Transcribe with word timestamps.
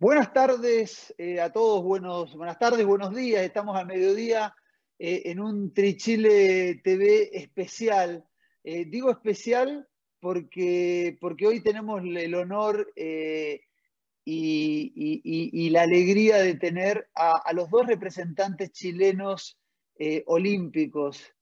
Buenas 0.00 0.32
tardes 0.32 1.12
eh, 1.18 1.40
a 1.40 1.50
todos, 1.50 1.82
buenos, 1.82 2.32
buenas 2.36 2.56
tardes, 2.56 2.86
buenos 2.86 3.12
días. 3.12 3.42
Estamos 3.42 3.76
al 3.76 3.86
mediodía 3.86 4.54
eh, 4.96 5.22
en 5.24 5.40
un 5.40 5.74
Trichile 5.74 6.76
TV 6.84 7.36
especial. 7.36 8.24
Eh, 8.62 8.84
digo 8.84 9.10
especial 9.10 9.88
porque, 10.20 11.18
porque 11.20 11.48
hoy 11.48 11.64
tenemos 11.64 12.00
el 12.04 12.32
honor 12.36 12.92
y, 12.94 13.60
la 15.70 15.82
alegría 15.82 16.36
de 16.36 16.54
tener 16.54 17.10
a, 17.16 17.52
los 17.52 17.68
dos 17.68 17.84
representantes 17.84 18.70
chilenos 18.70 19.58
olímpicos, 20.26 21.34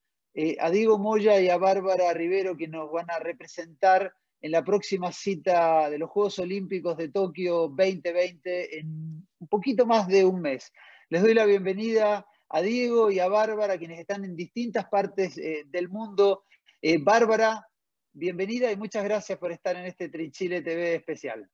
a 0.61 0.71
Diego 0.71 0.99
Moya 0.99 1.39
y 1.43 1.51
a 1.51 1.59
Bárbara 1.59 2.11
Rivero, 2.15 2.57
que 2.57 2.69
nos 2.69 2.91
van 2.91 3.11
a 3.11 3.19
representar 3.19 4.15
en 4.41 4.53
la 4.53 4.65
próxima 4.65 5.13
cita 5.13 5.91
de 5.91 5.99
los 5.99 6.11
Juegos 6.11 6.39
Olímpicos 6.39 6.97
de 6.97 7.09
Tokio 7.09 7.69
2020 7.69 8.79
en 8.79 9.27
un 9.39 9.49
poquito 9.49 9.87
más 9.87 10.07
de 10.09 10.25
un 10.25 10.41
mes. 10.41 10.73
Les 11.09 11.23
doy 11.23 11.35
la 11.35 11.47
bienvenida 11.47 12.27
a 12.49 12.63
Diego 12.63 13.11
y 13.11 13.19
a 13.19 13.29
Bárbara, 13.29 13.79
quienes 13.79 13.99
están 13.99 14.25
en 14.25 14.37
distintas 14.37 14.87
partes 14.89 15.37
eh, 15.39 15.65
del 15.67 15.89
mundo. 15.89 16.45
Eh, 16.81 16.99
Bárbara, 16.99 17.67
bienvenida 18.13 18.71
y 18.71 18.77
muchas 18.77 19.05
gracias 19.05 19.39
por 19.39 19.53
estar 19.53 19.77
en 19.77 19.87
este 19.87 20.09
Trinchile 20.09 20.63
TV 20.63 20.95
especial. 20.95 21.49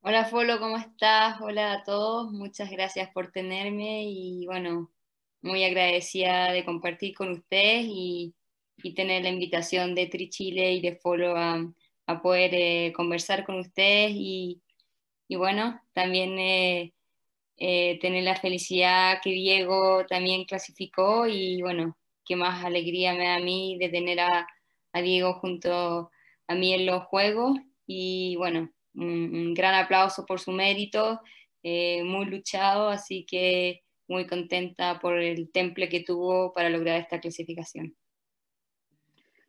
Hola 0.00 0.24
Folo, 0.24 0.58
¿cómo 0.60 0.76
estás? 0.76 1.40
Hola 1.40 1.72
a 1.72 1.82
todos, 1.82 2.32
muchas 2.32 2.70
gracias 2.70 3.10
por 3.10 3.32
tenerme 3.32 4.04
y 4.04 4.46
bueno, 4.46 4.92
muy 5.42 5.64
agradecida 5.64 6.52
de 6.52 6.64
compartir 6.64 7.14
con 7.14 7.32
ustedes 7.32 7.86
y 7.88 8.34
y 8.82 8.94
tener 8.94 9.22
la 9.22 9.30
invitación 9.30 9.94
de 9.94 10.06
Trichile 10.06 10.72
y 10.74 10.80
de 10.80 10.96
Folo 10.96 11.36
a, 11.36 11.60
a 12.06 12.22
poder 12.22 12.50
eh, 12.54 12.92
conversar 12.94 13.44
con 13.44 13.58
ustedes 13.58 14.12
y, 14.14 14.62
y 15.28 15.36
bueno, 15.36 15.80
también 15.92 16.38
eh, 16.38 16.94
eh, 17.58 17.98
tener 18.00 18.24
la 18.24 18.36
felicidad 18.36 19.20
que 19.22 19.30
Diego 19.30 20.04
también 20.06 20.44
clasificó 20.44 21.26
y 21.26 21.62
bueno, 21.62 21.96
qué 22.24 22.36
más 22.36 22.64
alegría 22.64 23.14
me 23.14 23.24
da 23.26 23.36
a 23.36 23.40
mí 23.40 23.76
de 23.78 23.88
tener 23.88 24.20
a, 24.20 24.46
a 24.92 25.00
Diego 25.02 25.34
junto 25.34 26.10
a 26.48 26.54
mí 26.54 26.74
en 26.74 26.86
los 26.86 27.04
Juegos 27.04 27.58
y 27.86 28.36
bueno, 28.36 28.70
un, 28.94 29.54
gran 29.54 29.74
aplauso 29.74 30.24
por 30.26 30.40
su 30.40 30.52
mérito, 30.52 31.20
muy 31.62 32.26
luchado, 32.26 32.88
así 32.90 33.26
que 33.26 33.82
muy 34.08 34.26
contenta 34.26 35.00
por 35.00 35.18
el 35.18 35.50
temple 35.50 35.88
que 35.88 36.00
tuvo 36.00 36.52
para 36.52 36.70
lograr 36.70 37.00
esta 37.00 37.20
clasificación. 37.20 37.96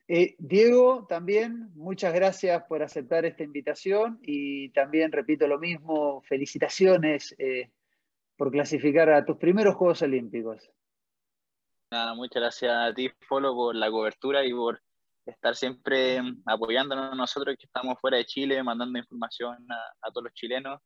Eh, 0.10 0.36
Diego, 0.40 1.06
también 1.06 1.70
muchas 1.76 2.14
gracias 2.14 2.64
por 2.64 2.82
aceptar 2.82 3.26
esta 3.26 3.44
invitación 3.44 4.20
y 4.22 4.70
también 4.70 5.12
repito 5.12 5.48
lo 5.48 5.60
mismo, 5.60 6.22
felicitaciones 6.22 7.36
eh, 7.38 7.72
por 8.38 8.50
clasificar 8.50 9.10
a 9.10 9.26
tus 9.26 9.38
primeros 9.38 9.76
Juegos 9.76 10.02
Olímpicos. 10.04 10.72
Nada, 11.92 12.16
muchas 12.16 12.42
gracias 12.42 12.74
a 12.74 12.94
ti, 12.94 13.10
Polo, 13.28 13.54
por 13.54 13.76
la 13.76 13.92
cobertura 13.92 14.46
y 14.46 14.54
por 14.54 14.82
estar 15.26 15.56
siempre 15.56 16.22
apoyándonos 16.46 17.16
nosotros 17.18 17.58
que 17.60 17.66
estamos 17.66 18.00
fuera 18.00 18.16
de 18.16 18.26
Chile, 18.26 18.64
mandando 18.64 19.00
información 19.00 19.58
a, 20.02 20.12
todos 20.12 20.26
los 20.26 20.34
chilenos. 20.34 20.80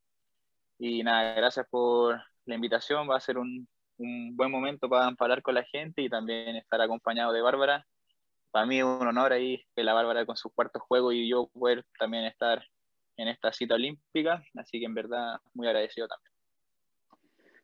Y 0.80 1.04
nada, 1.04 1.36
gracias 1.36 1.68
por 1.70 2.20
la 2.46 2.56
invitación, 2.56 3.08
va 3.08 3.18
a 3.18 3.20
ser 3.20 3.38
un, 3.38 3.68
un 3.98 4.36
buen 4.36 4.50
momento 4.50 4.90
para 4.90 5.14
hablar 5.16 5.44
con 5.44 5.54
la 5.54 5.64
gente 5.64 6.02
y 6.02 6.10
también 6.10 6.56
estar 6.56 6.82
acompañado 6.82 7.32
de 7.34 7.42
Bárbara 7.42 7.86
para 8.52 8.66
mí 8.66 8.80
es 8.80 8.84
un 8.84 9.08
honor 9.08 9.34
ahí 9.34 9.64
que 9.76 9.84
la 9.84 9.94
Bárbara 9.94 10.26
con 10.26 10.38
su 10.38 10.50
cuarto 10.50 10.80
juego 10.80 11.12
y 11.12 11.30
yo 11.30 11.48
poder 11.48 11.86
también 11.98 12.26
estar 12.26 12.64
en 13.18 13.28
esta 13.28 13.54
cita 13.54 13.76
olímpica, 13.76 14.44
así 14.56 14.80
que 14.80 14.86
en 14.86 14.94
verdad 14.94 15.38
muy 15.54 15.68
agradecido 15.68 16.08
también. 16.08 16.32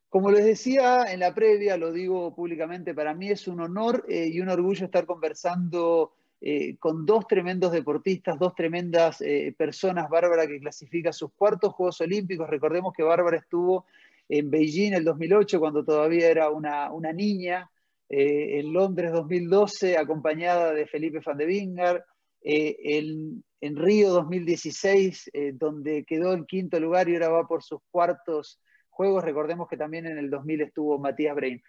Como 0.09 0.31
les 0.31 0.45
decía 0.45 1.11
en 1.11 1.19
la 1.19 1.33
previa, 1.33 1.75
lo 1.75 1.91
digo 1.91 2.33
públicamente, 2.33 2.95
para 2.95 3.13
mí 3.13 3.29
es 3.29 3.47
un 3.47 3.59
honor 3.59 4.05
eh, 4.07 4.29
y 4.31 4.39
un 4.39 4.49
orgullo 4.49 4.85
estar 4.85 5.05
conversando 5.05 6.13
eh, 6.39 6.77
con 6.77 7.05
dos 7.05 7.27
tremendos 7.27 7.71
deportistas, 7.71 8.39
dos 8.39 8.55
tremendas 8.55 9.19
eh, 9.21 9.53
personas, 9.57 10.09
Bárbara 10.09 10.47
que 10.47 10.59
clasifica 10.59 11.11
sus 11.11 11.33
cuartos 11.33 11.73
Juegos 11.73 11.99
Olímpicos. 11.99 12.49
Recordemos 12.49 12.93
que 12.93 13.03
Bárbara 13.03 13.37
estuvo 13.37 13.85
en 14.29 14.49
Beijing 14.49 14.89
en 14.89 14.93
el 14.93 15.03
2008 15.03 15.59
cuando 15.59 15.83
todavía 15.83 16.29
era 16.29 16.49
una, 16.51 16.91
una 16.91 17.11
niña, 17.11 17.69
eh, 18.09 18.59
en 18.59 18.73
Londres 18.73 19.11
2012 19.11 19.97
acompañada 19.97 20.71
de 20.73 20.87
Felipe 20.87 21.19
van 21.25 21.37
de 21.37 21.45
Vingar, 21.45 22.05
eh, 22.41 22.77
en, 22.81 23.43
Río 23.75 24.11
2016 24.11 25.31
eh, 25.33 25.51
donde 25.53 26.05
quedó 26.05 26.33
en 26.33 26.45
quinto 26.45 26.79
lugar 26.79 27.09
y 27.09 27.15
ahora 27.15 27.29
va 27.29 27.47
por 27.47 27.63
sus 27.63 27.79
cuartos 27.91 28.61
juegos, 28.89 29.23
recordemos 29.23 29.67
que 29.67 29.77
también 29.77 30.05
en 30.05 30.17
el 30.17 30.29
2000 30.29 30.61
estuvo 30.61 30.99
Matías 30.99 31.35
Brein. 31.35 31.61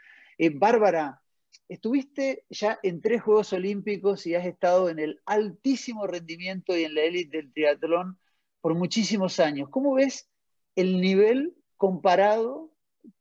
Bárbara, 0.55 1.21
estuviste 1.69 2.45
ya 2.49 2.79
en 2.83 3.01
tres 3.01 3.23
Juegos 3.23 3.53
Olímpicos 3.53 4.27
y 4.27 4.35
has 4.35 4.47
estado 4.47 4.89
en 4.89 4.99
el 4.99 5.21
altísimo 5.27 6.07
rendimiento 6.07 6.77
y 6.77 6.85
en 6.85 6.95
la 6.95 7.03
élite 7.03 7.39
del 7.39 7.53
triatlón 7.53 8.19
por 8.61 8.75
muchísimos 8.75 9.41
años. 9.41 9.69
¿Cómo 9.71 9.95
ves 9.95 10.29
el 10.77 11.01
nivel 11.01 11.55
comparado 11.77 12.71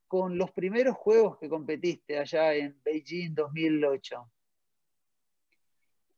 con 0.07 0.37
los 0.37 0.51
primeros 0.51 0.95
juegos 0.95 1.37
que 1.39 1.49
competiste 1.49 2.17
allá 2.17 2.53
en 2.55 2.79
Beijing 2.83 3.33
2008? 3.33 4.31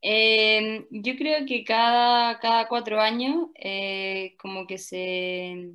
Em, 0.01 0.85
yo 0.91 1.15
creo 1.17 1.45
que 1.45 1.63
cada, 1.65 2.39
cada 2.39 2.67
cuatro 2.69 3.01
años 3.01 3.47
eh, 3.55 4.35
como 4.39 4.65
que 4.65 4.77
se, 4.77 5.73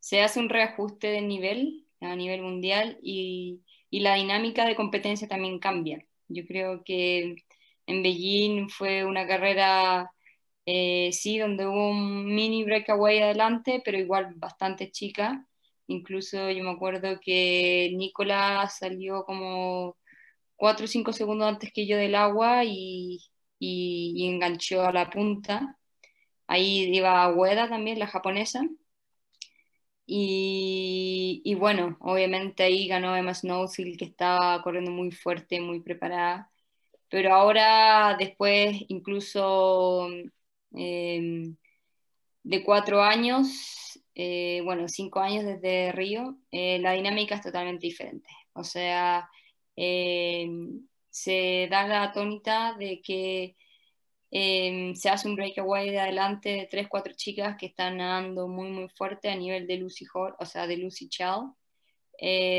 se 0.00 0.22
hace 0.22 0.40
un 0.40 0.48
reajuste 0.48 1.08
de 1.08 1.20
nivel 1.22 1.86
a 2.00 2.16
nivel 2.16 2.42
mundial 2.42 2.98
y, 3.02 3.62
y, 3.90 4.00
la 4.00 4.16
dinámica 4.16 4.66
de 4.66 4.74
competencia 4.76 5.28
también 5.28 5.58
cambia. 5.58 6.04
Yo 6.28 6.44
creo 6.46 6.82
que 6.84 7.36
en 7.86 8.02
Beijing 8.02 8.68
fue 8.68 9.04
una 9.04 9.26
carrera, 9.26 10.10
eh, 10.66 11.10
sí, 11.12 11.38
donde 11.38 11.66
hubo 11.66 11.90
un 11.90 12.34
mini 12.34 12.64
breakaway 12.64 13.20
adelante, 13.20 13.82
pero 13.84 13.98
igual 13.98 14.34
bastante 14.36 14.90
chica. 14.90 15.46
Incluso 15.86 16.50
yo 16.50 16.64
me 16.64 16.70
acuerdo 16.70 17.20
que 17.20 17.90
Nicolás 17.96 18.78
salió 18.78 19.24
como 19.24 19.96
4 20.56 20.84
o 20.86 20.88
5 20.88 21.12
segundos 21.12 21.48
antes 21.48 21.72
que 21.72 21.86
yo 21.86 21.96
del 21.96 22.14
agua 22.14 22.64
y, 22.64 23.20
enganchó 23.60 24.82
a 24.82 24.92
la 24.92 25.10
punta. 25.10 25.78
Ahí 26.46 26.90
iba 26.94 27.32
Ueda 27.34 27.68
también, 27.68 27.98
la 27.98 28.06
japonesa. 28.08 28.62
Y, 30.06 31.54
bueno, 31.58 31.96
obviamente 32.00 32.62
ahí 32.62 32.86
ganó 32.88 33.16
Emma 33.16 33.34
Snowfield, 33.34 33.98
que 33.98 34.04
estaba 34.06 34.62
corriendo 34.62 34.90
muy 34.90 35.10
fuerte, 35.12 35.60
muy 35.60 35.80
preparada. 35.80 36.50
Pero 37.10 37.34
ahora, 37.34 38.16
después, 38.18 38.76
incluso 38.88 40.08
eh, 40.76 41.54
de 42.42 42.64
cuatro 42.64 43.02
años, 43.02 44.00
eh, 44.14 44.60
bueno, 44.64 44.88
cinco 44.88 45.20
años 45.20 45.44
desde 45.44 45.92
Río, 45.92 46.38
eh, 46.52 46.78
la 46.80 46.92
dinámica 46.92 47.36
es 47.36 47.42
totalmente 47.42 47.86
diferente. 47.86 48.28
O 48.52 48.62
sea, 48.64 49.28
eh, 49.76 50.48
se 51.10 51.68
da 51.70 51.86
la 51.86 52.12
tónica 52.12 52.74
de 52.78 53.00
que 53.02 53.56
se 54.30 55.08
hace 55.10 55.28
un 55.28 55.36
breakaway 55.36 55.90
de 55.90 56.00
adelante 56.00 56.48
de 56.50 56.66
tres, 56.68 56.88
cuatro 56.88 57.12
chicas 57.16 57.56
que 57.58 57.66
están 57.66 57.98
nadando 57.98 58.48
muy, 58.48 58.68
muy 58.70 58.88
fuerte 58.88 59.30
a 59.30 59.36
nivel 59.36 59.66
de 59.68 59.76
Lucy 59.78 60.06
Hall, 60.12 60.34
o 60.40 60.44
sea, 60.46 60.66
de 60.66 60.76
Lucy 60.76 61.08
Chow, 61.08 61.56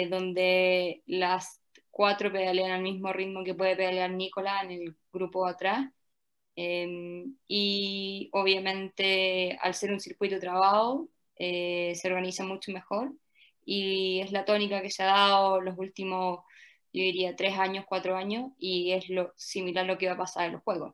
donde 0.10 1.04
las 1.08 1.62
cuatro 1.92 2.32
pedalean 2.32 2.72
al 2.72 2.82
mismo 2.82 3.12
ritmo 3.14 3.44
que 3.44 3.56
puede 3.56 3.76
pedalear 3.76 4.12
Nicola 4.12 4.62
en 4.64 4.72
el 4.72 4.96
grupo 5.12 5.46
atrás. 5.48 5.90
y 7.48 8.30
obviamente 8.34 9.58
al 9.62 9.74
ser 9.74 9.92
un 9.92 10.00
circuito 10.00 10.40
trabado, 10.40 11.10
eh, 11.38 11.94
se 11.96 12.08
organiza 12.08 12.46
mucho 12.46 12.72
mejor 12.72 13.14
y 13.66 14.20
es 14.22 14.32
la 14.32 14.46
tónica 14.46 14.82
que 14.82 14.92
se 14.92 15.04
ha 15.04 15.08
dado 15.08 15.62
los 15.62 15.78
últimos, 15.78 16.40
yo 16.94 17.02
diría, 17.04 17.36
tres 17.36 17.58
años, 17.58 17.86
cuatro 17.88 18.16
años 18.16 18.52
y 18.60 18.92
es 18.92 19.10
lo 19.10 19.34
similar 19.36 19.86
a 19.86 19.88
lo 19.88 19.98
que 19.98 20.08
va 20.08 20.14
a 20.14 20.18
pasar 20.18 20.48
en 20.48 20.54
los 20.54 20.64
juegos. 20.64 20.94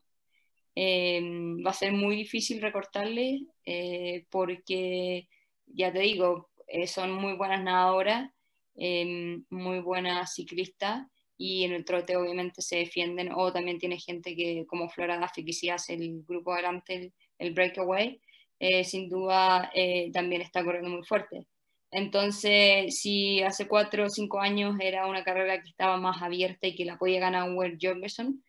Em, 0.76 1.64
va 1.66 1.72
a 1.72 1.74
ser 1.74 1.92
muy 1.92 2.16
difícil 2.16 2.62
recortarle 2.62 3.42
eh, 3.66 4.26
porque, 4.30 5.28
ya 5.68 5.92
te 5.92 6.00
digo, 6.00 6.50
eh, 6.68 6.88
son 6.88 7.12
muy 7.12 7.34
buenas 7.34 7.64
nadadoras, 7.64 8.32
em, 8.76 9.44
muy 9.50 9.80
buenas 9.80 10.34
ciclistas 10.34 11.06
y 11.38 11.66
en 11.66 11.74
el 11.74 11.86
trote 11.86 12.16
obviamente 12.16 12.62
se 12.62 12.78
defienden 12.78 13.32
o 13.34 13.52
también 13.52 13.80
tiene 13.80 14.00
gente 14.00 14.36
que 14.36 14.66
como 14.68 14.90
Flora 14.90 15.20
Duffy 15.20 15.44
que 15.44 15.54
si 15.54 15.70
el 15.70 16.24
grupo 16.24 16.54
adelante 16.54 16.96
el, 16.96 17.14
el 17.40 17.54
breakaway 17.54 18.22
eh, 18.62 18.84
sin 18.84 19.10
duda 19.10 19.72
eh, 19.74 20.12
también 20.14 20.44
está 20.44 20.64
corriendo 20.64 20.92
muy 20.92 21.04
fuerte. 21.04 21.48
Entonces, 21.92 23.00
si 23.02 23.42
hace 23.42 23.68
cuatro 23.68 24.06
o 24.06 24.10
cinco 24.10 24.40
años 24.40 24.76
era 24.80 25.08
una 25.08 25.24
carrera 25.24 25.60
que 25.62 25.70
estaba 25.70 25.98
más 25.98 26.22
abierta 26.22 26.68
y 26.68 26.76
que 26.76 26.86
la 26.86 26.98
podía 26.98 27.20
ganar 27.20 27.52
Will 27.54 27.80
Jorgensen, 27.82 28.44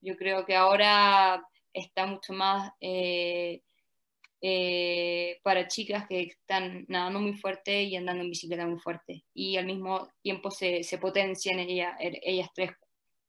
yo 0.00 0.16
creo 0.16 0.46
que 0.46 0.56
ahora 0.56 1.42
está 1.74 2.06
mucho 2.06 2.32
más, 2.32 2.72
eh, 2.80 3.60
para 5.42 5.68
chicas 5.68 6.06
que 6.08 6.22
están 6.22 6.86
nadando 6.88 7.20
muy 7.20 7.34
fuerte 7.34 7.82
y 7.82 7.96
andando 7.96 8.22
en 8.24 8.30
bicicleta 8.30 8.66
muy 8.66 8.78
fuerte. 8.80 9.24
Y 9.34 9.58
al 9.58 9.66
mismo 9.66 10.08
tiempo 10.22 10.50
se, 10.50 10.82
se 10.82 10.96
potencian 10.98 11.58
ellas, 11.58 11.94
ellas 12.00 12.48
tres, 12.54 12.70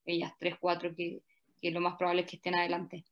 ellas 0.06 0.32
tres, 0.40 0.56
cuatro, 0.60 0.96
que, 0.96 1.20
que 1.62 1.72
lo 1.72 1.82
más 1.82 1.96
probable 1.98 2.22
es 2.22 2.30
que 2.30 2.38
estén 2.38 2.56
adelante. 2.56 3.04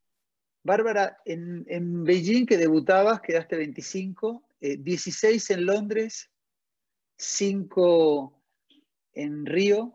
Bárbara, 0.67 1.17
en, 1.25 1.65
en 1.67 2.03
Beijing 2.03 2.45
que 2.45 2.57
debutabas, 2.57 3.21
quedaste 3.21 3.55
25, 3.55 4.43
16 4.59 5.49
eh, 5.49 5.53
en 5.53 5.65
Londres, 5.65 6.29
5 7.17 8.43
en 9.13 9.45
Río. 9.45 9.93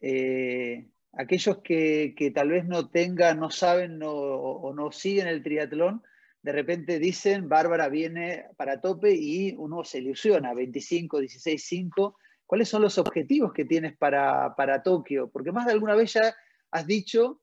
Eh, 0.00 0.88
aquellos 1.12 1.58
que, 1.58 2.14
que, 2.16 2.30
tal 2.30 2.50
vez 2.50 2.64
no 2.64 2.88
tengan, 2.88 3.40
no 3.40 3.50
saben 3.50 3.98
no, 3.98 4.12
o 4.12 4.72
no 4.72 4.92
siguen 4.92 5.26
el 5.26 5.42
triatlón, 5.42 6.02
de 6.40 6.52
repente 6.52 7.00
dicen, 7.00 7.48
Bárbara 7.48 7.88
viene 7.88 8.46
para 8.56 8.80
tope 8.80 9.12
y 9.12 9.54
uno 9.58 9.82
se 9.82 9.98
ilusiona, 9.98 10.54
25, 10.54 11.18
16, 11.18 11.64
5. 11.64 12.16
¿Cuáles 12.46 12.68
son 12.68 12.82
los 12.82 12.96
objetivos 12.96 13.52
que 13.52 13.64
tienes 13.64 13.96
para, 13.96 14.54
para 14.56 14.84
Tokio? 14.84 15.28
Porque 15.30 15.50
más 15.50 15.66
de 15.66 15.72
alguna 15.72 15.96
vez 15.96 16.14
ya 16.14 16.34
has 16.70 16.86
dicho 16.86 17.41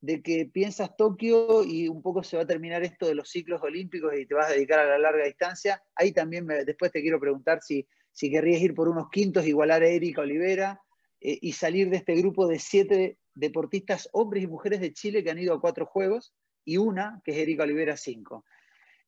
de 0.00 0.22
que 0.22 0.46
piensas 0.46 0.96
Tokio 0.96 1.64
y 1.64 1.88
un 1.88 2.02
poco 2.02 2.22
se 2.22 2.36
va 2.36 2.44
a 2.44 2.46
terminar 2.46 2.82
esto 2.84 3.06
de 3.06 3.14
los 3.14 3.28
ciclos 3.28 3.62
olímpicos 3.62 4.14
y 4.16 4.26
te 4.26 4.34
vas 4.34 4.48
a 4.50 4.52
dedicar 4.52 4.78
a 4.78 4.86
la 4.86 4.98
larga 4.98 5.24
distancia. 5.24 5.82
Ahí 5.94 6.12
también 6.12 6.46
después 6.46 6.92
te 6.92 7.00
quiero 7.00 7.18
preguntar 7.18 7.60
si, 7.62 7.86
si 8.12 8.30
querrías 8.30 8.62
ir 8.62 8.74
por 8.74 8.88
unos 8.88 9.10
quintos, 9.10 9.46
igualar 9.46 9.82
a 9.82 9.88
Erika 9.88 10.22
Olivera 10.22 10.80
eh, 11.20 11.38
y 11.40 11.52
salir 11.52 11.90
de 11.90 11.96
este 11.96 12.14
grupo 12.14 12.46
de 12.46 12.58
siete 12.58 13.18
deportistas, 13.34 14.08
hombres 14.12 14.44
y 14.44 14.46
mujeres 14.46 14.80
de 14.80 14.92
Chile 14.92 15.24
que 15.24 15.30
han 15.30 15.38
ido 15.38 15.54
a 15.54 15.60
cuatro 15.60 15.86
Juegos 15.86 16.34
y 16.64 16.76
una, 16.76 17.20
que 17.24 17.32
es 17.32 17.38
Erika 17.38 17.64
Olivera 17.64 17.96
5. 17.96 18.44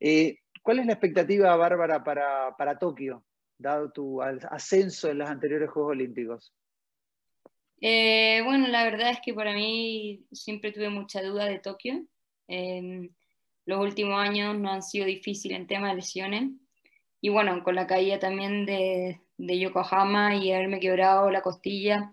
Eh, 0.01 0.39
¿Cuál 0.63 0.81
es 0.81 0.87
la 0.87 0.93
expectativa, 0.93 1.55
Bárbara, 1.57 2.03
para, 2.03 2.57
para 2.57 2.79
Tokio, 2.79 3.25
dado 3.59 3.93
tu 3.93 4.23
ascenso 4.23 5.11
en 5.11 5.19
los 5.19 5.29
anteriores 5.29 5.71
Juegos 5.71 5.93
Olímpicos? 5.93 6.55
Eh, 7.81 8.43
bueno, 8.45 8.69
la 8.69 8.85
verdad 8.85 9.11
es 9.11 9.21
que 9.25 9.33
para 9.35 9.55
mí 9.55 10.27
siempre 10.33 10.73
tuve 10.73 10.91
mucha 10.91 11.23
duda 11.23 11.47
de 11.47 11.59
Tokio. 11.59 12.05
Em, 12.49 13.11
los 13.67 13.81
últimos 13.81 14.19
años 14.21 14.59
no 14.59 14.71
han 14.71 14.83
sido 14.83 15.07
difíciles 15.07 15.59
en 15.59 15.67
tema 15.67 15.89
de 15.91 15.97
lesiones. 15.97 16.51
Y 17.21 17.29
bueno, 17.31 17.63
con 17.65 17.75
la 17.75 17.87
caída 17.87 18.19
también 18.19 18.67
de, 18.67 19.21
de 19.37 19.59
Yokohama 19.59 20.37
y 20.37 20.53
haberme 20.53 20.81
quebrado 20.81 21.31
la 21.31 21.43
costilla, 21.43 22.13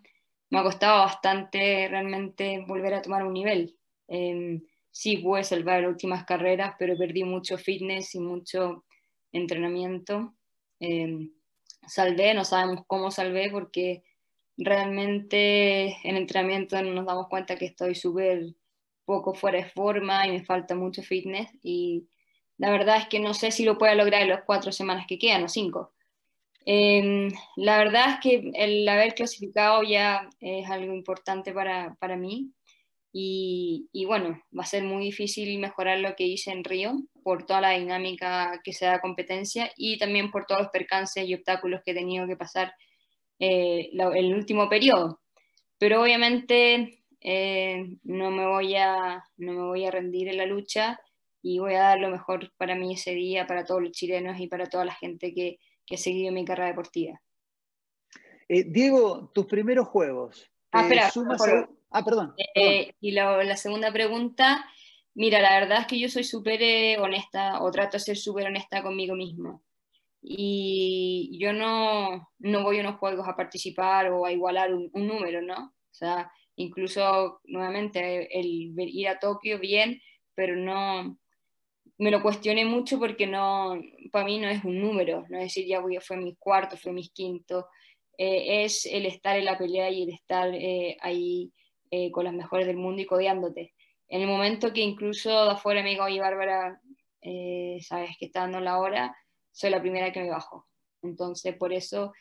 me 0.49 0.59
ha 0.59 0.63
costado 0.63 0.99
bastante 0.99 1.87
realmente 1.89 2.63
volver 2.67 2.93
a 2.93 3.01
tomar 3.01 3.25
un 3.25 3.33
nivel. 3.33 3.77
Eh, 4.07 4.61
sí 4.91 5.17
pude 5.17 5.43
salvar 5.43 5.81
las 5.81 5.91
últimas 5.91 6.25
carreras, 6.25 6.75
pero 6.79 6.97
perdí 6.97 7.23
mucho 7.23 7.57
fitness 7.57 8.15
y 8.15 8.19
mucho 8.19 8.85
entrenamiento. 9.31 10.35
Eh, 10.79 11.29
salvé, 11.87 12.33
no 12.33 12.45
sabemos 12.45 12.83
cómo 12.87 13.11
salvé 13.11 13.49
porque 13.51 14.03
realmente 14.57 15.98
en 16.07 16.18
entrenamiento 16.18 16.81
nos 16.81 17.06
damos 17.06 17.27
cuenta 17.27 17.56
que 17.56 17.65
estoy 17.65 17.95
súper 17.95 18.56
poco 19.06 19.33
fuera 19.33 19.59
de 19.59 19.69
forma 19.69 20.27
y 20.27 20.31
me 20.31 20.44
falta 20.44 20.75
mucho 20.75 21.01
fitness 21.04 21.50
y 21.63 22.07
la 22.57 22.71
verdad 22.71 22.98
es 22.98 23.07
que 23.07 23.19
no 23.19 23.33
sé 23.33 23.51
si 23.51 23.63
lo 23.63 23.77
pueda 23.77 23.95
lograr 23.95 24.24
en 24.24 24.30
las 24.30 24.44
cuatro 24.44 24.71
semanas 24.71 25.06
que 25.07 25.19
quedan 25.19 25.44
o 25.44 25.50
cinco. 25.50 25.94
Em, 26.65 27.31
la 27.56 27.77
verdad 27.77 28.15
es 28.15 28.19
que 28.21 28.51
el 28.56 28.88
haber 28.89 29.15
clasificado 29.15 29.83
ya 29.83 30.30
es 30.42 30.69
algo 30.69 30.94
importante 30.94 31.54
para, 31.54 31.95
para 31.95 32.18
mí 32.18 32.51
y, 33.13 33.88
y, 33.94 34.06
bueno, 34.06 34.42
va 34.57 34.63
a 34.63 34.65
ser 34.65 34.83
muy 34.83 35.06
difícil 35.06 35.59
mejorar 35.59 36.00
lo 36.00 36.15
que 36.15 36.25
hice 36.25 36.51
en 36.51 36.63
Río 36.63 36.98
por 37.24 37.45
toda 37.45 37.62
la 37.62 37.71
dinámica 37.71 38.59
que 38.63 38.74
se 38.74 38.86
da 38.86 39.00
competencia 39.00 39.71
y 39.77 39.98
también 39.98 40.30
por 40.30 40.45
todos 40.45 40.63
los 40.63 40.71
percances 40.71 41.25
y 41.27 41.33
obstáculos 41.33 41.81
que 41.86 41.92
he 41.92 41.95
tenido 41.95 42.27
que 42.27 42.36
pasar 42.36 42.74
eh, 43.39 43.89
el 43.91 44.33
último 44.33 44.69
periodo. 44.69 45.21
Pero 45.77 46.01
obviamente 46.01 47.03
eh, 47.21 47.97
no, 48.03 48.31
me 48.31 48.47
voy 48.47 48.75
a, 48.75 49.23
no 49.37 49.53
me 49.53 49.63
voy 49.63 49.85
a 49.85 49.91
rendir 49.91 50.27
en 50.27 50.37
la 50.37 50.45
lucha 50.45 50.99
y 51.41 51.59
voy 51.59 51.75
a 51.75 51.81
dar 51.81 51.99
lo 51.99 52.09
mejor 52.09 52.51
para 52.57 52.75
mí 52.75 52.93
ese 52.93 53.13
día, 53.13 53.47
para 53.47 53.65
todos 53.65 53.81
los 53.81 53.91
chilenos 53.91 54.39
y 54.39 54.47
para 54.47 54.67
toda 54.67 54.85
la 54.85 54.95
gente 54.95 55.33
que, 55.33 55.57
que 55.85 55.95
ha 55.95 55.97
seguido 55.97 56.31
mi 56.31 56.45
carrera 56.45 56.69
deportiva. 56.69 57.21
Eh, 58.49 58.63
Diego, 58.67 59.31
tus 59.33 59.45
primeros 59.45 59.87
juegos. 59.87 60.49
Ah, 60.71 60.83
espera, 60.83 61.11
Ah, 61.89 62.03
perdón. 62.03 62.33
Eh, 62.55 62.93
y 62.99 63.11
la, 63.11 63.55
segunda 63.55 63.91
pregunta, 63.91 64.65
mira, 65.13 65.39
la 65.41 65.59
verdad 65.59 65.81
es 65.81 65.87
que 65.87 65.99
yo 65.99 66.09
soy 66.09 66.23
súper 66.23 66.99
honesta 66.99 67.61
o 67.61 67.71
trato 67.71 67.97
de 67.97 68.01
ser 68.01 68.17
súper 68.17 68.47
honesta 68.47 68.83
conmigo 68.83 69.15
mismo. 69.15 69.63
Y 70.29 71.38
yo 71.39 71.53
no, 71.53 72.29
no, 72.39 72.63
voy 72.63 72.77
a 72.77 72.81
unos 72.81 72.97
juegos 72.97 73.27
a 73.27 73.35
participar 73.35 74.12
o 74.12 74.25
a 74.25 74.31
igualar 74.31 74.74
un, 74.74 74.91
número, 74.94 75.41
¿no? 75.41 75.68
O 75.68 75.94
sea, 75.94 76.29
incluso 76.57 77.39
nuevamente 77.45 78.27
el, 78.38 78.74
ir 78.77 79.07
a 79.07 79.19
Tokio 79.19 79.57
bien, 79.59 80.01
pero 80.35 80.56
no, 80.56 81.18
me 81.97 82.12
lo 82.12 82.21
cuestioné 82.21 82.65
mucho 82.65 83.00
porque 83.00 83.25
no, 83.25 83.79
para 84.12 84.25
mí 84.25 84.38
no 84.38 84.50
es 84.50 84.63
un 84.65 84.81
número, 84.81 85.25
no 85.29 85.38
es 85.38 85.45
decir, 85.45 85.65
ya 85.65 85.79
voy, 85.79 85.97
fue 86.01 86.18
mi 86.18 86.35
cuarto, 86.35 86.75
fue 86.75 86.91
mis 86.91 87.12
quinto, 87.12 87.68
eh, 88.18 88.65
es 88.65 88.85
el 88.85 89.06
estar 89.06 89.38
en 89.38 89.45
la 89.45 89.57
pelea 89.57 89.89
y 89.89 90.03
el 90.03 90.09
estar 90.09 90.51
ahí 91.01 91.53
eh, 91.89 92.12
con 92.12 92.25
las 92.25 92.33
mejores 92.33 92.68
del 92.68 92.75
mundo 92.75 93.01
y 93.01 93.06
codeándote. 93.06 93.73
En 94.09 94.21
el 94.21 94.27
momento 94.27 94.73
que 94.73 94.81
incluso 94.81 95.30
de 95.30 95.51
afuera 95.51 95.81
me 95.81 95.91
digo, 95.91 96.03
oye 96.03 96.19
Bárbara, 96.19 96.81
eh, 97.21 97.77
sabes 97.81 98.12
que 98.19 98.25
está 98.25 98.41
dando 98.41 98.59
la 98.59 98.80
hora, 98.80 99.15
soy 99.57 99.71
la 99.71 99.81
primera 99.81 100.12
que 100.12 100.21
me 100.21 100.30
bajo. 100.30 100.68
Entonces, 101.01 101.56
por 101.56 101.74
eso 101.74 102.13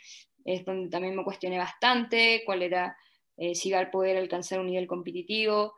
es 0.42 0.64
donde 0.64 0.88
también 0.88 1.14
me 1.14 1.22
cuestioné 1.22 1.58
bastante 1.58 2.42
cuál 2.46 2.62
era, 2.62 2.96
eh, 3.36 3.54
si 3.54 3.68
iba 3.68 3.78
a 3.78 3.90
poder 3.90 4.16
alcanzar 4.16 4.58
un 4.58 4.68
nivel 4.68 4.86
competitivo. 4.86 5.74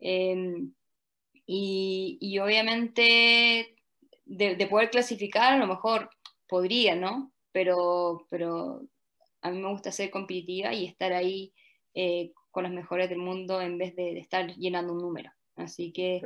Em, 0.00 0.72
y, 1.46 2.18
y, 2.20 2.38
obviamente 2.40 3.76
de, 4.24 4.56
de, 4.56 4.66
poder 4.66 4.90
clasificar 4.90 5.52
a 5.52 5.58
lo 5.58 5.68
mejor 5.68 6.10
podría, 6.48 6.96
¿no? 6.96 7.32
Pero, 7.52 8.26
pero 8.28 8.82
a 9.42 9.50
mí 9.50 9.58
me 9.60 9.70
gusta 9.70 9.92
ser 9.92 10.10
competitiva 10.10 10.74
y 10.74 10.86
estar 10.86 11.12
ahí 11.12 11.54
eh, 11.94 12.32
con 12.50 12.64
los 12.64 12.72
mejores 12.72 13.08
del 13.08 13.18
mundo 13.18 13.60
en 13.60 13.78
vez 13.78 13.94
de, 13.94 14.18
estar 14.18 14.52
llenando 14.56 14.92
un 14.92 15.02
número. 15.02 15.30
Así 15.54 15.92
que 15.92 16.20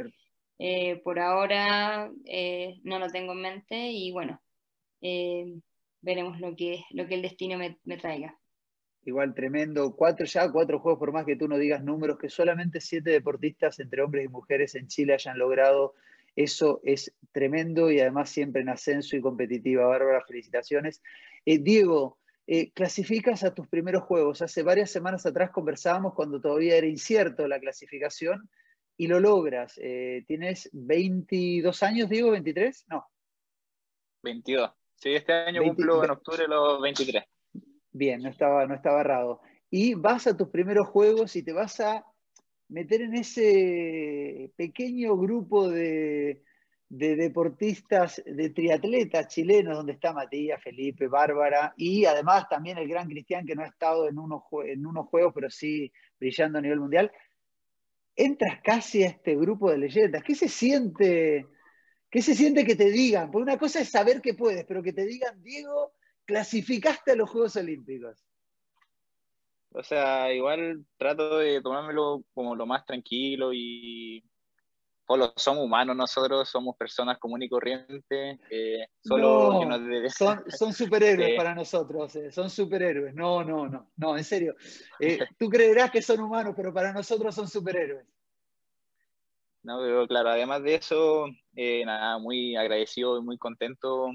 eh, 0.58 0.96
por 1.04 1.18
ahora 1.20 2.10
no 2.82 2.98
lo 2.98 3.08
tengo 3.10 3.32
en 3.32 3.42
mente 3.42 3.90
y 3.92 4.10
bueno, 4.10 4.40
eh, 5.00 5.58
veremos 6.00 6.40
lo 6.40 6.54
que, 6.56 6.84
lo 6.90 7.06
que 7.06 7.14
el 7.14 7.22
destino 7.22 7.58
me, 7.58 7.78
me, 7.84 7.96
traiga. 7.96 8.38
Igual 9.02 9.34
tremendo, 9.34 9.94
cuatro 9.96 10.26
ya, 10.26 10.50
cuatro 10.50 10.78
juegos 10.78 10.98
por 10.98 11.12
más 11.12 11.24
que 11.24 11.36
tú 11.36 11.48
no 11.48 11.58
digas 11.58 11.82
números, 11.82 12.18
que 12.18 12.28
solamente 12.28 12.80
siete 12.80 13.10
deportistas 13.10 13.80
entre 13.80 14.02
hombres 14.02 14.26
y 14.26 14.28
mujeres 14.28 14.74
en 14.74 14.88
Chile 14.88 15.14
hayan 15.14 15.38
logrado. 15.38 15.94
Eso 16.36 16.80
es 16.84 17.14
tremendo 17.32 17.90
y 17.90 18.00
además 18.00 18.30
siempre 18.30 18.62
en 18.62 18.68
ascenso 18.68 19.16
y 19.16 19.20
competitiva. 19.20 19.86
Bárbara, 19.86 20.24
felicitaciones. 20.26 21.02
Diego, 21.44 22.18
eh, 22.52 22.72
clasificas 22.72 23.44
a 23.44 23.54
tus 23.54 23.68
primeros 23.68 24.02
juegos. 24.02 24.42
Hace 24.42 24.64
varias 24.64 24.90
semanas 24.90 25.24
atrás 25.24 25.50
conversábamos 25.50 26.14
cuando 26.14 26.40
todavía 26.40 26.76
era 26.76 26.86
incierto 26.88 27.46
la 27.46 27.60
clasificación 27.60 28.50
y 28.96 29.06
lo 29.06 29.20
logras. 29.20 29.78
Eh, 29.80 30.24
¿Tienes 30.26 30.68
22 30.72 31.82
años, 31.84 32.08
digo, 32.08 32.32
23? 32.32 32.86
No. 32.88 33.06
22. 34.24 34.70
Sí, 35.00 35.14
este 35.14 35.32
año 35.32 35.62
cumplo 35.62 36.04
en 36.04 36.10
octubre 36.10 36.46
los 36.46 36.80
23. 36.82 37.24
Bien, 37.92 38.20
no 38.20 38.28
estaba, 38.28 38.66
no 38.66 38.74
estaba 38.74 39.00
errado. 39.00 39.40
Y 39.70 39.94
vas 39.94 40.26
a 40.26 40.36
tus 40.36 40.48
primeros 40.48 40.88
juegos 40.88 41.34
y 41.36 41.42
te 41.42 41.54
vas 41.54 41.80
a 41.80 42.04
meter 42.68 43.00
en 43.00 43.14
ese 43.14 44.52
pequeño 44.56 45.16
grupo 45.16 45.70
de, 45.70 46.42
de 46.90 47.16
deportistas, 47.16 48.22
de 48.26 48.50
triatletas 48.50 49.28
chilenos, 49.28 49.78
donde 49.78 49.92
está 49.92 50.12
Matías, 50.12 50.62
Felipe, 50.62 51.08
Bárbara, 51.08 51.72
y 51.78 52.04
además 52.04 52.46
también 52.50 52.76
el 52.76 52.88
gran 52.88 53.08
Cristian, 53.08 53.46
que 53.46 53.54
no 53.54 53.62
ha 53.62 53.68
estado 53.68 54.06
en 54.06 54.18
unos, 54.18 54.42
en 54.66 54.84
unos 54.84 55.06
juegos, 55.06 55.32
pero 55.34 55.48
sí 55.48 55.90
brillando 56.18 56.58
a 56.58 56.62
nivel 56.62 56.80
mundial, 56.80 57.10
entras 58.14 58.60
casi 58.62 59.02
a 59.02 59.08
este 59.08 59.34
grupo 59.34 59.70
de 59.70 59.78
leyendas. 59.78 60.22
¿Qué 60.22 60.34
se 60.34 60.48
siente? 60.48 61.46
¿Qué 62.10 62.22
se 62.22 62.34
siente 62.34 62.64
que 62.64 62.74
te 62.74 62.90
digan? 62.90 63.30
Porque 63.30 63.44
una 63.44 63.58
cosa 63.58 63.80
es 63.80 63.90
saber 63.90 64.20
que 64.20 64.34
puedes, 64.34 64.64
pero 64.64 64.82
que 64.82 64.92
te 64.92 65.06
digan, 65.06 65.40
Diego, 65.42 65.92
clasificaste 66.24 67.12
a 67.12 67.16
los 67.16 67.30
Juegos 67.30 67.56
Olímpicos. 67.56 68.24
O 69.72 69.82
sea, 69.84 70.32
igual 70.32 70.84
trato 70.96 71.38
de 71.38 71.62
tomármelo 71.62 72.24
como 72.34 72.56
lo 72.56 72.66
más 72.66 72.84
tranquilo 72.84 73.52
y 73.52 74.24
solo 75.06 75.32
somos 75.36 75.64
humanos 75.64 75.96
nosotros, 75.96 76.48
somos 76.48 76.76
personas 76.76 77.18
comunes 77.18 77.46
y 77.46 77.50
corrientes. 77.50 78.40
Eh, 78.50 78.86
solo 79.00 79.60
son, 80.48 80.72
superhéroes 80.72 81.34
para 81.36 81.54
nosotros, 81.54 82.16
eh, 82.16 82.32
son 82.32 82.50
superhéroes. 82.50 83.14
No, 83.14 83.44
no, 83.44 83.68
no, 83.68 83.92
no, 83.96 84.16
en 84.16 84.24
serio. 84.24 84.56
Eh, 84.98 85.18
tú 85.38 85.48
creerás 85.48 85.92
que 85.92 86.02
son 86.02 86.18
humanos, 86.18 86.54
pero 86.56 86.74
para 86.74 86.92
nosotros 86.92 87.32
son 87.32 87.46
superhéroes. 87.46 88.04
No, 89.62 89.78
pero 89.80 90.06
claro, 90.06 90.30
además 90.30 90.62
de 90.62 90.76
eso, 90.76 91.26
eh, 91.54 91.84
nada, 91.84 92.18
muy 92.18 92.56
agradecido 92.56 93.18
y 93.18 93.22
muy 93.22 93.36
contento 93.36 94.10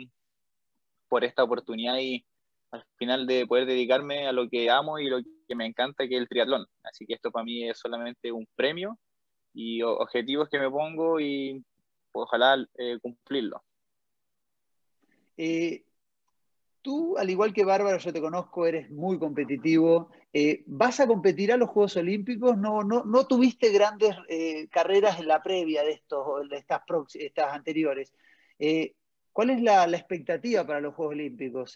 por 1.07 1.23
esta 1.23 1.43
oportunidad 1.43 1.97
y 1.99 2.25
al 2.71 2.83
final 2.97 3.27
de 3.27 3.45
poder 3.45 3.65
dedicarme 3.67 4.27
a 4.27 4.31
lo 4.31 4.49
que 4.49 4.69
amo 4.69 4.97
y 4.99 5.07
lo 5.07 5.19
que 5.47 5.55
me 5.55 5.65
encanta, 5.67 6.07
que 6.07 6.15
es 6.15 6.21
el 6.21 6.27
triatlón. 6.27 6.65
Así 6.83 7.05
que 7.05 7.13
esto 7.13 7.31
para 7.31 7.45
mí 7.45 7.69
es 7.69 7.79
solamente 7.79 8.31
un 8.31 8.47
premio 8.55 8.97
y 9.53 9.81
objetivos 9.83 10.49
que 10.49 10.59
me 10.59 10.69
pongo 10.69 11.19
y 11.19 11.63
ojalá 12.11 12.57
eh, 12.77 12.97
cumplirlo. 12.99 13.63
Eh, 15.37 15.84
tú, 16.85 17.17
al 17.17 17.31
igual 17.31 17.51
que 17.51 17.65
Bárbara, 17.65 17.97
yo 17.97 18.13
te 18.13 18.21
conozco, 18.21 18.67
eres 18.67 18.91
muy 18.91 19.17
competitivo. 19.17 20.11
Eh, 20.31 20.63
¿Vas 20.67 20.99
a 20.99 21.07
competir 21.07 21.51
a 21.51 21.57
los 21.57 21.69
Juegos 21.69 21.97
Olímpicos? 21.97 22.55
No, 22.57 22.83
no, 22.83 23.03
no 23.03 23.25
tuviste 23.25 23.71
grandes 23.71 24.15
carreras 24.69 25.19
en 25.19 25.27
la 25.27 25.41
previa 25.41 25.83
de, 25.83 25.93
estos, 25.93 26.47
de 26.47 26.57
estas, 26.57 26.81
estas 27.15 27.53
anteriores. 27.53 28.13
¿Cuál 29.33 29.49
es 29.49 29.61
la, 29.63 29.85
expectativa 29.85 30.65
para 30.67 30.79
los 30.79 30.93
Juegos 30.93 31.15
Olímpicos? 31.15 31.75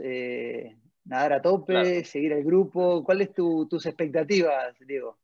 ¿Nadar 1.05 1.33
a 1.33 1.41
tope? 1.41 2.03
¿Seguir 2.05 2.33
el 2.33 2.43
grupo? 2.43 3.03
¿Cuáles 3.03 3.31
son 3.35 3.67
tus 3.67 3.87
expectativas, 3.87 4.77
Diego? 4.79 5.17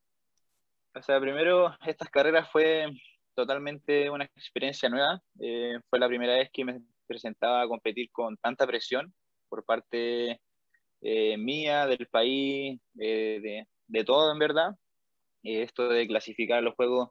O 0.95 1.01
sea, 1.03 1.19
primero, 1.19 1.75
estas 1.85 2.09
carreras 2.09 2.49
fue 2.49 2.87
totalmente 3.35 4.09
una 4.09 4.23
experiencia 4.23 4.89
nueva. 4.89 5.21
Eh, 5.39 5.77
fue 5.89 5.99
la 5.99 6.07
primera 6.07 6.35
vez 6.35 6.49
que 6.51 6.63
me 6.63 6.81
presentaba 7.05 7.61
a 7.61 7.67
competir 7.67 8.09
con 8.11 8.37
tanta 8.37 8.65
presión 8.65 9.13
por 9.49 9.65
parte 9.65 10.41
eh, 11.01 11.37
mía, 11.37 11.87
del 11.87 12.07
país, 12.07 12.79
de, 12.93 13.65
de, 13.87 14.03
todo 14.03 14.31
en 14.31 14.39
verdad. 14.39 14.75
esto 15.43 15.89
de 15.89 16.07
clasificar 16.07 16.63
los 16.63 16.75
juegos 16.75 17.09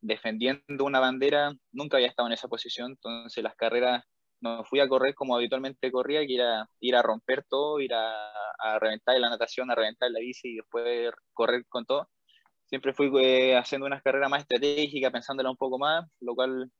defendiendo 0.00 0.84
una 0.84 1.00
bandera, 1.00 1.52
nunca 1.72 1.96
había 1.96 2.08
estado 2.08 2.28
en 2.28 2.34
esa 2.34 2.48
posición, 2.48 2.92
entonces 2.92 3.42
las 3.42 3.56
carreras 3.56 4.04
no 4.40 4.64
fui 4.64 4.80
a 4.80 4.88
correr 4.88 5.14
como 5.14 5.34
habitualmente 5.36 5.90
corría, 5.90 6.26
que 6.26 6.34
era 6.36 6.68
ir 6.80 6.94
a 6.96 7.02
romper 7.02 7.44
todo, 7.48 7.80
ir 7.80 7.94
a, 7.94 8.30
a 8.58 8.78
reventar 8.78 9.16
en 9.16 9.22
la 9.22 9.30
natación, 9.30 9.70
a 9.70 9.74
reventar 9.74 10.10
la 10.10 10.20
bici 10.20 10.50
y 10.50 10.56
después 10.56 11.10
correr 11.32 11.64
con 11.68 11.86
todo 11.86 12.08
siempre 12.66 12.92
fui 12.92 13.10
eh, 13.22 13.56
haciendo 13.56 13.86
unas 13.86 14.02
carreras 14.02 14.30
más 14.30 14.40
estratégicas, 14.42 15.12
pensándola 15.12 15.50
un 15.50 15.56
poco 15.56 15.78
más, 15.78 16.04
lo 16.20 16.34
cual 16.34 16.70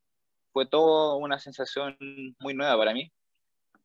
fue 0.52 0.66
todo 0.66 1.16
una 1.18 1.38
sensación 1.38 1.96
muy 2.40 2.54
nueva 2.54 2.76
para 2.76 2.92
mí. 2.92 3.10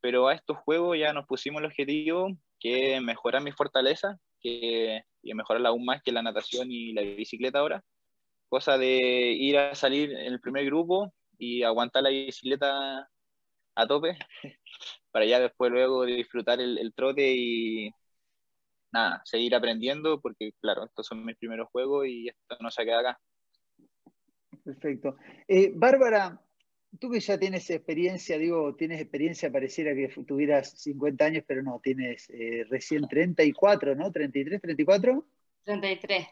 Pero 0.02 0.28
a 0.28 0.34
estos 0.34 0.58
juegos 0.58 0.98
ya 0.98 1.14
nos 1.14 1.26
pusimos 1.28 1.62
el 1.62 1.68
objetivo 1.68 2.30
que 2.60 3.00
mejorar 3.02 3.44
mi 3.44 3.52
fortaleza, 3.52 4.18
que, 4.40 5.02
y 5.22 5.34
mejorarla 5.34 5.70
aún 5.70 5.86
más 5.86 6.02
que 6.04 6.12
la 6.12 6.22
natación 6.22 6.72
y 6.72 6.94
la 6.94 7.02
bicicleta 7.02 7.60
ahora. 7.60 7.84
Cosa 8.50 8.78
de 8.78 8.98
ir 9.34 9.58
a 9.58 9.76
salir 9.76 10.12
en 10.12 10.34
el 10.34 10.42
primer 10.42 10.66
grupo 10.66 11.14
y 11.38 11.64
aguantar 11.64 12.04
la 12.04 12.10
bicicleta 12.10 13.08
a 13.76 13.88
tope, 13.88 14.18
para 15.12 15.26
ya 15.26 15.40
después 15.40 15.72
luego 15.72 16.06
disfrutar 16.06 16.60
el, 16.60 16.78
el 16.78 16.94
trote 16.94 17.34
y, 17.36 17.92
nada, 18.92 19.22
seguir 19.26 19.56
aprendiendo 19.56 20.20
porque, 20.22 20.54
claro, 20.62 20.86
estos 20.86 21.08
son 21.08 21.26
mis 21.26 21.38
primeros 21.38 21.70
juegos 21.72 22.08
y 22.08 22.28
esto 22.28 22.58
no 22.60 22.70
se 22.70 22.84
queda 22.84 23.00
acá. 23.00 23.20
Perfecto. 24.64 25.18
Eh, 25.48 25.72
Bárbara, 25.74 26.40
tú 27.00 27.10
que 27.10 27.20
ya 27.20 27.38
tienes 27.38 27.70
experiencia, 27.70 28.38
digo, 28.38 28.76
tienes 28.76 29.02
experiencia, 29.02 29.52
pareciera 29.52 29.94
que 29.94 30.10
tuvieras 30.24 30.72
50 30.82 31.26
años, 31.26 31.44
pero 31.48 31.64
no, 31.64 31.80
tienes 31.84 32.30
eh, 32.30 32.66
recién 32.70 33.08
34, 33.08 33.96
¿no? 33.96 34.12
¿33, 34.12 34.62
34? 34.62 35.26
33. 35.64 36.28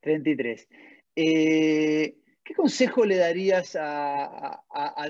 33. 0.00 0.68
Eh, 1.16 2.18
¿Qué 2.48 2.54
consejo 2.54 3.04
le 3.04 3.16
darías 3.16 3.76
a, 3.78 4.62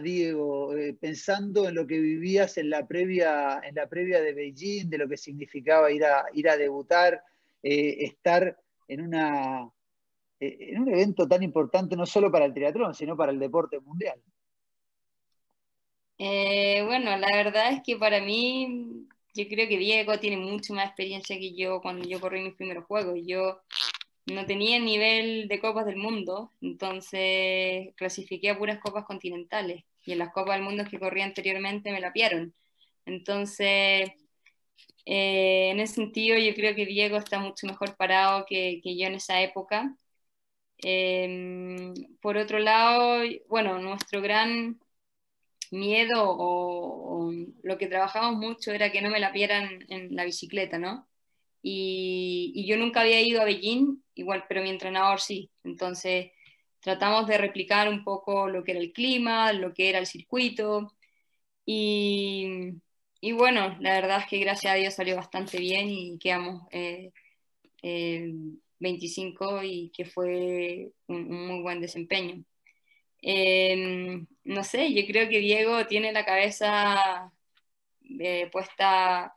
Diego 0.03 0.77
eh, 0.77 0.93
pensando 1.01 1.69
en 1.69 1.77
lo 1.77 1.87
que 1.87 2.01
vivías 2.01 2.59
en 2.59 2.69
la, 2.69 2.85
previa, 2.85 3.61
en 3.63 3.77
la 3.77 3.89
previa 3.89 4.21
de 4.21 4.35
Beijing, 4.35 4.91
de 4.91 4.99
lo 4.99 5.09
que 5.09 5.17
significaba 5.17 5.89
ir 5.93 6.05
a, 6.05 6.25
ir 6.35 6.49
a 6.49 6.57
debutar, 6.57 7.23
eh, 7.63 7.99
estar 8.01 8.59
en, 8.89 9.03
una, 9.03 9.71
eh, 10.41 10.57
en 10.73 10.83
un 10.83 10.89
evento 10.89 11.29
tan 11.29 11.45
importante 11.45 11.95
no 11.95 12.07
solo 12.07 12.33
para 12.33 12.45
el 12.45 12.53
triatlón, 12.53 12.93
sino 12.93 13.17
para 13.17 13.31
el 13.31 13.39
deporte 13.39 13.79
mundial? 13.79 14.21
Bueno, 16.19 17.17
la 17.17 17.29
verdad 17.33 17.73
es 17.73 17.83
que 17.83 17.97
para 17.97 18.21
mí, 18.21 19.07
yo 19.35 19.49
creo 19.49 19.69
que 19.69 19.79
Diego 19.79 20.19
tiene 20.19 20.37
mucho 20.37 20.75
más 20.75 20.87
experiencia 20.87 21.39
que 21.39 21.55
yo 21.55 21.81
cuando 21.81 22.09
yo 22.09 22.21
corrí 22.21 22.41
mis 22.43 22.55
primeros 22.55 22.85
juegos. 22.87 23.19
Yo 23.25 23.61
no 24.27 24.47
tenía 24.47 24.77
el 24.77 24.85
nivel 24.85 25.49
de 25.49 25.61
copas 25.61 25.87
del 25.87 25.97
mundo, 25.97 26.53
entonces 26.61 27.95
clasifiqué 27.97 28.51
a 28.51 28.59
puras 28.59 28.79
copas 28.81 29.05
continentales 29.05 29.85
y 30.05 30.13
en 30.13 30.19
las 30.19 30.33
copas 30.33 30.57
del 30.57 30.65
mundo 30.65 30.85
que 30.91 30.99
corría 30.99 31.25
anteriormente 31.25 31.93
me 31.93 32.01
la 32.01 32.13
piaron. 32.13 32.55
Entonces, 33.07 34.11
eh, 35.07 35.71
en 35.71 35.81
ese 35.81 35.95
sentido 35.95 36.39
yo 36.39 36.55
creo 36.55 36.75
que 36.75 36.87
Diego 36.87 37.17
está 37.17 37.39
mucho 37.39 37.67
mejor 37.67 37.97
parado 37.97 38.45
que, 38.47 38.81
yo 38.85 39.07
en 39.07 39.15
esa 39.15 39.41
época. 39.43 39.97
Em, 40.79 41.95
por 42.21 42.37
otro 42.37 42.59
lado, 42.59 43.23
bueno, 43.49 43.79
nuestro 43.81 44.21
gran 44.23 44.79
miedo 45.73 46.25
o, 46.27 47.33
lo 47.63 47.79
que 47.79 47.87
trabajamos 47.89 48.37
mucho 48.37 48.73
era 48.73 48.91
que 48.93 49.03
no 49.03 49.11
me 49.11 49.21
la 49.21 49.33
pierdan 49.33 49.85
en 49.89 50.15
la 50.17 50.25
bicicleta, 50.25 50.79
¿no? 50.79 51.09
Y, 51.63 52.65
yo 52.67 52.77
nunca 52.77 53.01
había 53.03 53.21
ido 53.21 53.41
a 53.43 53.45
Beijing, 53.45 54.03
igual, 54.15 54.45
pero 54.49 54.63
mi 54.63 54.71
entrenador 54.71 55.21
sí. 55.21 55.51
Entonces 55.65 56.33
tratamos 56.81 57.27
de 57.27 57.39
replicar 57.39 57.89
un 57.89 58.05
poco 58.05 58.49
lo 58.49 58.65
que 58.65 58.73
era 58.73 58.81
el 58.81 58.93
clima, 58.93 59.53
lo 59.53 59.75
que 59.75 59.91
era 59.91 59.99
el 59.99 60.07
circuito. 60.07 60.95
Y, 61.67 62.73
y 63.21 63.33
bueno, 63.33 63.77
la 63.81 63.93
verdad 63.95 64.21
es 64.21 64.27
que 64.27 64.39
gracias 64.39 64.73
a 64.73 64.77
Dios 64.77 64.95
salió 64.95 65.17
bastante 65.17 65.59
bien 65.59 65.89
y 65.91 66.19
quedamos 66.19 66.63
25 68.81 69.61
eh, 69.61 69.67
y 69.67 69.91
que 69.91 70.05
fue 70.05 70.93
un, 71.09 71.29
muy 71.29 71.63
buen 71.63 71.81
desempeño. 71.81 72.45
Em, 73.23 74.27
no 74.45 74.65
sé, 74.65 74.93
yo 74.95 75.07
creo 75.07 75.29
que 75.29 75.39
Diego 75.41 75.87
tiene 75.87 76.13
la 76.13 76.25
cabeza 76.25 77.33
eh, 78.21 78.49
puesta 78.53 79.35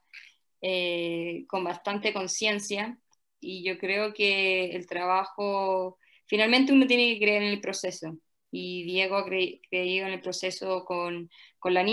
eh, 0.61 1.45
con 1.47 1.63
bastante 1.63 2.13
conciencia 2.13 2.97
y 3.39 3.63
yo 3.63 3.77
creo 3.77 4.13
que 4.13 4.71
el 4.75 4.87
trabajo, 4.87 5.97
finalmente 6.27 6.73
uno 6.73 6.87
tiene 6.87 7.13
que 7.13 7.19
creer 7.19 7.43
en 7.43 7.49
el 7.49 7.61
proceso 7.61 8.17
y 8.51 8.83
Diego 8.83 9.17
ha 9.17 9.25
creído 9.25 10.07
en 10.07 10.13
el 10.13 10.21
proceso 10.21 10.85
con, 10.85 11.29
con 11.59 11.73
la 11.73 11.83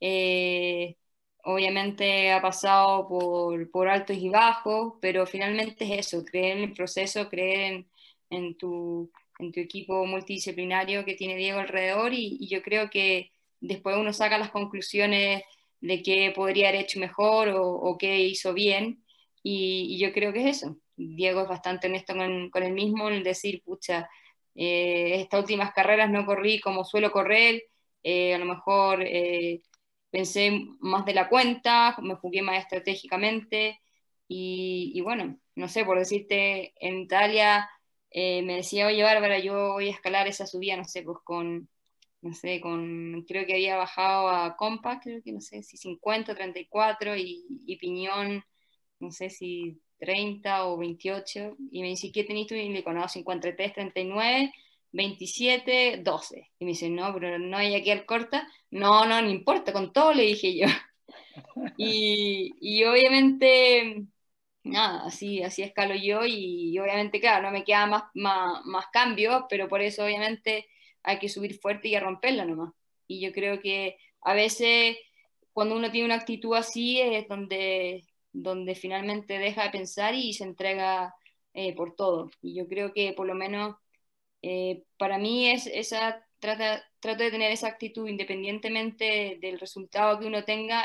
eh, 0.00 0.96
obviamente 1.44 2.32
ha 2.32 2.42
pasado 2.42 3.08
por, 3.08 3.70
por, 3.70 3.88
altos 3.88 4.16
y 4.16 4.28
bajos, 4.28 4.94
pero 5.00 5.26
finalmente 5.26 5.84
es 5.84 6.06
eso, 6.08 6.24
creer 6.24 6.58
en 6.58 6.64
el 6.64 6.72
proceso, 6.74 7.28
creer 7.28 7.60
en, 7.72 7.90
en, 8.30 8.56
tu, 8.56 9.12
en 9.42 9.52
tu, 9.52 9.60
equipo 9.60 10.06
multidisciplinario 10.06 11.04
que 11.04 11.14
tiene 11.14 11.36
Diego 11.36 11.60
alrededor 11.60 12.12
y, 12.14 12.46
yo 12.48 12.62
creo 12.62 12.90
que 12.90 13.32
después 13.60 13.96
uno 13.96 14.12
saca 14.12 14.38
las 14.38 14.50
conclusiones 14.50 15.42
de 15.80 16.02
qué 16.02 16.32
podría 16.34 16.68
haber 16.68 16.82
hecho 16.82 17.00
mejor 17.00 17.50
o, 17.54 17.96
qué 17.98 18.20
hizo 18.20 18.54
bien. 18.54 19.04
Y, 19.42 19.98
yo 19.98 20.12
creo 20.12 20.32
que 20.32 20.48
es 20.48 20.58
eso. 20.58 20.76
Diego 20.96 21.42
es 21.42 21.48
bastante 21.48 21.88
honesto 21.88 22.14
con, 22.14 22.50
con 22.50 22.62
él 22.62 22.72
mismo 22.72 23.10
en 23.10 23.22
decir, 23.22 23.62
pucha, 23.64 24.08
eh, 24.54 25.20
estas 25.20 25.40
últimas 25.40 25.72
carreras 25.72 26.10
no 26.10 26.26
corrí 26.26 26.60
como 26.60 26.84
suelo 26.84 27.10
correr, 27.10 27.62
eh, 28.02 28.34
a 28.34 28.38
lo 28.38 28.44
mejor 28.46 29.02
eh, 29.02 29.62
pensé 30.10 30.52
más 30.80 31.04
de 31.06 31.14
la 31.14 31.28
cuenta, 31.28 31.96
me 32.02 32.16
jugué 32.16 32.42
más 32.42 32.58
estratégicamente 32.62 33.80
y, 34.28 34.92
y, 34.94 35.00
bueno, 35.00 35.38
no 35.54 35.68
sé, 35.68 35.84
por 35.84 35.98
decirte, 35.98 36.74
en 36.80 37.00
Italia 37.00 37.68
me 38.14 38.56
decía, 38.56 38.86
oye 38.86 39.02
Bárbara, 39.02 39.38
yo 39.38 39.72
voy 39.74 39.88
a 39.88 39.92
escalar 39.92 40.26
esa 40.28 40.46
subida, 40.46 40.76
no 40.76 40.84
sé, 40.84 41.02
pues 41.02 41.18
con 41.24 41.68
no 42.22 42.34
sé, 42.34 42.60
con, 42.60 43.24
creo 43.26 43.44
que 43.46 43.54
había 43.54 43.76
bajado 43.76 44.28
a 44.28 44.56
Compact, 44.56 45.02
creo 45.02 45.22
que 45.22 45.32
no 45.32 45.40
sé 45.40 45.62
si 45.64 45.76
50, 45.76 46.34
34 46.34 47.16
y, 47.16 47.44
y 47.66 47.76
Piñón, 47.76 48.44
no 49.00 49.10
sé 49.10 49.28
si 49.28 49.80
30 49.98 50.66
o 50.66 50.78
28, 50.78 51.56
y 51.72 51.82
me 51.82 51.88
dice, 51.88 52.12
¿qué 52.12 52.24
tenés 52.24 52.46
tú? 52.46 52.54
Y 52.54 52.68
le 52.68 52.76
digo, 52.76 52.92
no, 52.92 53.08
53, 53.08 53.72
39, 53.72 54.52
27, 54.92 56.00
12. 56.02 56.50
Y 56.60 56.64
me 56.64 56.70
dice, 56.70 56.88
no, 56.90 57.12
pero 57.12 57.38
no 57.40 57.56
hay 57.56 57.74
aquí 57.74 57.90
al 57.90 58.06
corta. 58.06 58.48
No, 58.70 59.04
no, 59.04 59.20
no 59.20 59.30
importa, 59.30 59.72
con 59.72 59.92
todo 59.92 60.12
le 60.12 60.22
dije 60.22 60.56
yo. 60.56 60.66
y, 61.76 62.52
y 62.60 62.84
obviamente, 62.84 64.04
nada, 64.64 65.04
así, 65.06 65.42
así 65.42 65.62
escalo 65.62 65.94
yo 65.94 66.24
y, 66.26 66.78
obviamente, 66.78 67.20
claro, 67.20 67.42
no 67.44 67.50
me 67.52 67.64
queda 67.64 67.86
más, 67.86 68.04
más, 68.14 68.64
más 68.64 68.86
cambios, 68.92 69.44
pero 69.48 69.68
por 69.68 69.80
eso 69.82 70.04
obviamente 70.04 70.68
hay 71.02 71.18
que 71.18 71.28
subir 71.28 71.58
fuerte 71.58 71.88
y 71.88 71.94
a 71.96 72.00
romperla 72.00 72.44
nomás. 72.44 72.72
Y 73.06 73.20
yo 73.20 73.32
creo 73.32 73.60
que 73.60 73.98
a 74.22 74.34
veces 74.34 74.96
cuando 75.52 75.76
uno 75.76 75.90
tiene 75.90 76.06
una 76.06 76.16
actitud 76.16 76.54
así 76.56 77.00
es 77.00 77.28
donde, 77.28 78.04
donde 78.32 78.74
finalmente 78.74 79.38
deja 79.38 79.64
de 79.64 79.70
pensar 79.70 80.14
y 80.14 80.32
se 80.34 80.44
entrega 80.44 81.14
eh, 81.54 81.74
por 81.74 81.94
todo. 81.96 82.30
Y 82.40 82.54
yo 82.54 82.68
creo 82.68 82.92
que 82.92 83.12
por 83.12 83.26
lo 83.26 83.34
menos 83.34 83.76
Eh, 84.42 84.84
para 84.98 85.18
mí 85.18 85.48
es 85.50 85.66
esa, 85.68 86.24
trata, 86.40 86.84
trato 87.00 87.22
de 87.24 87.30
tener 87.30 87.52
esa 87.52 87.68
actitud 87.68 88.08
independientemente 88.08 89.38
del 89.40 89.60
resultado 89.60 90.18
que 90.18 90.26
uno 90.26 90.44
tenga, 90.44 90.84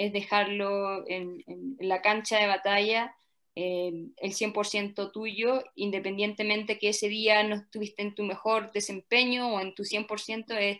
es 0.00 0.14
dejarlo 0.14 1.06
en, 1.08 1.44
la 1.78 2.00
cancha 2.00 2.38
de 2.38 2.46
batalla 2.46 3.14
eh, 3.54 3.92
el 4.16 4.32
100% 4.32 5.12
tuyo, 5.12 5.62
independientemente 5.74 6.78
que 6.78 6.88
ese 6.88 7.10
día 7.10 7.42
no 7.42 7.56
estuviste 7.56 8.00
en 8.00 8.14
tu 8.14 8.22
mejor 8.22 8.72
desempeño 8.72 9.54
o 9.54 9.60
en 9.60 9.74
tu 9.74 9.84
100%, 9.84 10.56
es 10.58 10.78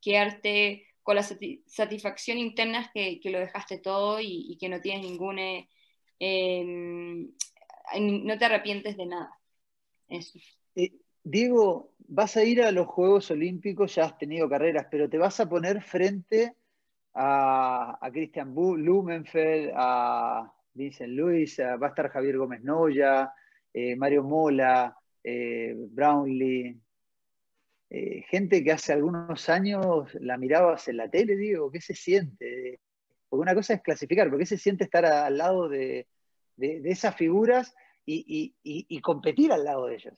quedarte 0.00 0.84
con 1.04 1.14
la 1.14 1.22
satisfacción 1.22 2.38
interna 2.38 2.90
que, 2.92 3.20
que 3.20 3.30
lo 3.30 3.38
dejaste 3.38 3.78
todo 3.78 4.18
y, 4.20 4.56
que 4.58 4.68
no 4.68 4.80
tienes 4.80 5.04
ningún... 5.04 5.38
Eh, 5.38 5.68
em, 6.18 7.32
no 8.00 8.36
te 8.36 8.44
arrepientes 8.46 8.96
de 8.96 9.06
nada. 9.06 9.30
Eso. 10.08 10.40
Eh, 10.74 10.90
Diego, 11.22 11.94
vas 11.98 12.36
a 12.36 12.42
ir 12.42 12.62
a 12.62 12.72
los 12.72 12.88
Juegos 12.88 13.30
Olímpicos, 13.30 13.94
ya 13.94 14.06
has 14.06 14.18
tenido 14.18 14.48
carreras, 14.48 14.88
pero 14.90 15.08
te 15.08 15.18
vas 15.18 15.38
a 15.38 15.48
poner 15.48 15.82
frente 15.82 16.56
a, 17.16 18.10
Christian 18.12 18.54
Blumenfeld, 18.54 19.72
a 19.74 20.52
Vincent 20.74 21.12
Luis, 21.12 21.58
va 21.58 21.86
a 21.86 21.88
estar 21.88 22.10
Javier 22.10 22.36
Gómez 22.36 22.62
Noya, 22.62 23.32
eh, 23.72 23.96
Mario 23.96 24.22
Mola, 24.22 24.94
eh, 25.24 25.74
Brownlee, 25.76 26.78
eh, 27.88 28.22
gente 28.28 28.62
que 28.62 28.72
hace 28.72 28.92
algunos 28.92 29.48
años 29.48 30.14
la 30.20 30.36
mirabas 30.36 30.88
en 30.88 30.98
la 30.98 31.08
tele, 31.08 31.36
digo, 31.36 31.70
¿qué 31.70 31.80
se 31.80 31.94
siente? 31.94 32.80
Porque 33.28 33.42
una 33.42 33.54
cosa 33.54 33.74
es 33.74 33.82
clasificar, 33.82 34.26
pero 34.26 34.38
¿qué 34.38 34.46
se 34.46 34.58
siente 34.58 34.84
estar 34.84 35.06
al 35.06 35.38
lado 35.38 35.68
de, 35.68 36.06
esas 36.58 37.16
figuras 37.16 37.74
y 38.04 39.00
competir 39.00 39.52
al 39.52 39.64
lado 39.64 39.86
de 39.86 39.94
ellos? 39.94 40.14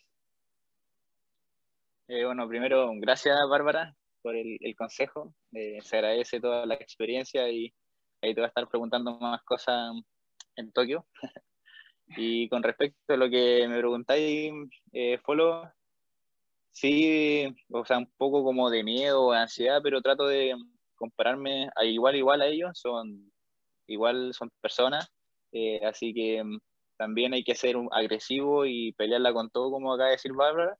Bueno, 2.08 2.48
primero, 2.48 2.90
gracias 2.94 3.36
Bárbara 3.48 3.94
el, 4.36 4.58
consejo. 4.76 5.34
Eh, 5.52 5.78
se 5.82 5.96
agradece 5.96 6.40
toda 6.40 6.66
la 6.66 6.74
experiencia 6.74 7.48
y 7.50 7.72
ahí 8.22 8.34
te 8.34 8.40
voy 8.40 8.44
a 8.44 8.48
estar 8.48 8.68
preguntando 8.68 9.18
más 9.18 9.42
cosas 9.44 9.92
en 10.56 10.72
Tokio. 10.72 11.06
y 12.16 12.48
con 12.48 12.62
respecto 12.62 13.14
a 13.14 13.16
lo 13.16 13.28
que 13.30 13.66
me 13.68 13.78
preguntáis, 13.78 14.52
eh, 14.92 15.18
Folo, 15.24 15.70
sí, 16.70 17.54
o 17.70 17.84
sea, 17.84 17.98
un 17.98 18.10
poco 18.16 18.44
como 18.44 18.70
de 18.70 18.84
miedo 18.84 19.26
o 19.26 19.32
ansiedad, 19.32 19.80
pero 19.82 20.02
trato 20.02 20.26
de 20.26 20.54
compararme 20.96 21.70
a 21.76 21.84
igual, 21.84 22.16
igual 22.16 22.42
a 22.42 22.46
ellos, 22.46 22.78
son 22.78 23.32
igual, 23.86 24.34
son 24.34 24.50
personas, 24.60 25.10
eh, 25.52 25.80
así 25.84 26.12
que 26.12 26.42
también 26.98 27.32
hay 27.32 27.44
que 27.44 27.54
ser 27.54 27.76
agresivo 27.92 28.66
y 28.66 28.92
pelearla 28.92 29.32
con 29.32 29.50
todo, 29.50 29.70
como 29.70 29.94
acaba 29.94 30.08
de 30.08 30.16
decir 30.16 30.32
Bárbara, 30.32 30.76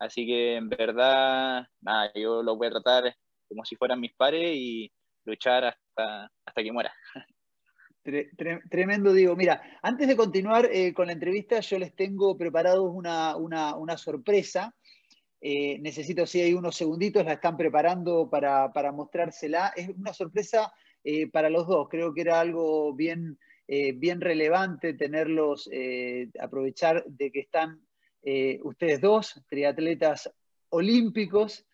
Así 0.00 0.26
que 0.26 0.56
en 0.56 0.68
verdad, 0.70 1.66
nada, 1.82 2.10
yo 2.14 2.42
lo 2.42 2.56
voy 2.56 2.68
a 2.68 2.70
tratar 2.70 3.14
como 3.46 3.64
si 3.64 3.76
fueran 3.76 4.00
mis 4.00 4.14
pares 4.14 4.56
y 4.56 4.90
luchar 5.24 5.64
hasta, 5.64 6.32
hasta 6.46 6.62
que 6.62 6.72
muera. 6.72 6.92
Tremendo, 8.70 9.12
digo. 9.12 9.36
Mira, 9.36 9.60
antes 9.82 10.08
de 10.08 10.16
continuar 10.16 10.66
eh, 10.72 10.94
con 10.94 11.08
la 11.08 11.12
entrevista, 11.12 11.60
yo 11.60 11.78
les 11.78 11.94
tengo 11.94 12.38
preparados 12.38 12.90
una, 12.90 13.96
sorpresa. 13.98 14.74
Eh, 15.42 15.78
necesito, 15.80 16.26
si 16.26 16.40
hay 16.40 16.54
unos 16.54 16.76
segunditos, 16.76 17.24
la 17.24 17.34
están 17.34 17.58
preparando 17.58 18.30
para, 18.30 18.92
mostrársela. 18.92 19.74
Es 19.76 19.90
una 19.90 20.14
sorpresa 20.14 20.72
eh, 21.04 21.30
para 21.30 21.50
los 21.50 21.66
dos. 21.66 21.88
Creo 21.90 22.14
que 22.14 22.22
era 22.22 22.40
algo 22.40 22.94
bien, 22.94 23.38
bien 23.68 24.22
relevante 24.22 24.94
tenerlos, 24.94 25.68
aprovechar 26.40 27.04
de 27.06 27.30
que 27.30 27.40
están 27.40 27.80
eh, 28.22 28.60
ustedes 28.62 29.00
dos, 29.00 29.40
triatletas 29.48 30.30
olímpicos, 30.68 31.66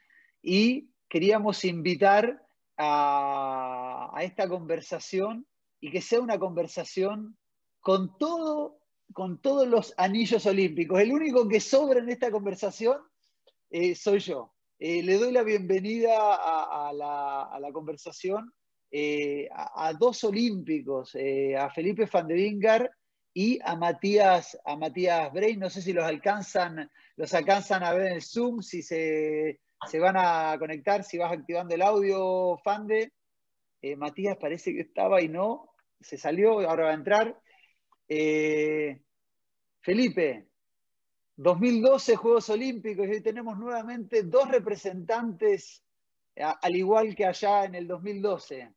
y 0.43 0.91
queríamos 1.09 1.65
invitar 1.65 2.43
a, 2.77 4.13
esta 4.21 4.49
conversación 4.49 5.47
y 5.81 5.91
que 5.91 6.01
sea 6.01 6.21
una 6.21 6.39
conversación 6.39 7.37
con, 7.81 8.17
todo, 8.19 8.79
con 9.13 9.41
todos 9.41 9.67
los 9.67 9.93
anillos 9.97 10.47
olímpicos. 10.47 11.01
El 11.01 11.13
único 11.13 11.49
que 11.49 11.61
sobra 11.61 12.01
en 12.01 12.09
esta 12.09 12.31
conversación 12.31 12.99
eh, 13.71 13.95
soy 13.95 14.21
yo. 14.21 14.53
Eh, 14.79 15.03
le 15.03 15.19
doy 15.19 15.33
la 15.33 15.43
bienvenida 15.43 16.17
a, 16.19 16.93
la, 16.93 17.73
conversación 17.73 18.53
a, 19.53 19.93
dos 19.99 20.23
olímpicos, 20.25 21.17
a 21.59 21.71
Felipe 21.71 22.09
van 22.13 22.29
de 22.29 22.35
Vingar 22.35 22.91
y 23.39 23.59
a 23.63 23.77
Matías, 23.77 24.59
a 24.65 24.77
Matías 24.77 25.31
Bray. 25.31 25.59
No 25.59 25.69
sé 25.69 25.83
si 25.83 25.93
los 25.93 26.05
alcanzan, 26.05 26.91
los 27.17 27.35
alcanzan 27.35 27.83
a 27.83 27.93
ver 27.93 28.07
en 28.07 28.13
el 28.15 28.23
Zoom, 28.23 28.63
si 28.63 28.81
se, 28.81 29.61
van 30.01 30.17
a 30.17 30.57
conectar, 30.59 31.05
si 31.05 31.19
vas 31.19 31.31
activando 31.31 31.75
el 31.75 31.83
audio, 31.83 32.57
Fande. 32.65 33.13
Eh, 33.83 33.95
Matías 33.95 34.39
parece 34.39 34.73
que 34.73 34.81
estaba 34.81 35.21
y 35.21 35.29
no, 35.29 35.75
se 36.01 36.17
salió, 36.17 36.61
ahora 36.67 36.85
va 36.85 36.91
a 36.93 36.95
entrar. 36.95 37.39
Eh, 38.09 39.03
Felipe, 39.81 40.49
2012 41.37 42.17
Juegos 42.17 42.49
Olímpicos 42.49 43.07
y 43.07 43.11
hoy 43.11 43.21
tenemos 43.21 43.59
nuevamente 43.59 44.23
dos 44.23 44.49
representantes, 44.49 45.85
al 46.37 46.75
igual 46.75 47.15
que 47.15 47.27
allá 47.27 47.65
en 47.67 47.75
el 47.75 47.87
2012. 47.87 48.73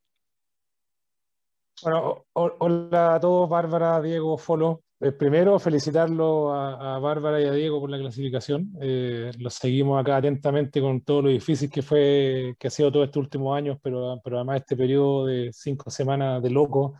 Bueno, 1.82 2.26
hola 2.34 3.15
a 3.15 3.20
todos, 3.20 3.50
Bárbara, 3.50 4.02
Diego, 4.02 4.38
Folo. 4.38 4.84
Eh, 5.00 5.13
primero, 5.13 5.58
felicitarlo 5.60 6.54
a, 6.54 7.00
Bárbara 7.00 7.42
y 7.42 7.46
a 7.46 7.54
Diego 7.54 7.80
por 7.80 7.89
la 7.89 7.98
clasificación. 7.98 8.74
Eh, 8.82 9.32
los 9.38 9.54
seguimos 9.54 10.00
acá 10.00 10.18
atentamente 10.18 10.82
con 10.82 11.02
todo 11.02 11.22
lo 11.22 11.30
difícil 11.30 11.70
que 11.70 11.82
fue, 11.82 12.56
que 12.60 12.68
ha 12.68 12.72
sido 12.72 12.92
todo 12.92 13.06
estos 13.06 13.22
últimos 13.22 13.56
años, 13.58 13.78
pero, 13.82 14.20
pero 14.22 14.38
además 14.38 14.58
este 14.58 14.76
periodo 14.76 15.26
de 15.28 15.52
cinco 15.54 15.89
semanas 15.89 16.44
de 16.44 16.50
loco, 16.50 16.96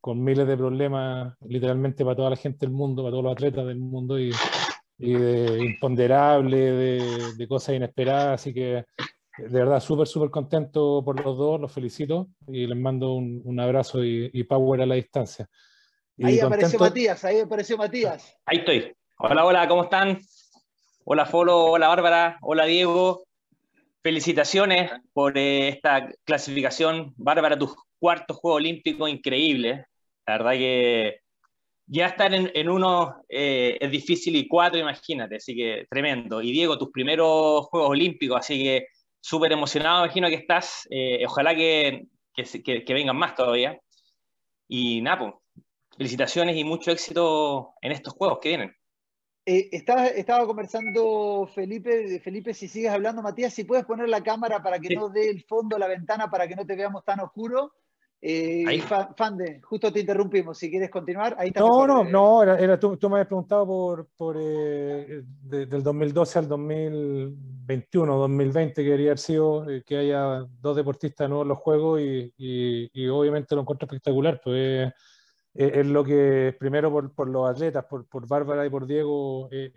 con 0.00 0.22
miles 0.24 0.46
de 0.46 0.56
problemas, 0.56 1.34
literalmente 1.46 2.02
para 2.04 2.16
toda 2.16 2.30
la 2.30 2.36
gente 2.36 2.64
del 2.66 2.74
mundo, 2.74 3.02
para 3.02 3.12
todos 3.12 3.24
los 3.24 3.32
atletas 3.32 3.66
del 3.66 3.78
mundo 3.80 4.18
y, 4.18 4.32
de 4.98 5.64
imponderable, 5.64 6.56
de, 6.58 7.34
de 7.36 7.48
cosas 7.48 7.74
inesperadas. 7.76 8.40
Así 8.40 8.54
que 8.54 8.84
de 9.38 9.48
verdad, 9.48 9.80
súper, 9.80 10.06
súper 10.06 10.30
contento 10.30 11.02
por 11.04 11.22
los 11.24 11.38
dos, 11.38 11.60
los 11.60 11.72
felicito 11.72 12.28
y 12.46 12.66
les 12.66 12.76
mando 12.76 13.14
un, 13.14 13.58
abrazo 13.60 14.04
y, 14.04 14.42
power 14.44 14.82
a 14.82 14.86
la 14.86 14.96
distancia. 14.96 15.48
ahí 16.22 16.38
apareció 16.40 16.78
Matías, 16.78 17.24
ahí 17.24 17.40
apareció 17.40 17.78
Matías. 17.78 18.36
Ahí 18.44 18.58
estoy. 18.58 18.94
Hola, 19.18 19.44
hola, 19.44 19.68
¿cómo 19.68 19.84
están? 19.84 20.18
Hola 21.04 21.24
Folo, 21.26 21.64
hola 21.64 21.88
Bárbara, 21.88 22.38
hola 22.42 22.66
Diego. 22.66 23.24
Felicitaciones 24.02 24.90
por 25.12 25.38
eh, 25.38 25.68
esta 25.68 26.10
clasificación. 26.24 27.14
Bárbara, 27.16 27.58
tus 27.58 27.74
cuartos 27.98 28.36
Juegos 28.36 28.58
Olímpicos, 28.58 29.08
increíble. 29.08 29.86
La 30.26 30.38
verdad 30.38 30.52
que 30.52 31.20
ya 31.86 32.06
estar 32.06 32.32
en, 32.34 32.68
uno 32.68 33.16
eh, 33.28 33.78
es 33.80 33.90
difícil 33.90 34.36
y 34.36 34.46
cuatro, 34.46 34.78
imagínate, 34.78 35.36
así 35.36 35.54
que 35.54 35.86
tremendo. 35.88 36.42
Y 36.42 36.52
Diego, 36.52 36.78
tus 36.78 36.90
primeros 36.90 37.66
Juegos 37.66 37.90
Olímpicos, 37.90 38.38
así 38.38 38.62
que 38.62 38.86
súper 39.22 39.52
emocionado, 39.52 40.04
imagino 40.04 40.28
que 40.28 40.34
estás. 40.34 40.86
Eh, 40.90 41.24
ojalá 41.26 41.54
que, 41.54 42.08
que, 42.34 42.94
vengan 42.94 43.16
más 43.16 43.34
todavía. 43.34 43.80
Y 44.68 45.00
Napo, 45.00 45.42
felicitaciones 45.96 46.56
y 46.56 46.64
mucho 46.64 46.90
éxito 46.90 47.74
en 47.80 47.92
estos 47.92 48.12
juegos 48.14 48.38
que 48.40 48.48
vienen. 48.50 48.76
Eh, 49.46 49.70
estaba, 49.72 50.46
conversando 50.46 51.48
Felipe, 51.52 52.20
Felipe, 52.20 52.54
si 52.54 52.68
sigues 52.68 52.90
hablando, 52.90 53.22
Matías, 53.22 53.54
si 53.54 53.64
puedes 53.64 53.84
poner 53.84 54.08
la 54.08 54.22
cámara 54.22 54.62
para 54.62 54.78
que 54.78 54.94
no 54.94 55.08
dé 55.08 55.30
el 55.30 55.42
fondo 55.44 55.78
la 55.78 55.88
ventana, 55.88 56.30
para 56.30 56.46
que 56.46 56.54
no 56.54 56.66
te 56.66 56.76
veamos 56.76 57.04
tan 57.04 57.20
oscuro. 57.20 57.72
Eh, 58.24 58.80
Fande, 59.16 59.60
justo 59.64 59.92
te 59.92 59.98
interrumpimos, 59.98 60.56
si 60.56 60.70
quieres 60.70 60.88
continuar. 60.90 61.34
Ahí 61.36 61.50
no, 61.56 61.88
no, 61.88 62.04
no, 62.04 62.44
era, 62.44 62.78
tú, 62.78 62.96
me 63.08 63.16
habías 63.16 63.26
preguntado 63.26 63.66
por, 63.66 64.06
por 64.16 64.36
eh, 64.40 65.24
del 65.42 65.82
2012 65.82 66.38
al 66.38 66.46
2021, 66.46 68.16
2020, 68.16 68.74
que 68.74 68.84
debería 68.84 69.08
haber 69.08 69.18
sido 69.18 69.68
eh, 69.68 69.82
que 69.84 69.96
haya 69.96 70.46
dos 70.60 70.76
deportistas 70.76 71.28
nuevos 71.28 71.46
en 71.46 71.48
los 71.48 71.58
Juegos 71.58 72.00
y, 72.00 72.32
y, 72.36 73.08
obviamente 73.08 73.56
lo 73.56 73.62
encuentro 73.62 73.86
espectacular. 73.86 74.40
Pues 74.42 74.92
es 75.52 75.86
lo 75.86 76.04
que, 76.04 76.54
primero 76.60 76.92
por, 76.92 77.12
por 77.12 77.28
los 77.28 77.50
atletas, 77.50 77.84
por, 77.90 78.06
por, 78.06 78.28
Bárbara 78.28 78.64
y 78.64 78.70
por 78.70 78.86
Diego, 78.86 79.48
es 79.50 79.72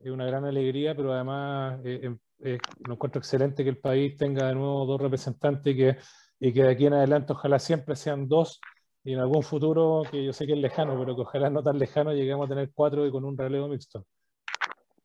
una 0.00 0.26
gran 0.26 0.44
alegría, 0.46 0.96
pero 0.96 1.12
además 1.12 1.78
lo 1.84 2.94
encuentro 2.94 3.20
excelente 3.20 3.62
que 3.62 3.70
el 3.70 3.78
país 3.78 4.16
tenga 4.16 4.48
de 4.48 4.54
nuevo 4.56 4.84
dos 4.84 5.00
representantes 5.00 5.76
que 5.76 5.96
y 6.44 6.52
que 6.52 6.64
de 6.64 6.72
aquí 6.72 6.86
en 6.86 6.94
adelante 6.94 7.34
ojalá 7.34 7.60
siempre 7.60 7.94
sean 7.94 8.26
dos 8.26 8.60
y 9.04 9.12
en 9.12 9.20
algún 9.20 9.44
futuro, 9.44 10.02
que 10.10 10.24
yo 10.24 10.32
sé 10.32 10.44
que 10.44 10.54
es 10.54 10.58
lejano, 10.58 10.98
pero 10.98 11.14
que 11.14 11.22
ojalá 11.22 11.48
no 11.50 11.62
tan 11.62 11.78
lejano, 11.78 12.12
lleguemos 12.12 12.46
a 12.46 12.48
tener 12.48 12.72
cuatro 12.74 13.06
y 13.06 13.12
con 13.12 13.24
un 13.24 13.38
relevo 13.38 13.68
mixto. 13.68 14.04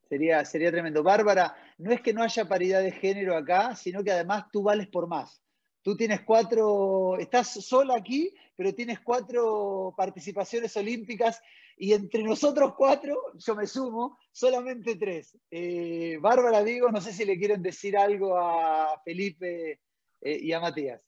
Sería, 0.10 0.44
sería 0.46 0.72
tremendo. 0.72 1.04
Bárbara, 1.04 1.56
no 1.78 1.92
es 1.92 2.02
que 2.02 2.12
no 2.12 2.24
haya 2.24 2.46
paridad 2.46 2.82
de 2.82 2.92
género 2.92 3.38
acá, 3.38 3.76
sino 3.76 4.04
que 4.04 4.12
además 4.12 4.46
tú 4.52 4.64
vales 4.64 4.88
por 4.88 5.08
más. 5.08 5.40
Tú 5.84 5.96
tienes 5.96 6.22
cuatro, 6.22 7.20
estás 7.20 7.50
sola 7.50 7.96
aquí, 7.96 8.34
pero 8.56 8.74
tienes 8.74 9.00
cuatro 9.02 9.94
participaciones 9.96 10.76
olímpicas 10.76 11.40
y 11.78 11.94
entre 11.94 12.24
nosotros 12.24 12.74
cuatro, 12.76 13.16
yo 13.36 13.56
me 13.56 13.68
sumo, 13.68 14.18
solamente 14.32 14.96
tres. 14.96 15.38
Eh, 15.52 16.18
Bárbara, 16.20 16.64
digo, 16.64 16.90
no 16.90 17.00
sé 17.00 17.14
si 17.14 17.26
le 17.26 17.38
quieren 17.38 17.62
decir 17.62 17.96
algo 17.96 18.36
a 18.40 19.00
Felipe 19.06 19.82
eh, 20.22 20.40
y 20.42 20.52
a 20.52 20.60
Matías. 20.60 21.07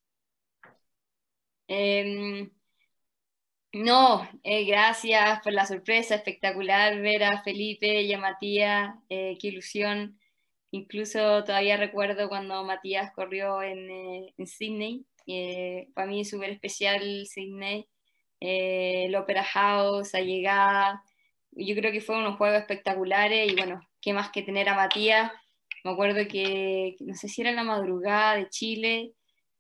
Em, 1.70 2.52
no, 3.72 4.28
eh, 4.44 4.66
gracias 4.66 5.40
por 5.44 5.54
la 5.54 5.66
sorpresa, 5.66 6.16
espectacular 6.16 7.00
ver 7.02 7.24
a 7.24 7.42
Felipe 7.44 8.02
y 8.02 8.14
a 8.14 8.18
Matías, 8.20 8.96
qué 9.08 9.38
ilusión. 9.42 10.20
Incluso 10.72 11.44
todavía 11.44 11.78
recuerdo 11.78 12.30
cuando 12.30 12.64
Matías 12.64 13.12
corrió 13.14 13.62
en, 13.62 13.90
en 14.38 14.48
Sydney, 14.48 15.06
para 15.94 16.08
mí 16.08 16.22
es 16.22 16.30
súper 16.30 16.50
especial 16.52 17.26
Sydney 17.28 17.88
eh, 18.40 19.06
el 19.06 19.16
Opera 19.16 19.44
House, 19.44 20.14
la 20.14 20.22
llegada. 20.22 21.04
Yo 21.52 21.76
creo 21.76 21.92
que 21.92 22.02
fueron 22.02 22.26
unos 22.26 22.38
juegos 22.38 22.60
espectaculares 22.60 23.52
y 23.52 23.56
bueno, 23.56 23.82
qué 24.02 24.14
más 24.14 24.32
que 24.32 24.44
tener 24.44 24.70
a 24.70 24.76
Matías. 24.76 25.32
Me 25.84 25.92
acuerdo 25.92 26.28
que, 26.28 26.96
no 27.02 27.16
sé 27.16 27.28
si 27.30 27.42
era 27.42 27.52
la 27.52 27.64
madrugada 27.64 28.36
de 28.36 28.50
Chile, 28.50 29.14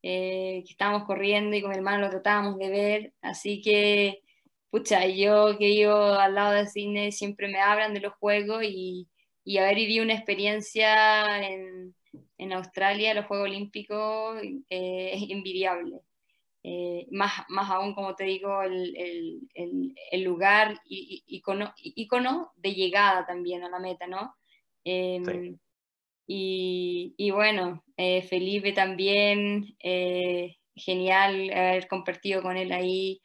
eh, 0.03 0.63
que 0.65 0.71
estábamos 0.71 1.05
corriendo 1.05 1.55
y 1.55 1.61
con 1.61 1.71
mi 1.71 1.77
hermano 1.77 2.05
lo 2.05 2.09
tratábamos 2.09 2.57
de 2.57 2.69
ver. 2.69 3.13
Así 3.21 3.61
que, 3.61 4.21
pucha, 4.69 5.05
yo 5.07 5.57
que 5.57 5.77
yo 5.77 6.13
al 6.19 6.35
lado 6.35 6.53
de 6.53 6.67
cine 6.67 7.11
siempre 7.11 7.47
me 7.47 7.59
hablan 7.61 7.93
de 7.93 8.01
los 8.01 8.13
juegos 8.15 8.63
y, 8.63 9.07
y 9.43 9.57
haber 9.57 9.75
vivido 9.75 10.03
una 10.03 10.13
experiencia 10.15 11.47
en, 11.47 11.95
en 12.37 12.53
Australia, 12.53 13.13
los 13.13 13.25
Juegos 13.25 13.49
Olímpicos, 13.49 14.41
eh, 14.69 15.11
es 15.13 15.29
envidiable. 15.29 16.01
Eh, 16.61 17.07
más, 17.11 17.31
más 17.49 17.69
aún, 17.69 17.93
como 17.95 18.15
te 18.15 18.25
digo, 18.25 18.61
el, 18.63 18.95
el, 18.97 19.95
el, 20.11 20.23
lugar 20.23 20.77
icono, 20.85 21.73
icono, 21.77 22.51
de 22.57 22.73
llegada 22.73 23.25
también 23.25 23.63
a 23.63 23.69
la 23.69 23.79
meta, 23.79 24.07
¿no? 24.07 24.35
Em, 24.83 25.57
y, 26.31 27.31
bueno, 27.31 27.83
eh, 27.97 28.21
Felipe 28.21 28.71
también, 28.71 29.75
eh, 29.83 30.57
genial 30.75 31.49
haber 31.51 31.87
compartido 31.87 32.41
con 32.41 32.55
él 32.57 32.71
ahí 32.71 33.21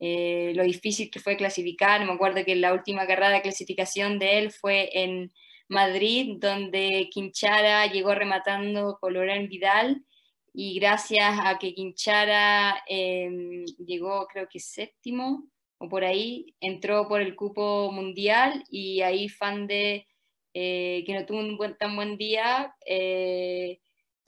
lo 0.00 0.64
difícil 0.64 1.10
que 1.10 1.18
fue 1.18 1.36
clasificar. 1.36 2.04
Me 2.04 2.12
acuerdo 2.12 2.44
que 2.44 2.54
la 2.56 2.74
última 2.74 3.06
carrera 3.06 3.30
de 3.30 3.40
clasificación 3.40 4.18
de 4.18 4.38
él 4.38 4.50
fue 4.50 4.90
en 4.92 5.32
Madrid, 5.68 6.36
donde 6.38 7.08
Quinchara 7.10 7.86
llegó 7.86 8.14
rematando 8.14 8.98
con 9.00 9.14
Loren 9.14 9.48
Vidal 9.48 10.04
y 10.52 10.78
gracias 10.78 11.38
a 11.44 11.58
que 11.58 11.74
Quinchara 11.74 12.82
em, 12.86 13.64
llegó 13.84 14.26
creo 14.26 14.46
que 14.48 14.60
séptimo 14.60 15.48
o 15.78 15.88
por 15.88 16.04
ahí, 16.04 16.54
entró 16.60 17.08
por 17.08 17.20
el 17.20 17.34
cupo 17.34 17.90
mundial 17.92 18.64
y 18.70 19.00
ahí 19.00 19.28
Fande, 19.28 20.06
eh, 20.54 21.02
que 21.04 21.14
no 21.14 21.26
tuvo 21.26 21.40
un 21.40 21.56
buen, 21.56 21.76
tan 21.76 21.96
buen 21.96 22.16
día, 22.16 22.74
eh, 22.86 23.80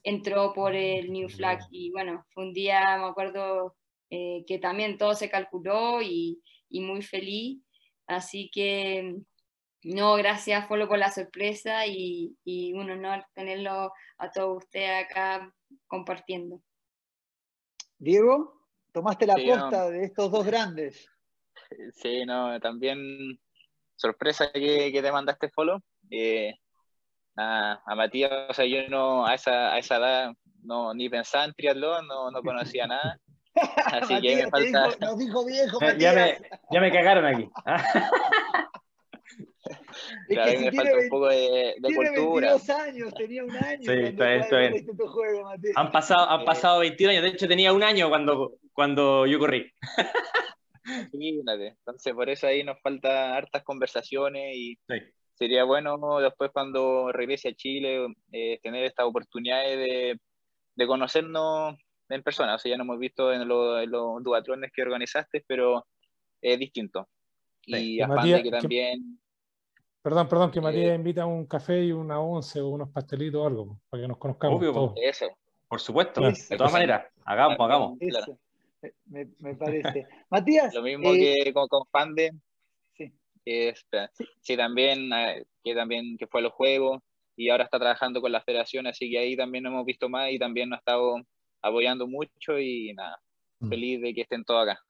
entró 0.03 0.53
por 0.53 0.75
el 0.75 1.13
New 1.13 1.29
Flag 1.29 1.61
y 1.71 1.91
bueno, 1.91 2.27
fue 2.35 2.45
un 2.45 2.53
día, 2.53 2.99
me 2.99 3.07
acuerdo, 3.07 3.77
eh, 4.11 4.45
que 4.47 4.59
también 4.59 4.99
todo 4.99 5.15
se 5.15 5.31
calculó 5.31 6.03
y, 6.03 6.43
y, 6.69 6.81
muy 6.81 7.03
feliz, 7.03 7.63
así 8.07 8.51
que 8.53 9.17
no, 9.83 10.15
gracias 10.17 10.67
Folo 10.67 10.89
por 10.89 10.99
la 10.99 11.11
sorpresa 11.11 11.87
y, 11.87 12.37
y 12.45 12.73
un 12.73 12.91
honor 12.91 13.25
tenerlo 13.35 13.93
a 14.19 14.31
todos 14.33 14.65
ustedes 14.65 15.05
acá 15.05 15.53
compartiendo. 15.87 16.61
Diego, 17.99 18.61
tomaste 18.93 19.27
la 19.27 19.37
posta 19.37 19.91
de 19.91 20.05
estos 20.05 20.31
dos 20.31 20.45
grandes. 20.45 21.09
Sí, 21.95 22.25
no, 22.27 22.59
también 22.61 23.41
sorpresa 23.97 24.51
que, 24.53 24.91
te 24.93 25.13
mandaste 25.13 25.49
follow. 25.49 25.81
Eh, 26.11 26.55
a, 27.37 27.95
Matías, 27.95 28.33
o 28.49 28.55
sea, 28.55 28.65
yo 28.65 28.89
no 28.89 29.27
a 29.27 29.35
esa, 29.35 29.75
a 29.75 29.79
esa 29.79 29.97
edad 29.97 30.33
no, 30.63 30.95
ni 30.95 31.09
pensaba 31.09 31.45
en 31.45 31.55
triatlón, 31.55 32.07
no, 32.09 32.31
no 32.31 32.43
conocía 32.43 32.87
nada. 32.87 33.19
Así 33.87 34.21
que 34.21 34.37
me 34.37 34.51
falta. 34.51 34.89
nos 35.01 35.19
dijo 35.19 35.45
viejo, 35.45 35.79
ya, 35.99 36.13
me, 36.13 36.39
ya 36.71 36.81
me 36.81 36.91
cagaron 36.91 37.27
aquí. 37.27 37.49
Es 40.29 40.39
que 40.39 40.59
me 40.59 40.73
falta 40.73 40.99
un 40.99 41.09
poco 41.09 41.29
de, 41.29 41.75
de 41.79 41.89
tiene 41.89 42.15
cultura. 42.15 42.51
22 42.51 42.71
años, 42.71 43.15
tenía 43.15 43.45
un 43.45 43.57
año. 43.57 43.83
Sí, 43.83 43.93
está 43.93 44.29
bien, 44.29 44.41
está 44.41 44.59
bien. 44.59 44.75
Este 44.75 45.07
juego, 45.07 45.49
han, 45.75 45.93
pasado, 45.93 46.31
han 46.31 46.45
pasado 46.45 46.81
21 46.81 47.11
años, 47.13 47.23
de 47.23 47.29
hecho 47.31 47.49
tenía 47.49 47.73
un 47.73 47.83
año 47.83 48.09
cuando, 48.09 48.55
cuando 48.73 49.27
yo 49.27 49.39
corrí. 49.39 49.71
Entonces, 51.13 52.15
por 52.15 52.31
eso 52.31 52.47
ahí 52.47 52.63
nos 52.63 52.81
falta 52.81 53.35
hartas 53.37 53.63
conversaciones 53.65 54.55
y 54.55 54.79
sería 55.37 55.65
bueno 55.65 56.19
después 56.21 56.51
cuando 56.53 57.13
regrese 57.13 57.51
a 57.51 57.55
Chile 57.55 58.07
eh, 58.33 58.59
tener 58.63 58.85
esta 58.85 59.07
oportunidad 59.07 59.63
de, 59.65 60.19
de, 60.75 60.87
conocernos 60.87 61.77
en 62.09 62.23
persona. 62.23 62.55
O 62.55 62.59
sea, 62.59 62.71
ya 62.71 62.77
no 62.77 62.85
hemos 62.85 62.99
visto 62.99 63.33
en, 63.33 63.43
en 63.43 63.49
los 63.91 64.23
duatrones 64.23 64.73
que 64.75 64.83
organizaste, 64.83 65.45
pero 65.47 65.87
es 66.41 66.59
distinto. 66.59 67.09
Y 67.67 68.01
a 68.01 68.09
Matías, 68.09 68.43
que 68.43 68.51
también... 68.51 69.19
Perdón, 70.03 70.29
perdón, 70.29 70.51
que 70.53 70.61
Matías 70.61 70.95
invita 70.95 71.23
a 71.23 71.27
un 71.27 71.47
café 71.47 71.85
y 71.85 71.93
una 71.93 72.21
once 72.21 72.61
o 72.61 72.69
unos 72.69 72.91
pastelitos 72.91 73.41
o 73.41 73.47
algo, 73.47 73.81
para 73.91 74.03
que 74.03 74.09
nos 74.09 74.19
conozcamos. 74.19 74.63
Obvio, 74.63 74.95
eso. 74.97 75.27
Por 75.69 75.81
supuesto, 75.81 76.21
de 76.21 76.57
todas 76.57 76.73
maneras, 76.73 77.07
hagamos, 77.25 77.59
hagamos. 77.59 77.99
Me, 79.07 79.55
parece. 79.57 80.07
Matías. 80.31 80.73
Lo 80.73 80.83
mismo 80.83 81.13
eh, 81.13 81.35
que 81.43 81.53
con, 81.53 81.67
con 81.67 81.85
Fande. 81.87 82.31
Que, 83.47 83.75
sí. 84.43 84.57
también, 84.57 85.13
eh, 85.13 85.45
que 85.63 85.75
también 85.77 86.19
que 86.19 86.27
fue 86.27 86.41
a 86.41 86.43
los 86.43 86.53
juegos 86.53 87.01
y 87.37 87.49
ahora 87.49 87.63
está 87.63 87.79
trabajando 87.79 88.21
con 88.21 88.33
la 88.33 88.43
federación, 88.43 88.89
así 88.89 89.09
que 89.09 89.21
ahí 89.21 89.37
también 89.37 89.63
nos 89.63 89.73
hemos 89.73 89.87
visto 89.87 90.09
más 90.09 90.33
y 90.33 90.39
también 90.39 90.69
nos 90.69 90.79
ha 90.79 90.81
estado 90.81 91.15
apoyando 91.63 92.09
mucho 92.09 92.59
y 92.59 92.93
nada, 92.95 93.21
mm. 93.61 93.69
feliz 93.69 94.01
de 94.01 94.15
que 94.15 94.23
estén 94.23 94.45
todos 94.45 94.69
acá. 94.69 94.81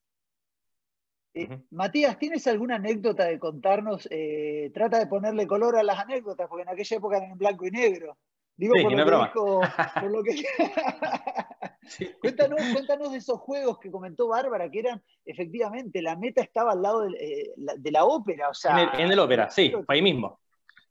Eh, 1.34 1.60
Matías, 1.70 2.18
¿tienes 2.18 2.46
alguna 2.46 2.76
anécdota 2.76 3.26
de 3.26 3.38
contarnos? 3.38 4.08
Eh, 4.10 4.70
trata 4.72 4.98
de 4.98 5.06
ponerle 5.06 5.46
color 5.46 5.76
a 5.76 5.82
las 5.82 5.98
anécdotas, 5.98 6.48
porque 6.48 6.62
en 6.62 6.70
aquella 6.70 6.96
época 6.96 7.18
eran 7.18 7.32
en 7.32 7.38
blanco 7.38 7.66
y 7.66 7.70
negro. 7.70 8.16
Digo, 8.56 8.74
por, 8.82 8.92
lo 8.92 9.04
que 9.04 9.12
dijo, 9.12 9.60
por 10.00 10.10
lo 10.10 10.22
que... 10.22 10.32
cuéntanos, 12.20 12.60
cuéntanos, 12.72 13.12
de 13.12 13.18
esos 13.18 13.38
juegos 13.40 13.78
que 13.78 13.90
comentó 13.90 14.28
Bárbara, 14.28 14.70
que 14.70 14.80
eran, 14.80 15.02
efectivamente, 15.24 16.02
la 16.02 16.16
meta 16.16 16.42
estaba 16.42 16.72
al 16.72 16.82
lado 16.82 17.02
de, 17.02 17.16
eh, 17.18 17.54
la, 17.90 18.04
ópera. 18.04 18.48
O 18.48 18.54
sea, 18.54 18.92
en, 18.94 19.10
el, 19.10 19.18
ópera, 19.18 19.50
sí, 19.50 19.72
ahí 19.88 20.02
mismo. 20.02 20.40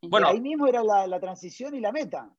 Bueno, 0.02 0.28
ahí 0.28 0.40
mismo 0.40 0.66
era 0.66 0.82
la, 0.82 1.06
la 1.06 1.20
transición 1.20 1.74
y 1.74 1.80
la 1.80 1.92
meta. 1.92 2.30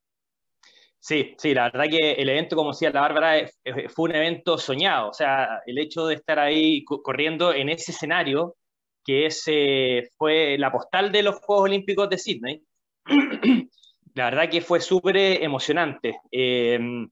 Sí, 0.99 1.35
sí, 1.37 1.53
la 1.53 1.69
verdad 1.71 1.85
que 1.89 2.13
el 2.13 2.29
evento, 2.29 2.55
como 2.55 2.71
decía 2.71 2.89
la 2.91 3.01
Bárbara, 3.01 3.49
fue 3.89 4.09
un 4.09 4.15
evento 4.15 4.57
soñado. 4.57 5.09
O 5.09 5.13
sea, 5.13 5.61
el 5.65 5.77
hecho 5.77 6.07
de 6.07 6.15
estar 6.15 6.39
ahí 6.39 6.83
corriendo 6.83 7.53
en 7.53 7.69
ese 7.69 7.91
escenario, 7.91 8.55
que 9.05 9.27
ese 9.27 10.11
fue 10.17 10.57
la 10.57 10.71
postal 10.71 11.11
de 11.11 11.23
los 11.23 11.39
Juegos 11.39 11.65
Olímpicos 11.65 12.09
de 12.09 12.17
Sydney, 12.17 12.63
la 14.17 14.25
verdad 14.25 14.49
que 14.49 14.61
fue 14.61 14.81
súper 14.81 15.15
emocionante. 15.17 16.19
Em, 16.31 17.07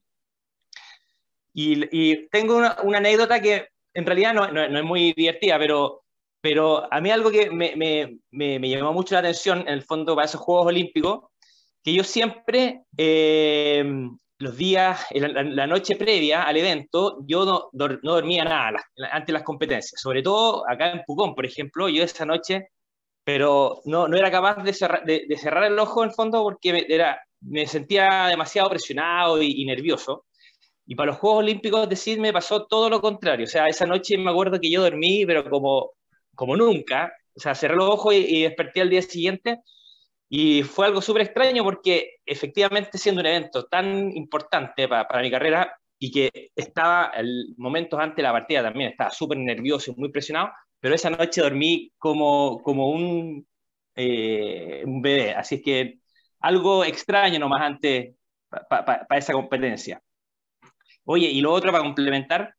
y, 1.54 2.28
tengo 2.28 2.56
una, 2.56 2.76
anécdota 2.96 3.40
que 3.40 3.68
en 3.94 4.04
realidad 4.04 4.34
no, 4.34 4.78
es 4.78 4.84
muy 4.84 5.12
divertida, 5.12 5.58
pero, 5.58 6.02
pero 6.40 6.92
a 6.92 7.00
mí 7.00 7.10
algo 7.10 7.30
que 7.30 7.50
me, 7.50 7.76
me, 7.76 8.18
me 8.58 8.68
llamó 8.68 8.92
mucho 8.92 9.14
la 9.14 9.20
atención, 9.20 9.60
en 9.60 9.68
el 9.68 9.82
fondo, 9.82 10.14
para 10.16 10.26
esos 10.26 10.40
Juegos 10.40 10.66
Olímpicos, 10.66 11.30
que 11.82 11.94
yo 11.94 12.02
siempre, 12.02 12.82
eh, 12.98 13.84
los 14.38 14.56
días, 14.56 15.06
la, 15.12 15.66
noche 15.68 15.94
previa 15.94 16.42
al 16.42 16.56
evento, 16.56 17.18
yo 17.26 17.44
no, 17.44 17.70
no 17.72 18.12
dormía 18.12 18.44
nada 18.44 18.84
ante 19.12 19.32
las 19.32 19.44
competencias, 19.44 20.00
sobre 20.00 20.22
todo 20.22 20.68
acá 20.68 20.90
en 20.90 21.02
Pucón, 21.06 21.34
por 21.36 21.46
ejemplo, 21.46 21.88
yo 21.88 22.02
esa 22.02 22.26
noche, 22.26 22.68
pero 23.26 23.82
no, 23.86 24.06
no 24.06 24.16
era 24.16 24.30
capaz 24.30 24.62
de 24.62 24.72
cerrar, 24.72 25.04
de, 25.04 25.26
cerrar 25.36 25.64
el 25.64 25.76
ojo 25.80 26.04
en 26.04 26.10
el 26.10 26.14
fondo 26.14 26.44
porque 26.44 26.72
me, 26.72 26.86
era, 26.88 27.20
me 27.40 27.66
sentía 27.66 28.26
demasiado 28.28 28.70
presionado 28.70 29.42
y, 29.42 29.64
nervioso. 29.64 30.26
Y 30.86 30.94
para 30.94 31.08
los 31.08 31.18
Juegos 31.18 31.40
Olímpicos 31.40 31.88
de 31.88 31.96
Sydney 31.96 32.20
me 32.20 32.32
pasó 32.32 32.66
todo 32.66 32.88
lo 32.88 33.00
contrario. 33.00 33.46
O 33.46 33.48
sea, 33.48 33.66
esa 33.66 33.84
noche 33.84 34.16
me 34.16 34.30
acuerdo 34.30 34.60
que 34.60 34.70
yo 34.70 34.80
dormí, 34.80 35.26
pero 35.26 35.50
como, 35.50 35.90
como 36.36 36.56
nunca. 36.56 37.12
O 37.34 37.40
sea, 37.40 37.56
cerré 37.56 37.74
los 37.74 37.90
ojos 37.90 38.14
y, 38.14 38.18
y 38.18 38.42
desperté 38.44 38.82
al 38.82 38.90
día 38.90 39.02
siguiente 39.02 39.60
y 40.28 40.62
fue 40.62 40.86
algo 40.86 41.02
súper 41.02 41.22
extraño 41.22 41.64
porque 41.64 42.18
efectivamente 42.24 42.96
siendo 42.96 43.22
un 43.22 43.26
evento 43.26 43.64
tan 43.66 44.16
importante 44.16 44.86
para, 44.86 45.08
para 45.08 45.22
mi 45.22 45.32
carrera 45.32 45.76
y 45.98 46.12
que 46.12 46.52
estaba 46.54 47.10
el 47.16 47.54
momentos 47.56 47.98
antes 47.98 48.18
de 48.18 48.22
la 48.22 48.32
partida 48.32 48.62
también, 48.62 48.90
estaba 48.90 49.10
súper 49.10 49.38
nervioso 49.38 49.90
y 49.90 50.00
muy 50.00 50.10
presionado, 50.10 50.50
pero 50.86 50.94
esa 50.94 51.10
noche 51.10 51.40
dormí 51.40 51.90
como, 51.98 52.62
como 52.62 52.90
un, 52.90 53.44
eh, 53.96 54.84
un 54.86 55.02
bebé. 55.02 55.34
Así 55.34 55.60
que 55.60 55.98
algo 56.38 56.84
extraño 56.84 57.40
nomás 57.40 57.62
antes 57.62 58.14
para 58.48 59.04
esa 59.18 59.32
competencia. 59.32 60.00
Oye, 61.04 61.26
y 61.26 61.40
lo 61.40 61.52
otro 61.52 61.72
para 61.72 61.82
complementar 61.82 62.54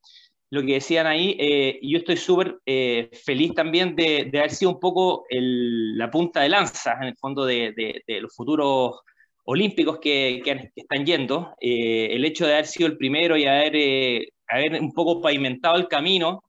lo 0.49 0.61
que 0.61 0.73
decían 0.73 1.07
ahí, 1.07 1.37
eh, 1.39 1.79
yo 1.81 1.99
estoy 1.99 2.17
súper 2.17 2.59
eh, 2.65 3.09
feliz 3.13 3.53
también 3.53 3.95
de, 3.95 4.29
haber 4.33 4.51
sido 4.51 4.71
un 4.71 4.81
poco 4.81 5.23
la 5.29 6.11
punta 6.11 6.41
de 6.41 6.49
lanza, 6.49 6.97
en 6.99 7.07
el 7.07 7.15
fondo, 7.15 7.45
de, 7.45 8.03
los 8.07 8.35
futuros 8.35 9.03
olímpicos 9.45 9.99
que, 9.99 10.43
están 10.75 11.05
yendo. 11.05 11.55
Eh, 11.61 12.09
el 12.11 12.25
hecho 12.25 12.45
de 12.45 12.55
haber 12.55 12.67
sido 12.67 12.87
el 12.87 12.97
primero 12.97 13.37
y 13.37 13.45
haber, 13.45 14.27
haber 14.49 14.81
un 14.81 14.91
poco 14.91 15.21
pavimentado 15.21 15.77
el 15.77 15.87
camino 15.87 16.43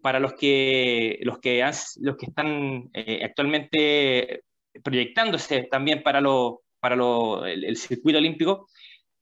para 0.00 0.20
los 0.20 0.34
que, 0.34 1.18
los 1.22 1.38
que, 1.38 1.64
los 2.00 2.16
que 2.16 2.26
están 2.26 2.90
actualmente 3.22 4.42
proyectándose 4.82 5.64
también 5.64 6.02
para, 6.02 6.20
lo, 6.20 6.62
para 6.80 6.96
lo, 6.96 7.44
el, 7.46 7.76
circuito 7.76 8.18
olímpico, 8.18 8.68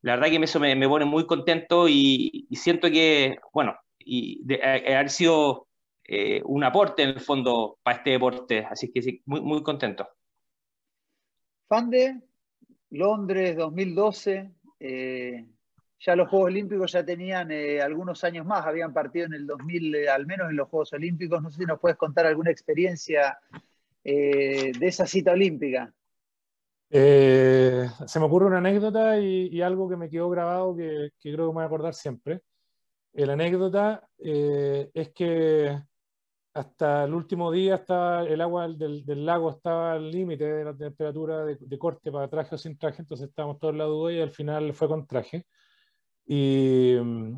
la 0.01 0.15
verdad 0.15 0.29
que 0.29 0.43
eso 0.43 0.59
me, 0.59 0.75
me 0.75 0.87
pone 0.87 1.05
muy 1.05 1.25
contento 1.25 1.87
y, 1.89 2.47
siento 2.51 2.89
que, 2.89 3.37
bueno, 3.53 3.75
y 3.99 4.41
de, 4.43 4.61
haber 4.63 5.09
sido 5.09 5.67
eh, 6.05 6.41
un 6.45 6.63
aporte 6.63 7.03
en 7.03 7.09
el 7.09 7.19
fondo 7.19 7.79
para 7.83 7.97
este 7.97 8.11
deporte, 8.11 8.65
así 8.69 8.91
que 8.91 9.01
sí, 9.01 9.21
muy, 9.25 9.41
muy 9.41 9.63
contento. 9.63 10.07
Fande, 11.67 12.21
Londres 12.91 13.57
2012, 13.57 14.51
eh, 14.79 15.45
ya 15.99 16.15
los 16.15 16.29
Juegos 16.29 16.47
Olímpicos 16.47 16.91
ya 16.91 17.03
tenían 17.03 17.51
eh, 17.51 17.81
algunos 17.81 18.23
años 18.23 18.45
más, 18.45 18.65
habían 18.65 18.93
partido 18.93 19.25
en 19.25 19.33
el 19.33 19.47
2000, 19.47 20.09
al 20.09 20.25
menos 20.25 20.49
en 20.49 20.55
los 20.55 20.69
Juegos 20.69 20.93
Olímpicos, 20.93 21.41
no 21.41 21.49
sé 21.49 21.57
si 21.57 21.65
nos 21.65 21.79
puedes 21.79 21.97
contar 21.97 22.25
alguna 22.25 22.51
experiencia 22.51 23.37
de 24.03 24.77
esa 24.79 25.05
cita 25.05 25.33
olímpica. 25.33 25.93
Eh, 26.89 27.89
se 28.05 28.19
me 28.19 28.25
ocurre 28.25 28.45
una 28.45 28.59
anécdota 28.59 29.19
y, 29.19 29.61
algo 29.61 29.89
que 29.89 29.97
me 29.97 30.09
quedó 30.09 30.29
grabado 30.29 30.75
que, 30.75 31.11
creo 31.21 31.35
que 31.35 31.41
me 31.41 31.53
voy 31.53 31.63
a 31.63 31.65
acordar 31.65 31.93
siempre. 31.93 32.41
La 33.13 33.33
anécdota 33.33 34.07
eh, 34.19 34.89
es 34.93 35.09
que 35.09 35.77
hasta 36.53 37.03
el 37.05 37.13
último 37.13 37.51
día 37.51 37.75
estaba, 37.75 38.23
el 38.23 38.41
agua 38.41 38.67
del, 38.69 39.25
lago 39.25 39.51
estaba 39.51 39.93
al 39.93 40.11
límite 40.11 40.45
de 40.45 40.65
la 40.65 40.75
temperatura 40.75 41.45
de, 41.45 41.79
corte 41.79 42.11
para 42.11 42.29
traje 42.29 42.55
o 42.55 42.57
sin 42.57 42.77
traje, 42.77 43.01
entonces 43.01 43.29
estábamos 43.29 43.59
todos 43.59 43.73
en 43.73 43.79
la 43.79 43.85
duda 43.85 44.13
y 44.13 44.21
al 44.21 44.31
final 44.31 44.73
fue 44.73 44.87
con 44.87 45.05
traje. 45.07 45.45
Y 46.27 46.95
mm, 47.01 47.37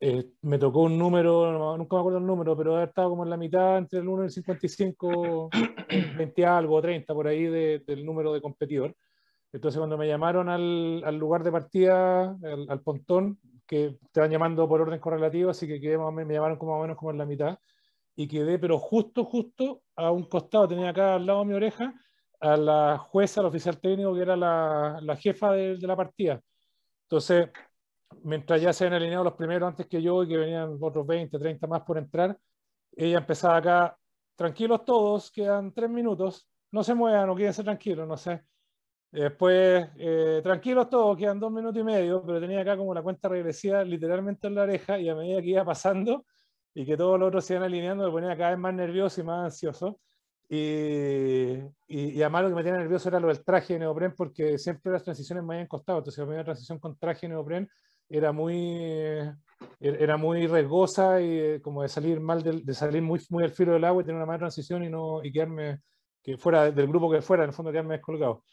eh, 0.00 0.24
me 0.42 0.58
tocó 0.58 0.80
un 0.80 0.98
número, 0.98 1.76
nunca 1.76 1.96
me 1.96 2.00
acuerdo 2.00 2.18
el 2.18 2.26
número, 2.26 2.56
pero 2.56 2.74
haber 2.74 2.88
estado 2.88 3.10
como 3.10 3.24
en 3.24 3.30
la 3.30 3.36
mitad 3.36 3.78
entre 3.78 4.00
el 4.00 4.08
1 4.08 4.22
y 4.22 4.26
el 4.26 4.32
55, 4.32 5.50
20 6.16 6.46
algo, 6.46 6.80
30 6.82 7.14
por 7.14 7.28
ahí 7.28 7.44
del 7.44 8.04
número 8.04 8.32
de 8.32 8.40
competidor. 8.40 8.96
Entonces 9.52 9.78
cuando 9.78 9.98
me 9.98 10.08
llamaron 10.08 10.48
al, 10.48 11.02
al 11.04 11.16
lugar 11.16 11.44
de 11.44 11.52
partida, 11.52 12.36
al, 12.68 12.80
pontón, 12.80 13.38
que 13.66 13.98
te 14.10 14.20
van 14.20 14.30
llamando 14.30 14.66
por 14.68 14.80
orden 14.80 14.98
correlativo, 14.98 15.50
así 15.50 15.66
que 15.66 15.80
quedé 15.80 15.98
me 15.98 16.34
llamaron 16.34 16.58
como 16.58 16.72
más 16.72 16.80
o 16.80 16.82
menos 16.82 16.96
como 16.96 17.10
en 17.10 17.18
la 17.18 17.26
mitad, 17.26 17.58
y 18.16 18.26
quedé, 18.28 18.58
pero 18.58 18.78
justo, 18.78 19.24
justo 19.24 19.82
a 19.94 20.10
un 20.10 20.24
costado, 20.24 20.68
tenía 20.68 20.90
acá 20.90 21.14
al 21.14 21.26
lado 21.26 21.40
de 21.40 21.46
mi 21.46 21.54
oreja, 21.54 21.94
a 22.40 22.56
la 22.56 22.98
jueza, 22.98 23.40
al 23.40 23.46
oficial 23.46 23.78
técnico, 23.80 24.14
que 24.14 24.22
era 24.22 24.36
la, 24.36 24.98
la 25.02 25.16
jefa 25.16 25.52
de, 25.52 25.76
de 25.76 25.86
la 25.86 25.96
partida. 25.96 26.40
Entonces, 27.04 27.50
mientras 28.22 28.60
ya 28.60 28.72
se 28.72 28.84
habían 28.84 29.00
alineado 29.00 29.24
los 29.24 29.34
primeros 29.34 29.68
antes 29.68 29.86
que 29.86 30.02
yo 30.02 30.22
y 30.22 30.28
que 30.28 30.36
venían 30.36 30.78
otros 30.80 31.06
20, 31.06 31.38
30 31.38 31.66
más 31.66 31.82
por 31.82 31.98
entrar, 31.98 32.38
ella 32.96 33.18
empezaba 33.18 33.56
acá, 33.56 33.98
tranquilos 34.36 34.84
todos, 34.84 35.30
quedan 35.30 35.72
tres 35.72 35.90
minutos, 35.90 36.48
no 36.70 36.84
se 36.84 36.94
muevan 36.94 37.28
o 37.30 37.36
quédense 37.36 37.62
tranquilos, 37.64 38.06
no 38.06 38.16
sé. 38.16 38.42
Después, 39.10 39.88
eh, 39.98 40.40
tranquilos 40.42 40.88
todos, 40.88 41.18
quedan 41.18 41.38
dos 41.38 41.52
minutos 41.52 41.80
y 41.80 41.84
medio, 41.84 42.24
pero 42.24 42.40
tenía 42.40 42.60
acá 42.62 42.76
como 42.76 42.94
la 42.94 43.02
cuenta 43.02 43.28
regresiva 43.28 43.84
literalmente 43.84 44.46
en 44.46 44.54
la 44.54 44.62
oreja 44.62 44.98
y 44.98 45.08
a 45.08 45.14
medida 45.14 45.42
que 45.42 45.48
iba 45.48 45.64
pasando 45.64 46.24
y 46.74 46.86
que 46.86 46.96
todos 46.96 47.18
los 47.18 47.28
otros 47.28 47.44
se 47.44 47.54
iban 47.54 47.64
alineando, 47.64 48.06
me 48.06 48.10
ponía 48.10 48.36
cada 48.36 48.50
vez 48.50 48.58
más 48.58 48.74
nervioso 48.74 49.20
y 49.20 49.24
más 49.24 49.44
ansioso. 49.44 50.00
Y, 50.48 51.58
y, 51.88 52.20
además 52.20 52.42
lo 52.44 52.48
que 52.50 52.54
me 52.56 52.62
tenía 52.62 52.78
nervioso 52.80 53.08
era 53.08 53.20
lo 53.20 53.28
del 53.28 53.44
traje 53.44 53.74
de 53.74 53.80
neopren, 53.80 54.14
porque 54.14 54.58
siempre 54.58 54.92
las 54.92 55.02
transiciones 55.02 55.44
me 55.44 55.54
habían 55.54 55.68
costado. 55.68 55.98
Entonces, 55.98 56.18
la 56.18 56.26
primera 56.26 56.44
transición 56.44 56.78
con 56.78 56.96
traje 56.98 57.26
de 57.26 57.34
neopren 57.34 57.68
era 58.12 58.32
muy, 58.32 58.76
er, 58.76 59.36
era 59.80 60.16
muy 60.16 60.46
riesgosa 60.46 61.20
y 61.20 61.38
eh, 61.38 61.60
como 61.62 61.82
de 61.82 61.88
salir 61.88 62.20
mal, 62.20 62.42
de, 62.42 62.74
salir 62.74 63.02
muy, 63.02 63.20
muy 63.30 63.44
al 63.44 63.50
filo 63.50 63.72
del 63.72 63.84
agua 63.84 64.02
y 64.02 64.04
tener 64.04 64.16
una 64.16 64.26
mala 64.26 64.40
transición 64.40 64.84
y, 64.84 64.90
no, 64.90 65.24
y 65.24 65.32
quedarme, 65.32 65.80
que 66.22 66.36
fuera 66.36 66.70
del 66.70 66.86
grupo 66.88 67.10
que 67.10 67.22
fuera, 67.22 67.44
en 67.44 67.50
el 67.50 67.54
fondo 67.54 67.72
quedarme 67.72 67.94
descolgado. 67.94 68.44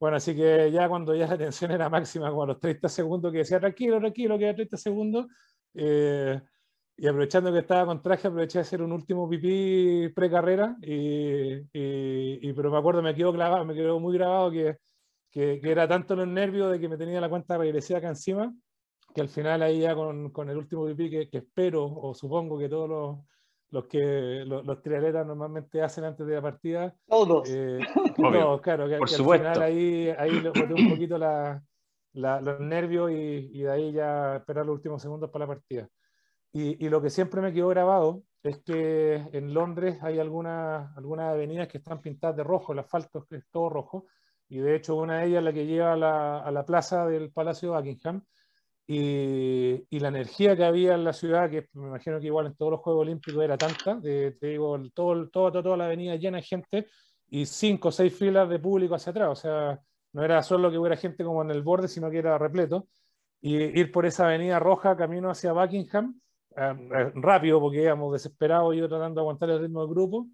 Bueno, 0.00 0.16
así 0.16 0.34
que 0.34 0.70
ya 0.70 0.88
cuando 0.88 1.14
ya 1.14 1.26
la 1.26 1.36
tensión 1.36 1.72
era 1.72 1.88
máxima, 1.90 2.30
como 2.30 2.44
a 2.44 2.46
los 2.46 2.60
30 2.60 2.88
segundos, 2.88 3.32
que 3.32 3.38
decía 3.38 3.58
tranquilo, 3.58 3.98
tranquilo, 3.98 4.38
queda 4.38 4.54
30 4.54 4.76
segundos, 4.76 5.26
eh, 5.74 6.40
y 6.96 7.06
aprovechando 7.06 7.52
que 7.52 7.60
estaba 7.60 7.86
con 7.86 8.02
traje, 8.02 8.28
aproveché 8.28 8.58
de 8.58 8.62
hacer 8.62 8.82
un 8.82 8.92
último 8.92 9.28
pipí 9.28 10.08
pre-carrera, 10.14 10.76
y, 10.82 11.54
y, 11.72 12.52
pero 12.52 12.70
me 12.70 12.78
acuerdo, 12.78 13.02
me 13.02 13.14
quedó 13.14 13.32
clavado, 13.32 13.64
me 13.64 13.74
quedó 13.74 13.98
muy 14.00 14.16
grabado 14.16 14.50
que, 14.50 14.78
que, 15.30 15.60
que, 15.60 15.70
era 15.70 15.88
tanto 15.88 16.16
los 16.16 16.28
nervios 16.28 16.70
de 16.72 16.80
que 16.80 16.88
me 16.88 16.96
tenía 16.96 17.20
la 17.20 17.28
cuenta 17.28 17.58
regresiva 17.58 17.98
acá 17.98 18.08
encima, 18.08 18.52
que 19.14 19.20
al 19.20 19.28
final 19.28 19.62
ahí 19.62 19.80
ya 19.80 19.94
con, 19.94 20.30
con 20.30 20.48
el 20.50 20.56
último 20.56 20.86
pipí 20.86 21.10
que, 21.10 21.28
que, 21.28 21.38
espero 21.38 21.84
o 21.84 22.14
supongo 22.14 22.58
que 22.58 22.68
todos 22.68 22.88
los, 22.88 23.18
los 23.70 23.86
que 23.86 24.44
los, 24.46 24.64
los, 24.64 24.82
triatletas 24.82 25.26
normalmente 25.26 25.82
hacen 25.82 26.04
antes 26.04 26.26
de 26.26 26.34
la 26.34 26.42
partida. 26.42 26.94
Todos. 27.06 27.48
Eh, 27.50 27.78
todos, 28.16 28.60
claro, 28.60 28.88
que, 28.88 28.98
Por 28.98 29.08
supuesto. 29.08 29.48
al 29.48 29.54
final 29.54 29.68
ahí, 29.68 30.08
ahí 30.18 30.40
le 30.40 30.48
boté 30.50 30.74
un 30.74 30.90
poquito 30.90 31.18
la, 31.18 31.62
la, 32.12 32.40
los 32.40 32.60
nervios 32.60 33.10
y, 33.10 33.50
y, 33.52 33.62
de 33.62 33.70
ahí 33.70 33.92
ya 33.92 34.36
esperar 34.36 34.66
los 34.66 34.76
últimos 34.76 35.02
segundos 35.02 35.30
para 35.30 35.44
la 35.44 35.54
partida. 35.54 35.88
Y, 36.52 36.84
y, 36.84 36.88
lo 36.88 37.02
que 37.02 37.10
siempre 37.10 37.40
me 37.40 37.52
quedó 37.52 37.68
grabado 37.68 38.22
es 38.42 38.58
que 38.58 39.16
en 39.32 39.52
Londres 39.52 39.98
hay 40.02 40.18
algunas 40.18 40.96
algunas 40.96 41.32
avenidas 41.32 41.68
que 41.68 41.78
están 41.78 42.00
pintadas 42.00 42.36
de 42.36 42.44
rojo, 42.44 42.72
el 42.72 42.78
asfalto 42.78 43.26
es 43.30 43.44
todo 43.50 43.68
rojo, 43.68 44.06
y 44.48 44.58
de 44.58 44.76
hecho 44.76 44.96
una 44.96 45.18
de 45.18 45.26
ellas 45.26 45.38
es 45.38 45.44
la 45.44 45.52
que 45.52 45.66
lleva 45.66 45.92
a 45.92 45.96
la, 45.96 46.38
a 46.38 46.50
la 46.50 46.64
plaza 46.64 47.06
del 47.06 47.30
Palacio 47.30 47.70
de 47.70 47.76
Buckingham, 47.76 48.24
y, 48.90 49.84
y, 49.90 50.00
la 50.00 50.08
energía 50.08 50.56
que 50.56 50.64
había 50.64 50.94
en 50.94 51.04
la 51.04 51.12
ciudad, 51.12 51.50
que 51.50 51.68
me 51.74 51.88
imagino 51.88 52.18
que 52.18 52.26
igual 52.26 52.46
en 52.46 52.56
todos 52.56 52.72
los 52.72 52.80
Juegos 52.80 53.02
Olímpicos 53.02 53.44
era 53.44 53.58
tanta, 53.58 54.00
te 54.00 54.34
digo, 54.40 54.80
todo, 54.94 55.28
todo, 55.28 55.62
toda 55.62 55.76
la 55.76 55.84
avenida 55.84 56.16
llena 56.16 56.38
de 56.38 56.42
gente 56.42 56.86
y 57.28 57.44
cinco 57.44 57.88
o 57.88 57.92
seis 57.92 58.16
filas 58.16 58.48
de 58.48 58.58
público 58.58 58.94
hacia 58.94 59.10
atrás, 59.10 59.28
o 59.28 59.36
sea, 59.36 59.78
no 60.14 60.24
era 60.24 60.42
solo 60.42 60.70
que 60.70 60.78
hubiera 60.78 60.96
gente 60.96 61.22
como 61.22 61.42
en 61.42 61.50
el 61.50 61.62
borde, 61.62 61.86
sino 61.86 62.10
que 62.10 62.16
era 62.16 62.38
repleto, 62.38 62.88
y 63.42 63.56
ir 63.56 63.92
por 63.92 64.06
esa 64.06 64.24
avenida 64.24 64.58
roja 64.58 64.96
camino 64.96 65.30
hacia 65.30 65.52
Buckingham, 65.52 66.18
eh, 66.56 66.88
eh, 66.94 67.12
rápido, 67.14 67.60
porque 67.60 67.82
íbamos 67.82 68.14
desesperados, 68.14 68.74
yo 68.74 68.88
tratando 68.88 69.20
de 69.20 69.22
aguantar 69.22 69.50
el 69.50 69.60
ritmo 69.60 69.80
del 69.82 69.90
grupo, 69.90 70.28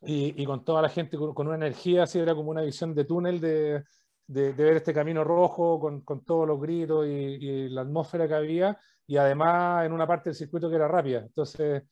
y, 0.00 0.42
y 0.42 0.46
con 0.46 0.64
toda 0.64 0.80
la 0.80 0.88
gente 0.88 1.18
con, 1.18 1.34
con, 1.34 1.48
una 1.48 1.56
energía, 1.56 2.04
así 2.04 2.18
era 2.18 2.34
como 2.34 2.50
una 2.50 2.62
visión 2.62 2.94
de 2.94 3.04
túnel 3.04 3.40
de, 3.42 3.84
de, 4.30 4.52
ver 4.52 4.76
este 4.76 4.94
camino 4.94 5.24
rojo 5.24 5.80
con, 5.80 6.02
con 6.02 6.24
todos 6.24 6.46
los 6.46 6.60
gritos 6.60 7.06
y, 7.06 7.68
la 7.68 7.82
atmósfera 7.82 8.28
que 8.28 8.34
había, 8.34 8.78
y 9.06 9.16
además 9.16 9.84
en 9.84 9.92
una 9.92 10.06
parte 10.06 10.30
del 10.30 10.36
circuito 10.36 10.70
que 10.70 10.76
era 10.76 10.86
rápida. 10.86 11.20
Entonces, 11.20 11.82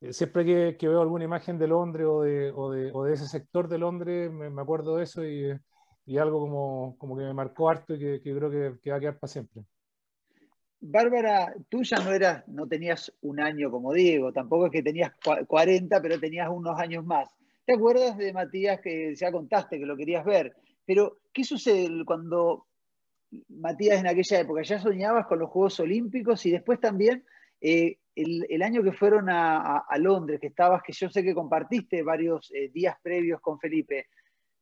eh, 0.00 0.12
siempre 0.12 0.44
que, 0.44 0.76
que, 0.78 0.88
veo 0.88 1.00
alguna 1.00 1.24
imagen 1.24 1.58
de 1.58 1.66
Londres 1.66 2.06
o 2.06 2.22
de, 2.22 2.52
o 2.54 2.70
de, 2.70 2.90
o 2.92 3.04
de 3.04 3.14
ese 3.14 3.26
sector 3.26 3.66
de 3.68 3.78
Londres, 3.78 4.30
me, 4.30 4.50
me 4.50 4.62
acuerdo 4.62 4.96
de 4.96 5.04
eso 5.04 5.24
y, 5.24 5.58
y, 6.04 6.18
algo 6.18 6.40
como, 6.40 6.98
como 6.98 7.16
que 7.16 7.24
me 7.24 7.32
marcó 7.32 7.70
harto 7.70 7.94
y 7.94 7.98
que, 7.98 8.20
que 8.20 8.34
creo 8.34 8.50
que, 8.50 8.78
que, 8.82 8.90
va 8.90 8.98
a 8.98 9.00
quedar 9.00 9.18
para 9.18 9.32
siempre. 9.32 9.62
Bárbara, 10.78 11.54
tú 11.70 11.82
ya 11.82 11.98
no 11.98 12.12
eras, 12.12 12.46
no 12.46 12.68
tenías 12.68 13.10
un 13.22 13.40
año 13.40 13.70
como 13.70 13.94
Diego, 13.94 14.32
tampoco 14.32 14.66
es 14.66 14.72
que 14.72 14.82
tenías 14.82 15.12
40, 15.46 16.02
pero 16.02 16.20
tenías 16.20 16.50
unos 16.50 16.78
años 16.78 17.06
más. 17.06 17.26
¿Te 17.64 17.72
acuerdas 17.72 18.18
de 18.18 18.34
Matías 18.34 18.80
que 18.82 19.14
ya 19.16 19.32
contaste 19.32 19.78
que 19.78 19.86
lo 19.86 19.96
querías 19.96 20.24
ver? 20.24 20.54
Pero, 20.86 21.18
¿qué 21.32 21.44
sucede 21.44 22.04
cuando 22.04 22.66
Matías 23.48 24.00
en 24.00 24.06
aquella 24.06 24.40
época 24.40 24.62
ya 24.62 24.78
soñabas 24.78 25.26
con 25.26 25.40
los 25.40 25.50
Juegos 25.50 25.80
Olímpicos 25.80 26.46
y 26.46 26.52
después 26.52 26.80
también 26.80 27.24
eh, 27.60 27.98
el, 28.14 28.62
año 28.62 28.82
que 28.82 28.92
fueron 28.92 29.28
a, 29.28 29.84
Londres, 29.98 30.40
que 30.40 30.46
estabas, 30.46 30.82
que 30.82 30.92
yo 30.92 31.10
sé 31.10 31.22
que 31.22 31.34
compartiste 31.34 32.02
varios 32.02 32.50
eh, 32.54 32.70
días 32.72 32.96
previos 33.02 33.40
con 33.40 33.58
Felipe, 33.58 34.06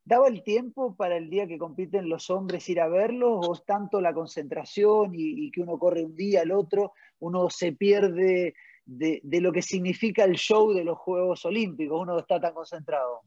¿daba 0.03 0.27
el 0.27 0.43
tiempo 0.43 0.95
para 0.95 1.15
el 1.15 1.29
día 1.29 1.47
que 1.47 1.57
compiten 1.57 2.09
los 2.09 2.29
hombres 2.29 2.67
ir 2.69 2.81
a 2.81 2.87
verlos 2.87 3.47
o 3.47 3.55
tanto 3.65 4.01
la 4.01 4.13
concentración 4.13 5.13
y, 5.15 5.45
y 5.45 5.51
que 5.51 5.61
uno 5.61 5.77
corre 5.77 6.03
un 6.03 6.15
día 6.15 6.41
al 6.41 6.51
otro, 6.51 6.93
uno 7.19 7.49
se 7.49 7.71
pierde 7.71 8.55
de, 8.85 9.21
de 9.23 9.41
lo 9.41 9.51
que 9.51 9.61
significa 9.61 10.23
el 10.23 10.35
show 10.35 10.73
de 10.73 10.83
los 10.83 10.97
Juegos 10.97 11.45
Olímpicos, 11.45 12.01
uno 12.01 12.19
está 12.19 12.39
tan 12.39 12.53
concentrado? 12.53 13.21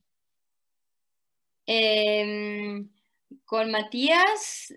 Eh, 1.70 2.87
con 3.44 3.70
Matías, 3.70 4.72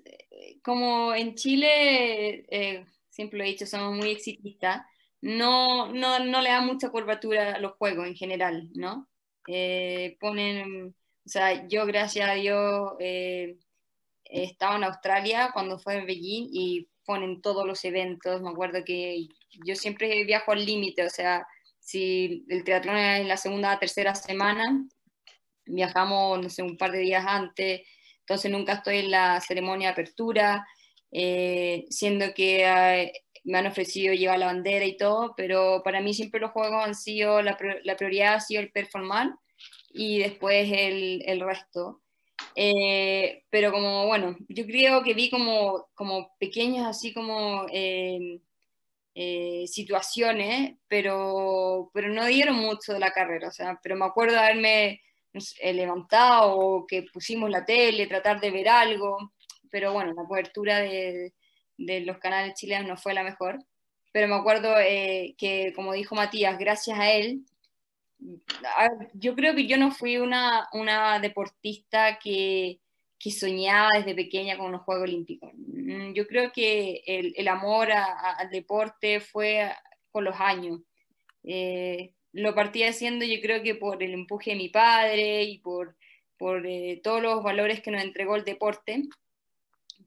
como 0.64 1.14
en 1.14 1.36
Chile, 1.36 2.46
eh, 2.50 2.86
siempre 3.10 3.38
lo 3.38 3.46
he 3.46 3.48
dicho, 3.48 3.66
somos 3.66 3.96
muy 3.96 4.12
exitistas, 4.12 4.84
no, 5.22 5.92
no, 5.94 6.20
no, 6.20 6.42
le 6.42 6.50
da 6.50 6.62
mucha 6.62 6.90
curvatura 6.90 7.54
a 7.56 7.60
los 7.60 7.74
juegos 7.74 8.08
en 8.08 8.16
general, 8.16 8.70
¿no? 8.74 9.08
Eh, 9.48 10.18
ponen, 10.20 10.96
o 11.26 11.30
sea, 11.30 11.68
yo 11.68 11.86
gracias 11.86 12.30
a 12.30 12.34
Dios 12.34 12.94
eh, 13.00 13.58
en 14.26 14.84
Australia 14.84 15.52
cuando 15.54 15.80
fue 15.80 15.98
en 15.98 16.06
Beijing 16.06 16.50
y 16.52 16.90
ponen 17.06 17.42
todos 17.42 17.66
los 17.66 17.84
eventos. 17.86 18.42
Me 18.42 18.50
acuerdo 18.50 18.84
que 18.86 19.28
yo 19.66 19.76
siempre 19.76 20.24
viajo 20.26 20.52
al 20.52 20.66
límite, 20.66 21.06
o 21.06 21.10
sea, 21.10 21.46
si 21.80 22.46
el 22.50 22.64
triatlón 22.64 22.98
es 22.98 23.28
la 23.28 23.38
segunda 23.38 23.76
o 23.76 23.80
tercera 23.80 24.16
semana, 24.16 24.86
viajamos, 25.66 26.42
no 26.42 26.50
sé, 26.50 26.64
un 26.64 26.78
par 26.78 26.92
de 26.92 27.00
días 27.00 27.26
antes, 27.28 27.82
entonces 28.20 28.52
nunca 28.52 28.74
estoy 28.74 29.00
en 29.00 29.12
la 29.12 29.42
ceremonia 29.42 29.90
de 29.90 29.94
apertura, 29.94 30.68
eh, 31.12 31.86
siendo 31.90 32.34
que 32.34 32.66
eh, 32.66 33.14
me 33.44 33.58
han 33.58 33.68
ofrecido 33.68 34.14
llevar 34.14 34.40
la 34.40 34.46
bandera 34.48 34.86
y 34.86 34.98
todo, 34.98 35.34
pero 35.36 35.82
para 35.84 36.02
mí 36.02 36.14
siempre 36.14 36.40
los 36.40 36.52
juegos 36.52 36.86
han 36.86 36.96
sido, 36.96 37.42
la, 37.42 37.58
la 37.84 37.96
prioridad 37.98 38.36
ha 38.36 38.40
sido 38.40 38.62
el 38.62 38.72
performar 38.72 39.32
y 39.94 40.20
después 40.20 40.72
el, 40.72 41.24
el 41.26 41.42
resto. 41.42 42.02
Eh, 42.56 43.44
pero 43.50 43.72
como, 43.72 44.08
bueno, 44.08 44.36
yo 44.50 44.66
creo 44.66 45.04
que 45.04 45.14
vi 45.14 45.30
como, 45.30 45.90
como 45.94 46.36
pequeños 46.40 46.86
así 46.86 47.14
como 47.14 47.66
eh, 47.72 48.42
eh, 49.16 49.66
situaciones, 49.68 50.76
pero, 50.88 51.92
pero 51.94 52.10
no 52.10 52.26
dieron 52.26 52.56
mucho 52.56 52.94
de 52.94 53.00
la 53.00 53.12
carrera, 53.12 53.50
o 53.50 53.52
sea, 53.52 53.80
pero 53.82 53.96
me 53.96 54.06
acuerdo 54.06 54.40
haberme 54.40 55.02
levantado 55.64 56.86
que 56.88 57.04
pusimos 57.04 57.50
la 57.50 57.66
tele, 57.66 58.08
tratar 58.08 58.40
de 58.40 58.52
ver 58.52 58.70
algo, 58.70 59.34
pero 59.70 59.94
bueno, 59.94 60.14
la 60.14 60.26
cobertura 60.26 60.80
de, 60.80 61.34
de 61.78 62.02
los 62.02 62.18
canales 62.18 62.56
chilenos 62.56 62.88
no 62.88 62.98
fue 62.98 63.14
la 63.14 63.24
mejor, 63.24 63.60
pero 64.12 64.28
me 64.28 64.36
acuerdo 64.36 64.76
que, 64.76 65.72
como 65.76 65.94
dijo 65.94 66.16
Matías, 66.16 66.58
gracias 66.58 67.00
a 67.00 67.12
él, 67.12 67.46
yo 69.14 69.36
creo 69.36 69.56
que 69.56 69.68
yo 69.68 69.78
no 69.78 69.92
fui 69.92 70.18
una, 70.18 70.68
una 70.74 71.20
deportista 71.20 72.20
que, 72.20 72.80
que, 73.18 73.32
soñaba 73.32 73.90
desde 73.96 74.14
pequeña 74.14 74.58
con 74.58 74.72
los 74.72 74.82
Juegos 74.82 75.06
Olímpicos. 75.06 75.52
Mm, 75.56 76.14
yo 76.14 76.28
creo 76.28 76.52
que 76.52 77.02
el, 77.06 77.34
el 77.36 77.48
amor 77.48 77.92
al 77.92 78.50
deporte 78.52 79.20
fue 79.22 79.72
con 80.12 80.24
los 80.26 80.36
años. 80.40 80.82
Eh, 81.44 82.14
lo 82.34 82.56
partí 82.56 82.84
haciendo 82.84 83.26
yo 83.26 83.42
creo 83.42 83.62
que 83.64 83.76
por 83.76 84.02
el 84.02 84.14
empuje 84.14 84.52
de 84.52 84.58
mi 84.58 84.70
padre 84.70 85.44
y 85.44 85.60
por, 85.60 85.96
por 86.38 86.66
eh, 86.66 87.02
todos 87.04 87.22
los 87.22 87.44
valores 87.44 87.82
que 87.82 87.92
nos 87.92 88.04
entregó 88.04 88.36
el 88.36 88.46
deporte, 88.46 89.04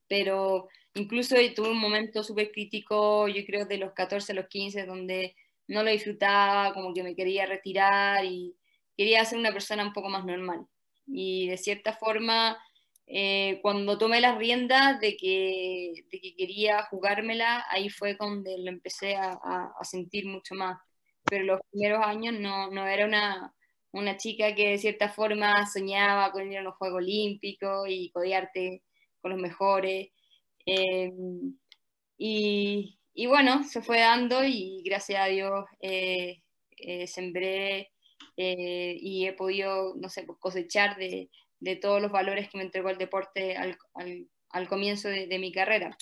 pero 0.09 0.69
incluso 0.95 1.37
tuve 1.55 1.71
un 1.71 1.81
momento 1.81 2.23
súper 2.23 2.51
crítico, 2.53 3.29
yo 3.29 3.45
creo 3.45 3.67
de 3.67 3.79
los 3.79 3.93
14 3.93 4.33
a 4.33 4.35
los 4.37 4.49
15, 4.49 4.87
donde 4.87 5.37
no 5.67 5.83
lo 5.83 5.91
disfrutaba, 5.91 6.73
como 6.75 6.93
que 6.95 7.03
me 7.03 7.17
quería 7.17 7.47
retirar 7.47 8.25
y 8.25 8.55
quería 8.97 9.25
ser 9.25 9.39
una 9.39 9.53
persona 9.53 9.85
un 9.85 9.93
poco 9.93 10.09
más 10.09 10.25
normal. 10.25 10.67
Y 11.07 11.49
de 11.49 11.57
cierta 11.57 11.95
forma, 11.95 12.59
eh, 13.07 13.59
cuando 13.63 13.99
tomé 13.99 14.21
las 14.21 14.39
riendas 14.39 15.01
de 15.01 15.17
que, 15.17 16.05
de 16.11 16.21
que, 16.21 16.35
quería 16.37 16.85
jugármela, 16.85 17.65
ahí 17.71 17.91
fue 17.91 18.17
cuando 18.17 18.51
lo 18.57 18.71
empecé 18.71 19.17
a, 19.17 19.39
sentir 19.83 20.27
mucho 20.27 20.55
más. 20.55 20.79
Pero 21.25 21.45
los 21.45 21.61
primeros 21.71 22.05
años 22.05 22.35
no, 22.39 22.71
no 22.71 22.87
era 22.87 23.07
una, 23.07 23.55
una, 23.93 24.17
chica 24.17 24.55
que 24.55 24.71
de 24.71 24.79
cierta 24.79 25.09
forma 25.09 25.67
soñaba 25.67 26.33
con 26.33 26.51
ir 26.51 26.59
a 26.59 26.63
los 26.63 26.77
Juegos 26.77 26.99
Olímpicos 26.99 27.87
y 27.89 28.11
codiarte 28.11 28.83
con 29.21 29.33
los 29.33 29.41
mejores. 29.41 30.09
Eh, 30.67 31.13
y, 32.19 32.99
y 33.15 33.27
bueno, 33.27 33.65
se 33.65 33.83
fue 33.83 34.01
dando 34.01 34.45
y 34.45 34.83
gracias 34.85 35.21
a 35.21 35.27
Dios 35.27 35.65
eh, 35.81 36.43
eh, 36.79 37.07
sembré 37.07 37.93
eh, 38.37 38.97
y 39.01 39.27
he 39.27 39.33
podido, 39.33 39.95
no 39.97 40.09
sé, 40.09 40.25
pues, 40.25 40.39
cosechar 40.41 40.97
de, 40.97 41.31
de, 41.61 41.77
todos 41.77 42.03
los 42.03 42.11
valores 42.11 42.49
que 42.51 42.59
me 42.59 42.65
entregó 42.65 42.91
el 42.91 42.99
deporte 42.99 43.57
al, 43.57 43.79
al, 44.51 44.69
comienzo 44.69 45.09
de, 45.09 45.39
mi 45.39 45.53
carrera. 45.53 45.97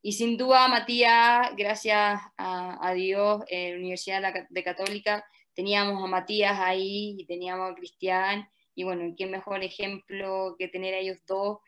Y 0.00 0.12
sin 0.12 0.36
duda, 0.36 0.68
Matías, 0.68 1.50
gracias 1.56 2.20
a, 2.36 2.92
Dios, 2.94 3.42
en 3.48 3.72
la 3.72 3.78
Universidad 3.78 4.46
de 4.48 4.62
Católica, 4.62 5.24
teníamos 5.54 6.02
a 6.02 6.06
Matías 6.06 6.58
ahí 6.60 7.16
y 7.18 7.26
teníamos 7.26 7.72
a 7.72 7.74
Cristian, 7.74 8.48
y 8.78 8.84
bueno, 8.84 9.12
qué 9.18 9.26
mejor 9.26 9.64
ejemplo 9.64 10.54
que 10.56 10.68
tener 10.68 10.94
a 10.94 10.98
ellos 10.98 11.18
dos. 11.26 11.58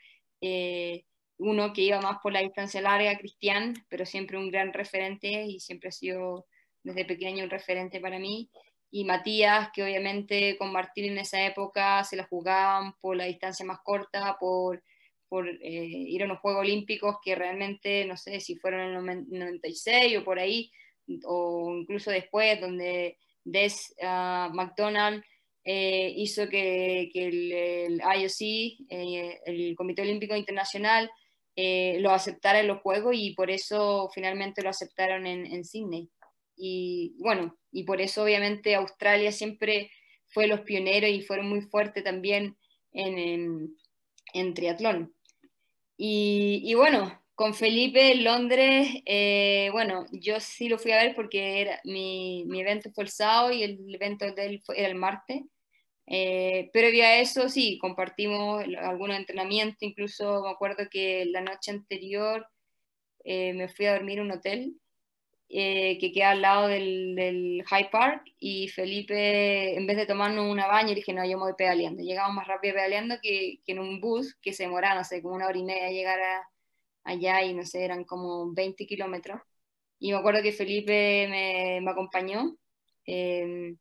Eh, 0.40 1.04
uno 1.38 1.72
que 1.72 1.82
iba 1.82 2.00
más 2.00 2.18
por 2.22 2.32
la 2.32 2.40
distancia 2.40 2.80
larga, 2.80 3.18
Cristian, 3.18 3.74
pero 3.88 4.06
siempre 4.06 4.38
un 4.38 4.50
gran 4.50 4.72
referente 4.72 5.46
y 5.46 5.58
siempre 5.58 5.88
ha 5.88 5.92
sido 5.92 6.46
desde 6.84 7.04
pequeño 7.04 7.42
un 7.42 7.50
referente 7.50 7.98
para 7.98 8.20
mí. 8.20 8.48
Y 8.92 9.04
Matías, 9.04 9.70
que 9.74 9.82
obviamente 9.82 10.56
con 10.56 10.70
Martín 10.70 11.06
en 11.06 11.18
esa 11.18 11.44
época 11.44 12.04
se 12.04 12.14
la 12.14 12.28
jugaban 12.28 12.92
por 13.00 13.16
la 13.16 13.24
distancia 13.24 13.66
más 13.66 13.80
corta, 13.80 14.36
por, 14.38 14.80
por 15.30 15.48
eh, 15.48 15.58
ir 15.62 16.22
a 16.22 16.26
los 16.26 16.40
Juegos 16.40 16.60
Olímpicos, 16.60 17.16
que 17.24 17.34
realmente, 17.34 18.04
no 18.04 18.18
sé 18.18 18.40
si 18.40 18.56
fueron 18.56 19.08
en 19.08 19.08
el 19.08 19.26
96 19.30 20.18
o 20.18 20.24
por 20.24 20.38
ahí, 20.38 20.70
o 21.24 21.74
incluso 21.74 22.10
después, 22.10 22.60
donde 22.60 23.16
Des 23.44 23.94
uh, 24.02 24.52
McDonald 24.52 25.24
eh, 25.64 26.12
hizo 26.16 26.48
que, 26.48 27.10
que 27.12 27.26
el, 27.26 27.52
el, 27.52 28.00
IOC, 28.00 28.40
eh, 28.88 29.40
el 29.46 29.74
Comité 29.76 30.02
Olímpico 30.02 30.34
Internacional, 30.34 31.10
eh, 31.56 31.98
lo 32.00 32.10
aceptara 32.10 32.60
en 32.60 32.68
los 32.68 32.80
Juegos 32.80 33.14
y 33.16 33.34
por 33.34 33.50
eso 33.50 34.08
finalmente 34.14 34.62
lo 34.62 34.70
aceptaron 34.70 35.26
en, 35.26 35.46
en 35.46 35.64
Sydney. 35.64 36.08
Y 36.56 37.14
bueno, 37.18 37.58
y 37.72 37.84
por 37.84 38.00
eso 38.00 38.24
obviamente 38.24 38.74
Australia 38.74 39.32
siempre 39.32 39.90
fue 40.28 40.46
los 40.46 40.60
pioneros 40.60 41.10
y 41.10 41.22
fueron 41.22 41.48
muy 41.48 41.62
fuertes 41.62 42.04
también 42.04 42.56
en, 42.92 43.18
en, 43.18 43.76
en 44.34 44.54
triatlón. 44.54 45.14
Y, 46.02 46.72
bueno, 46.76 47.20
con 47.34 47.52
Felipe 47.52 48.12
en 48.12 48.24
Londres, 48.24 48.88
eh, 49.04 49.68
bueno, 49.72 50.06
yo 50.12 50.40
sí 50.40 50.66
lo 50.66 50.78
fui 50.78 50.92
a 50.92 51.02
ver 51.02 51.14
porque 51.14 51.60
era, 51.60 51.78
mi, 51.84 52.44
mi 52.46 52.62
evento 52.62 52.90
fue 52.94 53.04
el 53.04 53.10
sábado 53.10 53.52
y 53.52 53.62
el 53.64 53.94
evento 53.94 54.24
de 54.32 54.46
él 54.46 54.62
era 54.74 54.88
el 54.88 54.94
martes. 54.94 55.42
Eh, 56.06 56.70
previo 56.72 57.04
a 57.04 57.18
eso, 57.18 57.50
sí, 57.50 57.76
compartimos 57.78 58.64
algunos 58.78 59.18
entrenamientos, 59.18 59.82
incluso 59.82 60.42
me 60.42 60.50
acuerdo 60.50 60.88
que 60.90 61.26
la 61.26 61.42
noche 61.42 61.70
anterior 61.70 62.46
eh, 63.24 63.52
me 63.52 63.68
fui 63.68 63.84
a 63.84 63.92
dormir 63.92 64.20
en 64.20 64.24
un 64.24 64.32
hotel 64.32 64.74
eh, 65.52 65.98
que 65.98 66.12
queda 66.12 66.30
al 66.30 66.42
lado 66.42 66.68
del, 66.68 67.16
del, 67.16 67.64
High 67.66 67.90
Park 67.90 68.22
y 68.38 68.68
Felipe, 68.68 69.76
en 69.76 69.86
vez 69.86 69.96
de 69.96 70.06
tomarnos 70.06 70.48
una 70.48 70.68
baña, 70.68 70.94
dije, 70.94 71.12
no, 71.12 71.24
yo 71.24 71.38
me 71.38 71.44
voy 71.44 71.54
pedaleando. 71.58 72.02
Llegamos 72.02 72.34
más 72.36 72.46
rápido 72.46 72.74
pedaleando 72.74 73.16
que, 73.20 73.60
que 73.66 73.72
en 73.72 73.80
un 73.80 74.00
bus 74.00 74.36
que 74.40 74.52
se 74.52 74.62
demoraba, 74.64 74.94
no 74.94 75.04
sé, 75.04 75.20
como 75.22 75.34
una 75.34 75.48
hora 75.48 75.58
y 75.58 75.64
media 75.64 75.90
llegar 75.90 76.20
a, 76.20 76.48
allá 77.04 77.42
y 77.44 77.54
no 77.54 77.64
sé, 77.66 77.84
eran 77.84 78.04
como 78.04 78.52
20 78.54 78.86
kilómetros. 78.86 79.40
Y 79.98 80.12
me 80.12 80.18
acuerdo 80.18 80.42
que 80.42 80.52
Felipe 80.52 81.26
me, 81.28 81.80
me 81.82 81.90
acompañó. 81.90 82.56
Eh, 83.06 83.74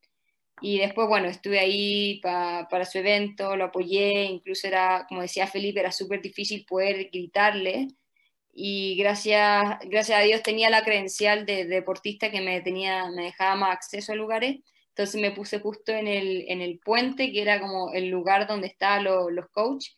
y 0.61 0.79
después, 0.79 1.07
bueno, 1.07 1.27
estuve 1.27 1.59
ahí 1.59 2.19
pa, 2.21 2.67
para 2.69 2.85
su 2.85 2.97
evento, 2.97 3.55
lo 3.55 3.65
apoyé, 3.65 4.23
incluso 4.25 4.67
era, 4.67 5.05
como 5.07 5.21
decía 5.21 5.47
Felipe, 5.47 5.79
era 5.79 5.91
súper 5.91 6.21
difícil 6.21 6.65
poder 6.65 7.09
gritarle. 7.11 7.87
Y 8.61 8.97
gracias, 8.97 9.79
gracias 9.85 10.19
a 10.19 10.23
Dios 10.23 10.43
tenía 10.43 10.69
la 10.69 10.83
credencial 10.83 11.45
de, 11.45 11.63
de, 11.63 11.75
deportista 11.75 12.29
que 12.29 12.41
me, 12.41 12.59
tenía, 12.59 13.09
me 13.09 13.23
dejaba 13.23 13.55
más 13.55 13.71
acceso 13.71 14.11
a 14.11 14.15
lugares. 14.15 14.57
Entonces 14.89 15.21
me 15.21 15.31
puse 15.31 15.61
justo 15.61 15.93
en 15.93 16.07
el, 16.07 16.43
en 16.49 16.59
el 16.61 16.77
puente, 16.79 17.31
que 17.31 17.41
era 17.41 17.61
como 17.61 17.93
el 17.93 18.09
lugar 18.09 18.47
donde 18.47 18.67
estaban 18.67 19.05
lo, 19.05 19.29
los 19.29 19.47
coaches, 19.51 19.97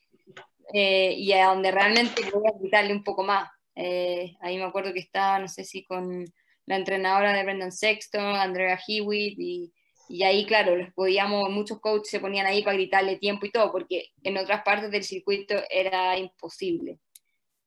eh, 0.76 1.16
y 1.18 1.32
a 1.34 1.48
donde 1.48 1.72
realmente 1.72 2.22
podía 2.32 2.52
gritarle 2.60 2.94
un 2.94 3.04
poco 3.04 3.24
más. 3.24 3.50
Eh, 3.74 4.36
ahí 4.42 4.58
me 4.58 4.66
acuerdo 4.66 4.94
que 4.94 5.00
estaba, 5.00 5.40
no 5.40 5.48
sé 5.48 5.64
si 5.64 5.84
con 5.84 6.24
la 6.68 6.76
entrenadora 6.76 7.34
de 7.34 7.44
Brendan 7.44 7.72
Sexton, 7.72 8.36
Andrea 8.36 8.80
Hewitt 8.88 9.40
y 9.40 9.74
y 10.12 10.24
ahí, 10.24 10.46
claro, 10.46 10.76
los 10.76 10.94
podíamos, 10.94 11.50
muchos 11.50 11.80
coaches 11.80 12.10
se 12.12 12.20
ponían 12.20 12.46
ahí 12.46 12.64
para 12.64 12.76
gritarle 12.76 13.16
tiempo 13.16 13.46
y 13.46 13.52
todo, 13.52 13.72
porque 13.72 14.10
en 14.24 14.38
otras 14.38 14.62
partes 14.64 14.92
del 14.92 15.04
circuito 15.04 15.56
era 15.70 16.18
imposible. 16.18 17.00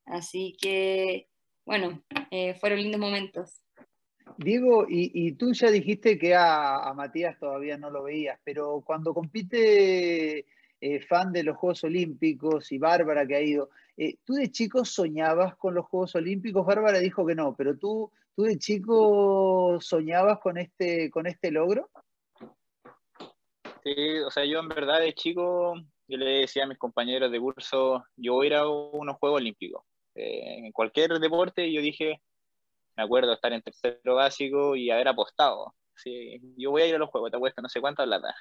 Así 0.07 0.57
que, 0.61 1.29
bueno, 1.65 2.03
eh, 2.31 2.55
fueron 2.55 2.81
lindos 2.81 3.01
momentos. 3.01 3.65
Diego, 4.37 4.87
y, 4.89 5.11
y 5.15 5.33
tú 5.33 5.53
ya 5.53 5.71
dijiste 5.71 6.19
que 6.19 6.35
a, 6.35 6.89
a, 6.89 6.95
Matías 6.95 7.39
todavía 7.39 7.77
no 7.77 7.91
lo 7.91 8.03
veías, 8.03 8.39
pero 8.43 8.83
cuando 8.85 9.15
compite 9.15 10.47
eh, 10.81 11.01
fan 11.01 11.33
de 11.33 11.45
los 11.45 11.57
Juegos 11.57 11.85
Olímpicos 11.85 12.73
y 12.73 12.79
Bárbara 12.79 13.27
que 13.27 13.37
ha 13.37 13.41
ido, 13.41 13.71
eh, 13.97 14.17
¿tú 14.25 14.35
de 14.35 14.51
chico 14.51 14.85
soñabas 14.85 15.57
con 15.57 15.75
los 15.75 15.87
Juegos 15.87 16.15
Olímpicos? 16.17 16.67
Bárbara 16.67 16.99
dijo 16.99 17.25
que 17.25 17.35
no, 17.35 17.55
pero 17.55 17.77
tú, 17.77 18.11
tú 18.35 18.43
de 18.43 18.59
chico 18.59 19.79
soñabas 19.81 20.41
con 20.41 20.59
este, 20.59 21.11
con 21.11 21.27
este 21.27 21.51
logro? 21.51 21.91
Sí, 23.85 24.19
o 24.27 24.31
sea, 24.31 24.45
yo 24.45 24.61
en 24.61 24.69
verdad 24.69 25.01
de 25.01 25.15
chico, 25.15 25.75
yo 26.09 26.17
le 26.17 26.41
decía 26.41 26.65
a 26.65 26.67
mis 26.67 26.79
compañeros 26.79 27.31
de 27.31 27.39
curso, 27.39 28.05
yo 28.17 28.35
voy 28.35 28.47
a 28.47 28.49
ir 28.49 28.55
a 28.55 28.69
unos 28.69 29.17
Juegos 29.17 29.41
Olímpicos. 29.41 29.85
Eh, 30.15 30.59
en 30.59 30.73
cualquier 30.73 31.19
deporte, 31.19 31.73
yo 31.73 31.81
dije, 31.81 32.21
me 32.97 33.03
acuerdo 33.03 33.33
estar 33.33 33.53
en 33.53 33.63
tercero 33.63 34.15
básico 34.15 34.77
y 34.77 34.91
haber 34.91 35.09
apostado. 35.09 35.75
Sí, 35.97 36.41
yo 36.57 36.71
voy 36.71 36.83
a 36.83 36.87
ir 36.87 36.95
a 36.95 36.99
los 36.99 37.11
Juegos, 37.11 37.31
te 37.31 37.37
apuesto 37.37 37.63
no 37.63 37.69
sé 37.69 37.81
cuánta 37.81 38.05
plata. 38.05 38.35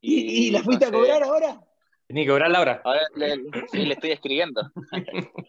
¿Y, 0.00 0.48
¿Y, 0.48 0.50
la 0.50 0.62
fuiste 0.62 0.86
entonces, 0.86 1.10
a 1.10 1.18
cobrar 1.18 1.28
ahora? 1.28 1.60
Ni 2.08 2.26
cobrarla 2.26 2.58
ahora. 2.58 2.82
Ahora 2.84 3.02
le, 3.14 3.36
sí, 3.70 3.86
le 3.86 3.94
estoy 3.94 4.10
escribiendo. 4.10 4.60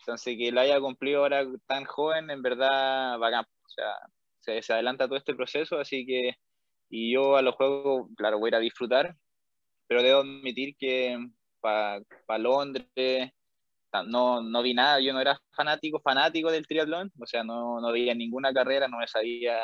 Entonces, 0.00 0.36
que 0.38 0.52
lo 0.52 0.60
haya 0.60 0.80
cumplido 0.80 1.20
ahora 1.20 1.44
tan 1.66 1.84
joven, 1.84 2.30
en 2.30 2.40
verdad, 2.40 3.18
bacán. 3.18 3.44
O 3.44 3.68
sea, 3.68 3.92
se, 4.38 4.62
se 4.62 4.72
adelanta 4.72 5.06
todo 5.06 5.18
este 5.18 5.34
proceso, 5.34 5.78
así 5.80 6.06
que, 6.06 6.36
y 6.88 7.12
yo 7.12 7.36
a 7.36 7.42
los 7.42 7.56
juegos, 7.56 8.08
claro, 8.16 8.38
voy 8.38 8.48
a 8.48 8.50
ir 8.50 8.54
a 8.54 8.60
disfrutar, 8.60 9.16
pero 9.88 10.02
debo 10.02 10.20
admitir 10.20 10.76
que 10.78 11.18
para 11.60 12.00
pa 12.24 12.38
Londres 12.38 13.32
no, 14.06 14.42
no 14.42 14.62
vi 14.62 14.74
nada, 14.74 15.00
yo 15.00 15.12
no 15.12 15.20
era 15.20 15.40
fanático, 15.52 16.00
fanático 16.00 16.50
del 16.50 16.66
triatlón, 16.66 17.12
o 17.18 17.26
sea, 17.26 17.44
no, 17.44 17.80
no 17.80 17.92
veía 17.92 18.14
ninguna 18.14 18.52
carrera, 18.52 18.88
no 18.88 18.98
me 18.98 19.08
sabía 19.08 19.58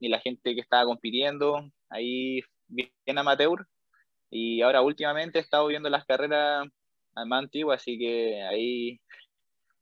ni 0.00 0.08
la 0.08 0.20
gente 0.20 0.54
que 0.54 0.60
estaba 0.60 0.84
compitiendo, 0.84 1.70
ahí 1.88 2.40
bien 2.68 2.90
amateur, 3.18 3.66
y 4.30 4.62
ahora 4.62 4.82
últimamente 4.82 5.38
he 5.38 5.42
estado 5.42 5.66
viendo 5.68 5.88
las 5.90 6.04
carreras 6.04 6.66
más 7.14 7.38
antiguas, 7.38 7.80
así 7.80 7.98
que 7.98 8.42
ahí 8.42 9.00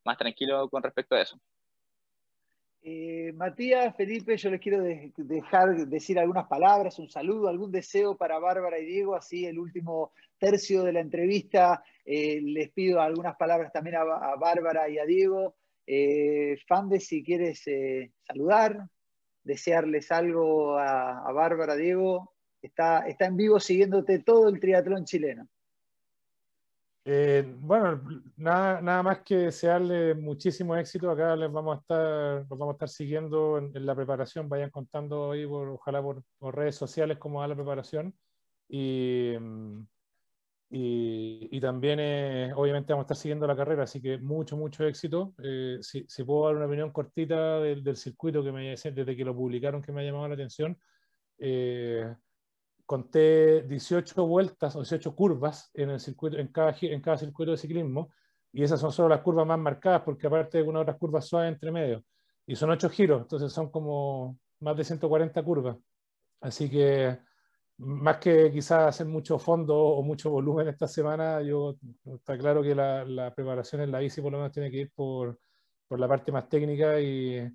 más 0.05 0.19
tranquilo 0.19 0.69
con 0.69 0.83
respecto 0.83 1.15
a 1.15 1.23
eso. 1.23 1.39
Eh, 2.85 3.33
Matías, 3.37 3.95
Felipe, 3.97 4.37
yo 4.37 4.51
les 4.51 4.61
quiero 4.61 4.83
dejar 5.17 5.87
decir 5.87 6.19
algunas 6.19 6.49
palabras, 6.49 6.99
un 6.99 7.09
saludo, 7.09 7.49
algún 7.49 7.71
deseo 7.71 8.17
para 8.17 8.41
Bárbara 8.41 8.81
y 8.81 8.87
Diego, 8.87 9.15
así 9.15 9.47
el 9.47 9.61
último 9.61 10.13
tercio 10.39 10.83
de 10.83 10.93
la 10.93 11.01
entrevista. 11.01 11.85
Eh, 12.05 12.41
les 12.43 12.71
pido 12.71 13.01
algunas 13.01 13.37
palabras 13.37 13.73
también 13.73 13.97
a, 13.97 14.35
Bárbara 14.35 14.89
y 14.89 14.99
a 14.99 15.05
Diego. 15.05 15.55
Eh, 15.87 16.57
Fande, 16.67 16.99
si 16.99 17.23
quieres 17.23 17.65
saludar, 18.27 18.89
desearles 19.45 20.11
algo 20.11 20.77
a, 20.77 21.25
a 21.25 21.33
Bárbara, 21.33 21.77
Diego, 21.77 22.33
está, 22.61 23.07
está 23.07 23.27
en 23.27 23.37
vivo 23.37 23.61
siguiéndote 23.61 24.19
todo 24.21 24.49
el 24.49 24.59
triatlón 24.59 25.05
chileno. 25.05 25.49
Eh, 27.05 27.45
bueno, 27.59 28.01
nada, 28.37 28.81
nada 28.81 29.03
más 29.03 29.23
que 29.23 29.37
desearle 29.37 30.15
muchísimo 30.15 30.77
éxito. 30.77 31.11
Acá 31.11 31.35
les 31.35 31.51
vamos 31.51 31.77
a 31.77 31.81
estar, 31.81 32.47
los 32.49 32.59
vamos 32.59 32.71
a 32.71 32.77
estar 32.77 32.89
siguiendo 32.89 33.59
en, 33.59 33.87
la 33.87 33.95
preparación. 33.95 34.49
Vayan 34.49 34.71
contando 34.71 35.33
ahí, 35.33 35.47
por, 35.47 35.69
ojalá 35.69 36.01
por, 36.03 36.23
redes 36.55 36.77
sociales, 36.77 37.19
cómo 37.19 37.41
va 37.41 37.49
la 37.49 37.57
preparación. 37.57 38.15
Y, 38.69 39.33
y, 40.71 41.61
también, 41.61 41.99
eh, 42.01 42.53
obviamente, 42.55 42.93
vamos 42.93 43.05
a 43.05 43.07
estar 43.07 43.17
siguiendo 43.17 43.47
la 43.47 43.57
carrera. 43.57 43.83
Así 43.83 44.01
que 44.01 44.19
mucho, 44.19 44.57
mucho 44.57 44.85
éxito. 44.87 45.35
Eh, 45.43 45.79
si, 45.83 46.05
si, 46.09 46.25
puedo 46.25 46.47
dar 46.47 46.57
una 46.57 46.67
opinión 46.67 46.93
cortita 46.93 47.61
del, 47.61 47.83
del, 47.83 47.97
circuito 47.97 48.45
que 48.45 48.53
me 48.53 48.77
desde 48.77 49.17
que 49.17 49.25
lo 49.25 49.35
publicaron, 49.35 49.83
que 49.83 49.93
me 49.93 50.03
ha 50.03 50.05
llamado 50.05 50.29
la 50.29 50.35
atención 50.35 50.79
conté 52.93 53.63
18 53.63 54.27
vueltas 54.27 54.77
o 54.77 54.81
18 54.81 55.17
curvas 55.17 55.71
en, 55.73 55.89
el 55.89 55.99
circuito, 55.99 56.37
en, 56.37 56.49
cada, 56.49 56.77
en 56.79 57.01
cada 57.01 57.17
circuito 57.17 57.53
de 57.53 57.57
ciclismo, 57.57 58.11
y 58.53 58.63
esas 58.63 58.79
son 58.79 58.93
solo 58.93 59.09
las 59.09 59.23
curvas 59.23 59.47
más 59.47 59.59
marcadas, 59.59 60.03
porque 60.03 60.27
aparte 60.27 60.59
hay 60.59 60.61
algunas 60.61 60.83
otras 60.83 60.99
curvas 60.99 61.27
suaves 61.27 61.51
entre 61.51 61.73
medio, 61.73 62.05
y 62.47 62.55
son 62.55 62.69
8 62.69 62.91
giros, 62.91 63.23
entonces 63.23 63.51
son 63.51 63.71
como 63.71 64.39
más 64.61 64.77
de 64.77 64.85
140 64.85 65.43
curvas. 65.43 65.79
Así 66.43 66.69
que 66.69 67.19
más 67.79 68.19
que 68.19 68.53
quizás 68.53 68.89
hacer 68.89 69.07
mucho 69.07 69.39
fondo 69.39 69.75
o 69.75 70.03
mucho 70.03 70.29
volumen 70.29 70.69
esta 70.69 70.87
semana, 70.87 71.41
yo 71.41 71.77
está 72.05 72.37
claro 72.37 72.63
que 72.63 72.75
la, 72.75 73.07
la 73.07 73.35
preparación 73.35 73.81
en 73.81 73.91
la 73.91 74.01
bici 74.01 74.21
por 74.21 74.33
lo 74.33 74.39
menos 74.39 74.53
tiene 74.53 74.71
que 74.71 74.77
ir 74.77 74.93
por, 74.95 75.39
por 75.89 75.99
la 75.99 76.09
parte 76.09 76.31
más 76.31 76.47
técnica 76.47 77.01
y, 77.01 77.51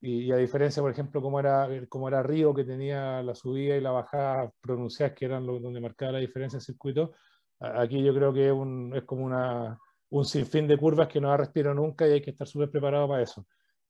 y, 0.00 0.30
a 0.30 0.36
diferencia, 0.36 0.82
por 0.82 0.90
ejemplo, 0.90 1.22
como 1.22 1.40
era, 1.40 1.68
como 1.88 2.08
era 2.08 2.22
Río, 2.22 2.54
que 2.54 2.64
tenía 2.64 3.22
la 3.22 3.34
subida 3.34 3.76
y 3.76 3.80
la 3.80 3.92
bajada 3.92 4.52
pronunciadas, 4.60 5.16
que 5.16 5.24
eran 5.24 5.46
lo, 5.46 5.58
donde 5.58 5.80
marcaba 5.80 6.12
la 6.12 6.18
diferencia 6.18 6.58
el 6.58 6.62
circuito, 6.62 7.12
aquí 7.60 8.02
yo 8.02 8.14
creo 8.14 8.32
que 8.32 8.48
es, 8.96 9.04
como 9.04 9.24
una, 9.24 9.78
un 10.10 10.24
sinfín 10.24 10.68
de 10.68 10.76
curvas 10.76 11.08
que 11.08 11.20
no 11.20 11.32
ha 11.32 11.36
respirado 11.36 11.74
nunca 11.74 12.06
y 12.06 12.12
hay 12.12 12.22
que 12.22 12.30
estar 12.30 12.46
súper 12.46 12.70
preparado 12.70 13.08
para 13.08 13.22
eso. 13.22 13.46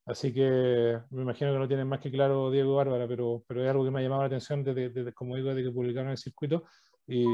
Así 0.06 0.32
que 0.32 1.00
me 1.10 1.22
imagino 1.22 1.52
que 1.52 1.58
no 1.58 1.66
tienen 1.66 1.88
más 1.88 2.00
que 2.00 2.12
claro 2.12 2.50
Diego 2.50 2.74
y 2.74 2.76
Bárbara, 2.76 3.08
pero, 3.08 3.42
pero 3.46 3.64
es 3.64 3.68
algo 3.68 3.84
que 3.84 3.90
me 3.90 4.00
ha 4.00 4.02
llamado 4.02 4.22
la 4.22 4.28
atención 4.28 4.62
desde, 4.62 5.12
como 5.12 5.34
digo, 5.34 5.48
desde 5.48 5.64
que 5.64 5.74
publicaron 5.74 6.10
el 6.12 6.18
circuito 6.18 6.64
y, 7.08 7.24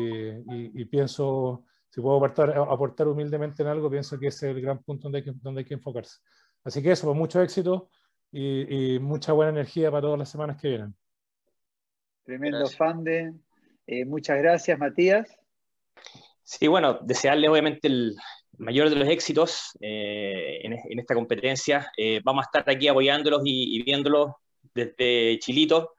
y, 0.80 0.84
pienso, 0.86 1.64
si 1.90 2.00
puedo 2.00 2.16
aportar, 2.16 2.56
aportar 2.56 3.08
humildemente 3.08 3.62
en 3.62 3.68
algo, 3.68 3.90
pienso 3.90 4.18
que 4.18 4.28
es 4.28 4.42
el 4.42 4.60
gran 4.60 4.82
punto 4.82 5.04
donde 5.04 5.18
hay 5.18 5.24
que, 5.24 5.32
donde 5.34 5.60
hay 5.60 5.64
que 5.66 5.74
enfocarse. 5.74 6.18
Así 6.64 6.82
que 6.82 6.92
eso, 6.92 7.06
pues 7.06 7.18
mucho 7.18 7.42
éxito 7.42 7.90
y, 8.32 8.98
mucha 8.98 9.32
buena 9.32 9.50
energía 9.50 9.90
para 9.90 10.02
todas 10.02 10.18
las 10.18 10.30
semanas 10.30 10.60
que 10.60 10.68
vienen. 10.68 10.94
Tremendo 12.24 12.66
fan 12.66 13.04
de. 13.04 13.32
Eh, 13.86 14.04
muchas 14.04 14.38
gracias, 14.38 14.78
Matías. 14.78 15.36
Sí, 16.42 16.66
bueno, 16.66 16.98
desearle 17.02 17.48
obviamente 17.48 17.88
el 17.88 18.16
mayor 18.58 18.90
de 18.90 18.96
los 18.96 19.08
éxitos 19.08 19.76
eh, 19.80 20.60
en, 20.62 20.98
esta 20.98 21.14
competencia. 21.14 21.90
Eh, 21.96 22.20
vamos 22.24 22.44
a 22.44 22.46
estar 22.46 22.74
aquí 22.74 22.88
apoyándolos 22.88 23.42
y, 23.44 23.82
viéndolos 23.82 24.32
desde 24.74 25.38
Chilito, 25.38 25.94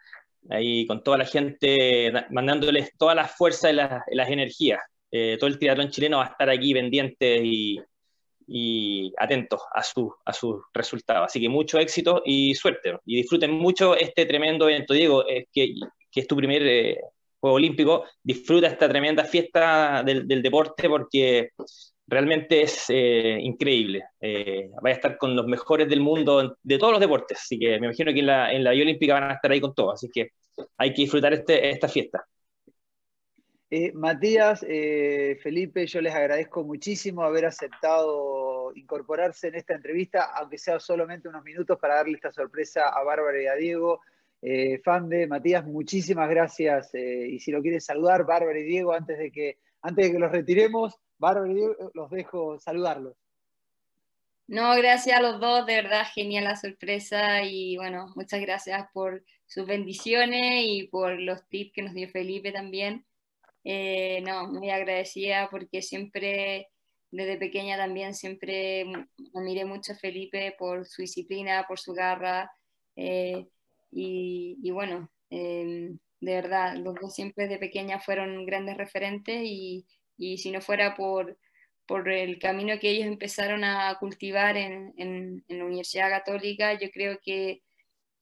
ahí 0.50 0.88
con 0.88 1.04
toda 1.04 1.18
la 1.20 1.26
gente, 1.26 2.12
mandándoles 2.32 2.92
toda 2.98 3.14
la 3.16 3.28
fuerza 3.28 3.70
y, 3.70 3.74
las 3.74 4.30
energías. 4.30 4.80
todo 5.40 5.48
el 5.48 5.60
triatlón 5.60 5.90
chileno 5.90 6.18
va 6.18 6.26
a 6.26 6.30
estar 6.30 6.50
aquí 6.50 6.74
pendiente 6.74 7.42
y, 7.44 7.80
y 8.48 9.14
atentos 9.18 9.62
a, 9.74 9.84
su, 9.84 10.14
a 10.26 10.34
sus 10.34 10.62
resultados. 10.74 11.26
Así 11.26 11.40
que 11.40 11.50
mucho 11.50 11.80
éxito 11.80 12.22
y 12.26 12.56
suerte. 12.56 12.98
Y 13.06 13.18
disfruten 13.18 13.52
mucho 13.52 13.96
este 13.96 14.26
tremendo 14.26 14.68
evento. 14.70 14.94
Diego, 14.94 15.26
es 15.28 15.46
que, 15.52 15.74
que 16.12 16.20
es 16.20 16.28
tu 16.28 16.36
primer 16.36 16.62
eh, 16.66 16.98
Juego 17.40 17.58
Olímpico, 17.58 18.06
disfruta 18.24 18.68
esta 18.68 18.88
tremenda 18.88 19.26
fiesta 19.26 20.02
del, 20.04 20.28
del 20.28 20.42
deporte 20.42 20.88
porque 20.88 21.50
realmente 22.08 22.62
es 22.62 22.86
eh, 22.90 23.38
increíble. 23.42 24.04
Eh, 24.22 24.70
vaya 24.82 24.96
a 24.96 24.98
estar 24.98 25.18
con 25.18 25.36
los 25.36 25.46
mejores 25.48 25.90
del 25.90 26.00
mundo 26.00 26.58
de 26.62 26.78
todos 26.78 26.94
los 26.94 27.02
deportes. 27.02 27.40
Así 27.40 27.60
que 27.60 27.80
me 27.80 27.88
imagino 27.88 28.14
que 28.14 28.20
en 28.20 28.28
la, 28.28 28.54
en 28.54 28.64
la 28.64 28.70
Olímpica 28.72 29.16
van 29.16 29.32
a 29.32 29.34
estar 29.34 29.52
ahí 29.52 29.60
con 29.60 29.74
todo. 29.74 29.92
Así 29.92 30.10
que 30.14 30.30
hay 30.78 30.94
que 30.94 31.02
disfrutar 31.02 31.34
este, 31.34 31.70
esta 31.70 31.88
fiesta. 31.88 32.26
Eh, 33.76 33.92
Matías, 33.96 34.64
eh, 34.70 35.40
Felipe, 35.42 35.88
yo 35.88 36.00
les 36.00 36.14
agradezco 36.14 36.64
muchísimo 36.64 37.24
haber 37.24 37.48
aceptado 37.48 38.72
incorporarse 38.76 39.48
en 39.48 39.56
esta 39.56 39.74
entrevista, 39.74 40.26
aunque 40.36 40.60
sea 40.60 40.80
solamente 40.80 41.28
unos 41.28 41.44
minutos 41.44 41.80
para 41.80 41.96
darle 41.96 42.14
esta 42.14 42.32
sorpresa 42.32 42.90
a 42.90 43.04
Bárbara 43.04 43.42
y 43.42 43.48
a 43.48 43.56
Diego. 43.56 44.02
Eh, 44.44 44.80
Fande, 44.84 45.26
Matías, 45.26 45.66
muchísimas 45.66 46.30
gracias. 46.30 46.94
y 46.94 47.40
si 47.40 47.52
lo 47.52 47.64
quieren 47.64 47.82
saludar, 47.82 48.28
Bárbara 48.28 48.60
y 48.60 48.64
Diego, 48.64 48.94
antes 48.94 49.18
de 49.18 49.32
que, 49.32 49.58
antes 49.82 50.06
de 50.06 50.12
que 50.12 50.20
los 50.20 50.32
retiremos, 50.32 50.94
Bárbara 51.18 51.52
y 51.52 51.56
Diego, 51.56 51.92
los 51.96 52.12
dejo 52.12 52.60
saludarlos. 52.60 53.16
No, 54.46 54.76
gracias 54.76 55.18
a 55.18 55.22
los 55.24 55.40
dos, 55.40 55.66
de 55.66 55.82
verdad, 55.82 56.04
genial 56.14 56.44
la 56.44 56.58
sorpresa 56.58 57.42
y 57.42 57.76
bueno, 57.78 58.14
muchas 58.16 58.40
gracias 58.40 58.86
por 58.94 59.24
sus 59.48 59.66
bendiciones 59.66 60.64
y 60.64 60.90
por 60.92 61.20
los 61.20 61.50
tips 61.50 61.74
que 61.74 61.82
nos 61.82 61.96
dio 61.96 62.08
Felipe 62.10 62.52
también. 62.52 63.04
Eh, 63.64 64.22
no, 64.26 64.48
muy 64.48 64.70
agradecida 64.70 65.48
porque 65.50 65.82
siempre, 65.82 66.68
desde 67.12 67.38
pequeña 67.38 67.78
también, 67.78 68.14
siempre 68.14 68.86
admiré 69.34 69.66
mucho 69.66 69.94
a 69.94 69.96
Felipe 69.96 70.56
por 70.58 70.86
su 70.86 71.02
disciplina, 71.02 71.66
por 71.68 71.80
su 71.80 71.94
garra. 71.94 72.52
Eh, 72.96 73.48
y, 73.92 74.72
bueno, 74.72 75.10
em, 75.30 76.00
de 76.20 76.34
verdad, 76.36 76.76
los 76.78 76.96
dos 76.96 77.14
siempre 77.14 77.48
de 77.48 77.58
pequeña 77.60 78.00
fueron 78.00 78.46
grandes 78.46 78.78
referentes 78.78 79.42
y, 79.44 79.86
y 80.18 80.38
si 80.38 80.52
no 80.52 80.62
fuera 80.62 80.96
por, 80.96 81.38
por 81.86 82.10
el 82.10 82.40
camino 82.40 82.80
que 82.80 82.90
ellos 82.92 83.08
empezaron 83.08 83.64
a 83.64 83.98
cultivar 84.00 84.58
en, 84.58 84.94
en, 84.98 85.44
en 85.48 85.58
la 85.60 85.66
Universidad 85.66 86.10
Católica, 86.10 86.74
yo 86.80 86.90
creo 86.92 87.20
que 87.24 87.62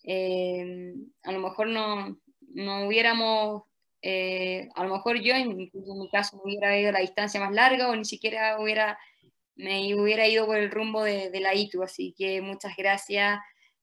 em, 0.04 1.12
a 1.24 1.32
lo 1.32 1.39
mejor 1.39 1.68
no, 1.68 2.20
no 2.54 2.88
hubiéramos 2.88 3.64
eh, 4.02 4.70
a 4.76 4.84
lo 4.84 4.93
mejor 4.93 5.22
yo, 5.22 5.34
en, 5.34 5.56
mi 5.56 5.70
caso, 6.12 6.38
me 6.38 6.43
hubiera 6.43 6.78
ido 6.80 6.89
a 6.89 6.93
la 6.93 6.99
distancia 6.99 7.39
más 7.39 7.52
larga 7.52 7.89
o 7.89 7.95
ni 7.95 8.06
siquiera 8.06 8.60
hubiera, 8.60 8.97
me 9.56 9.93
hubiera 9.95 10.28
ido 10.28 10.45
por 10.45 10.58
el 10.58 10.72
rumbo 10.72 11.04
de, 11.04 11.32
la 11.39 11.56
ITU. 11.56 11.84
Así 11.84 12.14
que 12.18 12.41
muchas 12.41 12.76
gracias 12.78 13.39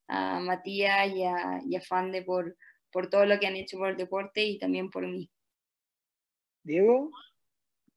a 0.09 0.41
Matías 0.41 1.09
y 1.15 1.25
a, 1.25 1.61
y 1.67 1.77
a 1.77 1.81
Fande 1.81 2.23
por, 2.23 2.57
por 2.91 3.11
todo 3.11 3.27
lo 3.27 3.39
que 3.39 3.47
han 3.47 3.57
hecho 3.57 3.79
por 3.79 3.91
el 3.91 3.97
deporte 3.97 4.45
y 4.45 4.59
también 4.59 4.91
por 4.91 5.07
mí. 5.07 5.31
Diego. 6.63 7.11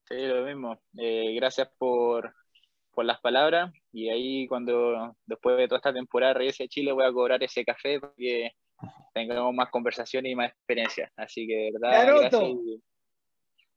Sí, 0.08 0.18
lo 0.18 0.46
mismo. 0.46 0.82
Eh, 0.98 1.34
gracias 1.36 1.70
por, 1.78 2.34
por 2.94 3.06
las 3.06 3.20
palabras 3.22 3.72
y 3.92 4.10
ahí 4.10 4.48
cuando 4.48 5.16
después 5.26 5.58
de 5.58 5.68
toda 5.68 5.78
esta 5.78 5.94
temporada 5.94 6.34
regrese 6.34 6.66
a 6.66 6.68
Chile 6.68 6.92
voy 6.92 7.06
a 7.06 7.12
cobrar 7.12 7.42
ese 7.44 7.64
café 7.64 8.00
porque 8.00 8.52
tengamos 9.14 9.54
más 9.54 9.70
conversación 9.70 10.26
y 10.26 10.36
más 10.36 10.50
experiencia. 10.50 11.12
Así 11.16 11.48
que, 11.48 11.72
verdad, 11.74 11.92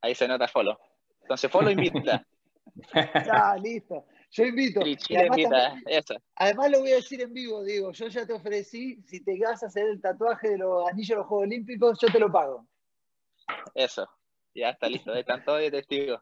ahí 0.02 0.14
se 0.14 0.28
nota 0.28 0.48
follow. 0.48 0.76
Entonces, 1.22 1.50
follow 1.50 1.70
invita. 1.70 2.26
ya, 3.26 3.56
listo. 3.56 4.06
Yo 4.30 4.44
invito. 4.44 4.80
Además, 6.36 6.70
lo 6.70 6.80
voy 6.80 6.92
a 6.92 6.96
decir 6.96 7.22
en 7.22 7.32
vivo, 7.32 7.62
digo, 7.62 7.92
yo 7.92 8.08
ya 8.08 8.26
te 8.26 8.32
ofrecí, 8.32 9.00
si 9.06 9.22
te 9.22 9.38
vas 9.38 9.62
a 9.62 9.66
hacer 9.66 9.86
el 9.86 10.00
tatuaje 10.00 10.50
de 10.50 10.58
los 10.58 10.88
anillos 10.88 11.08
de 11.10 11.16
los 11.16 11.26
Juegos 11.26 11.46
Olímpicos, 11.46 11.98
yo 12.00 12.08
te 12.08 12.18
lo 12.18 12.32
pago. 12.32 12.66
Eso, 13.74 14.08
ya 14.54 14.70
está 14.70 14.88
listo, 14.88 15.14
están 15.14 15.44
todos 15.44 15.60
de 15.60 15.70
testigos. 15.70 16.20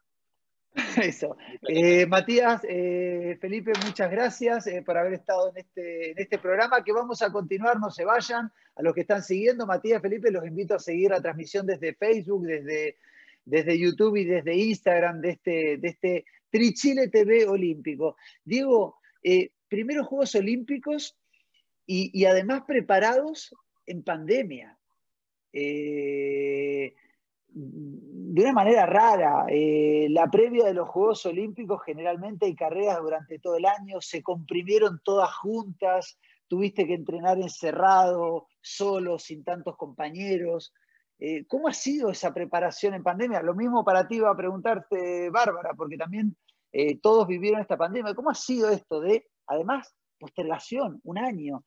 Eso. 1.02 1.36
Eh, 1.68 2.06
Matías, 2.06 2.62
eh, 2.68 3.36
Felipe, 3.40 3.72
muchas 3.84 4.10
gracias 4.10 4.66
eh, 4.66 4.82
por 4.82 4.96
haber 4.96 5.14
estado 5.14 5.50
en 5.50 5.58
este, 5.58 6.12
en 6.12 6.18
este 6.18 6.38
programa 6.38 6.82
que 6.82 6.92
vamos 6.92 7.20
a 7.22 7.30
continuar, 7.30 7.78
no 7.78 7.90
se 7.90 8.04
vayan. 8.04 8.50
A 8.74 8.82
los 8.82 8.94
que 8.94 9.02
están 9.02 9.22
siguiendo, 9.22 9.66
Matías, 9.66 10.00
Felipe, 10.00 10.30
los 10.30 10.46
invito 10.46 10.74
a 10.74 10.78
seguir 10.78 11.10
la 11.10 11.20
transmisión 11.20 11.66
desde 11.66 11.94
Facebook, 11.94 12.46
desde, 12.46 12.96
desde 13.44 13.78
YouTube 13.78 14.16
y 14.16 14.24
desde 14.24 14.54
Instagram 14.54 15.20
de 15.20 15.30
este, 15.30 15.76
de 15.76 15.88
este 15.88 16.24
Trichile 16.48 17.08
TV 17.08 17.46
Olímpico. 17.46 18.16
Diego, 18.42 18.96
primeros 19.68 20.06
Juegos 20.06 20.34
Olímpicos 20.36 21.18
y, 21.84 22.18
y, 22.18 22.24
además 22.24 22.62
preparados 22.66 23.54
en 23.84 24.02
pandemia. 24.02 24.78
De 27.54 28.42
una 28.42 28.52
manera 28.52 28.86
rara. 28.86 29.44
Eh, 29.48 30.06
la 30.10 30.30
previa 30.30 30.64
de 30.64 30.74
los 30.74 30.88
Juegos 30.88 31.26
Olímpicos 31.26 31.82
generalmente 31.84 32.46
hay 32.46 32.54
carreras 32.54 33.00
durante 33.00 33.38
todo 33.38 33.56
el 33.56 33.66
año, 33.66 34.00
se 34.00 34.22
comprimieron 34.22 35.00
todas 35.04 35.34
juntas, 35.34 36.18
tuviste 36.48 36.86
que 36.86 36.94
entrenar 36.94 37.38
encerrado, 37.38 38.46
solo, 38.60 39.18
sin 39.18 39.44
tantos 39.44 39.76
compañeros. 39.76 40.72
Eh, 41.18 41.44
¿Cómo 41.46 41.68
ha 41.68 41.74
sido 41.74 42.10
esa 42.10 42.32
preparación 42.32 42.94
en 42.94 43.02
pandemia? 43.02 43.42
Lo 43.42 43.54
mismo 43.54 43.84
para 43.84 44.08
ti 44.08 44.16
iba 44.16 44.30
a 44.30 44.36
preguntarte, 44.36 45.28
Bárbara, 45.30 45.74
porque 45.76 45.96
también 45.96 46.36
eh, 46.72 46.98
todos 46.98 47.26
vivieron 47.26 47.60
esta 47.60 47.76
pandemia. 47.76 48.14
¿Cómo 48.14 48.30
ha 48.30 48.34
sido 48.34 48.70
esto 48.70 49.00
de, 49.00 49.26
además, 49.46 49.94
postergación, 50.18 51.00
un 51.04 51.18
año? 51.18 51.64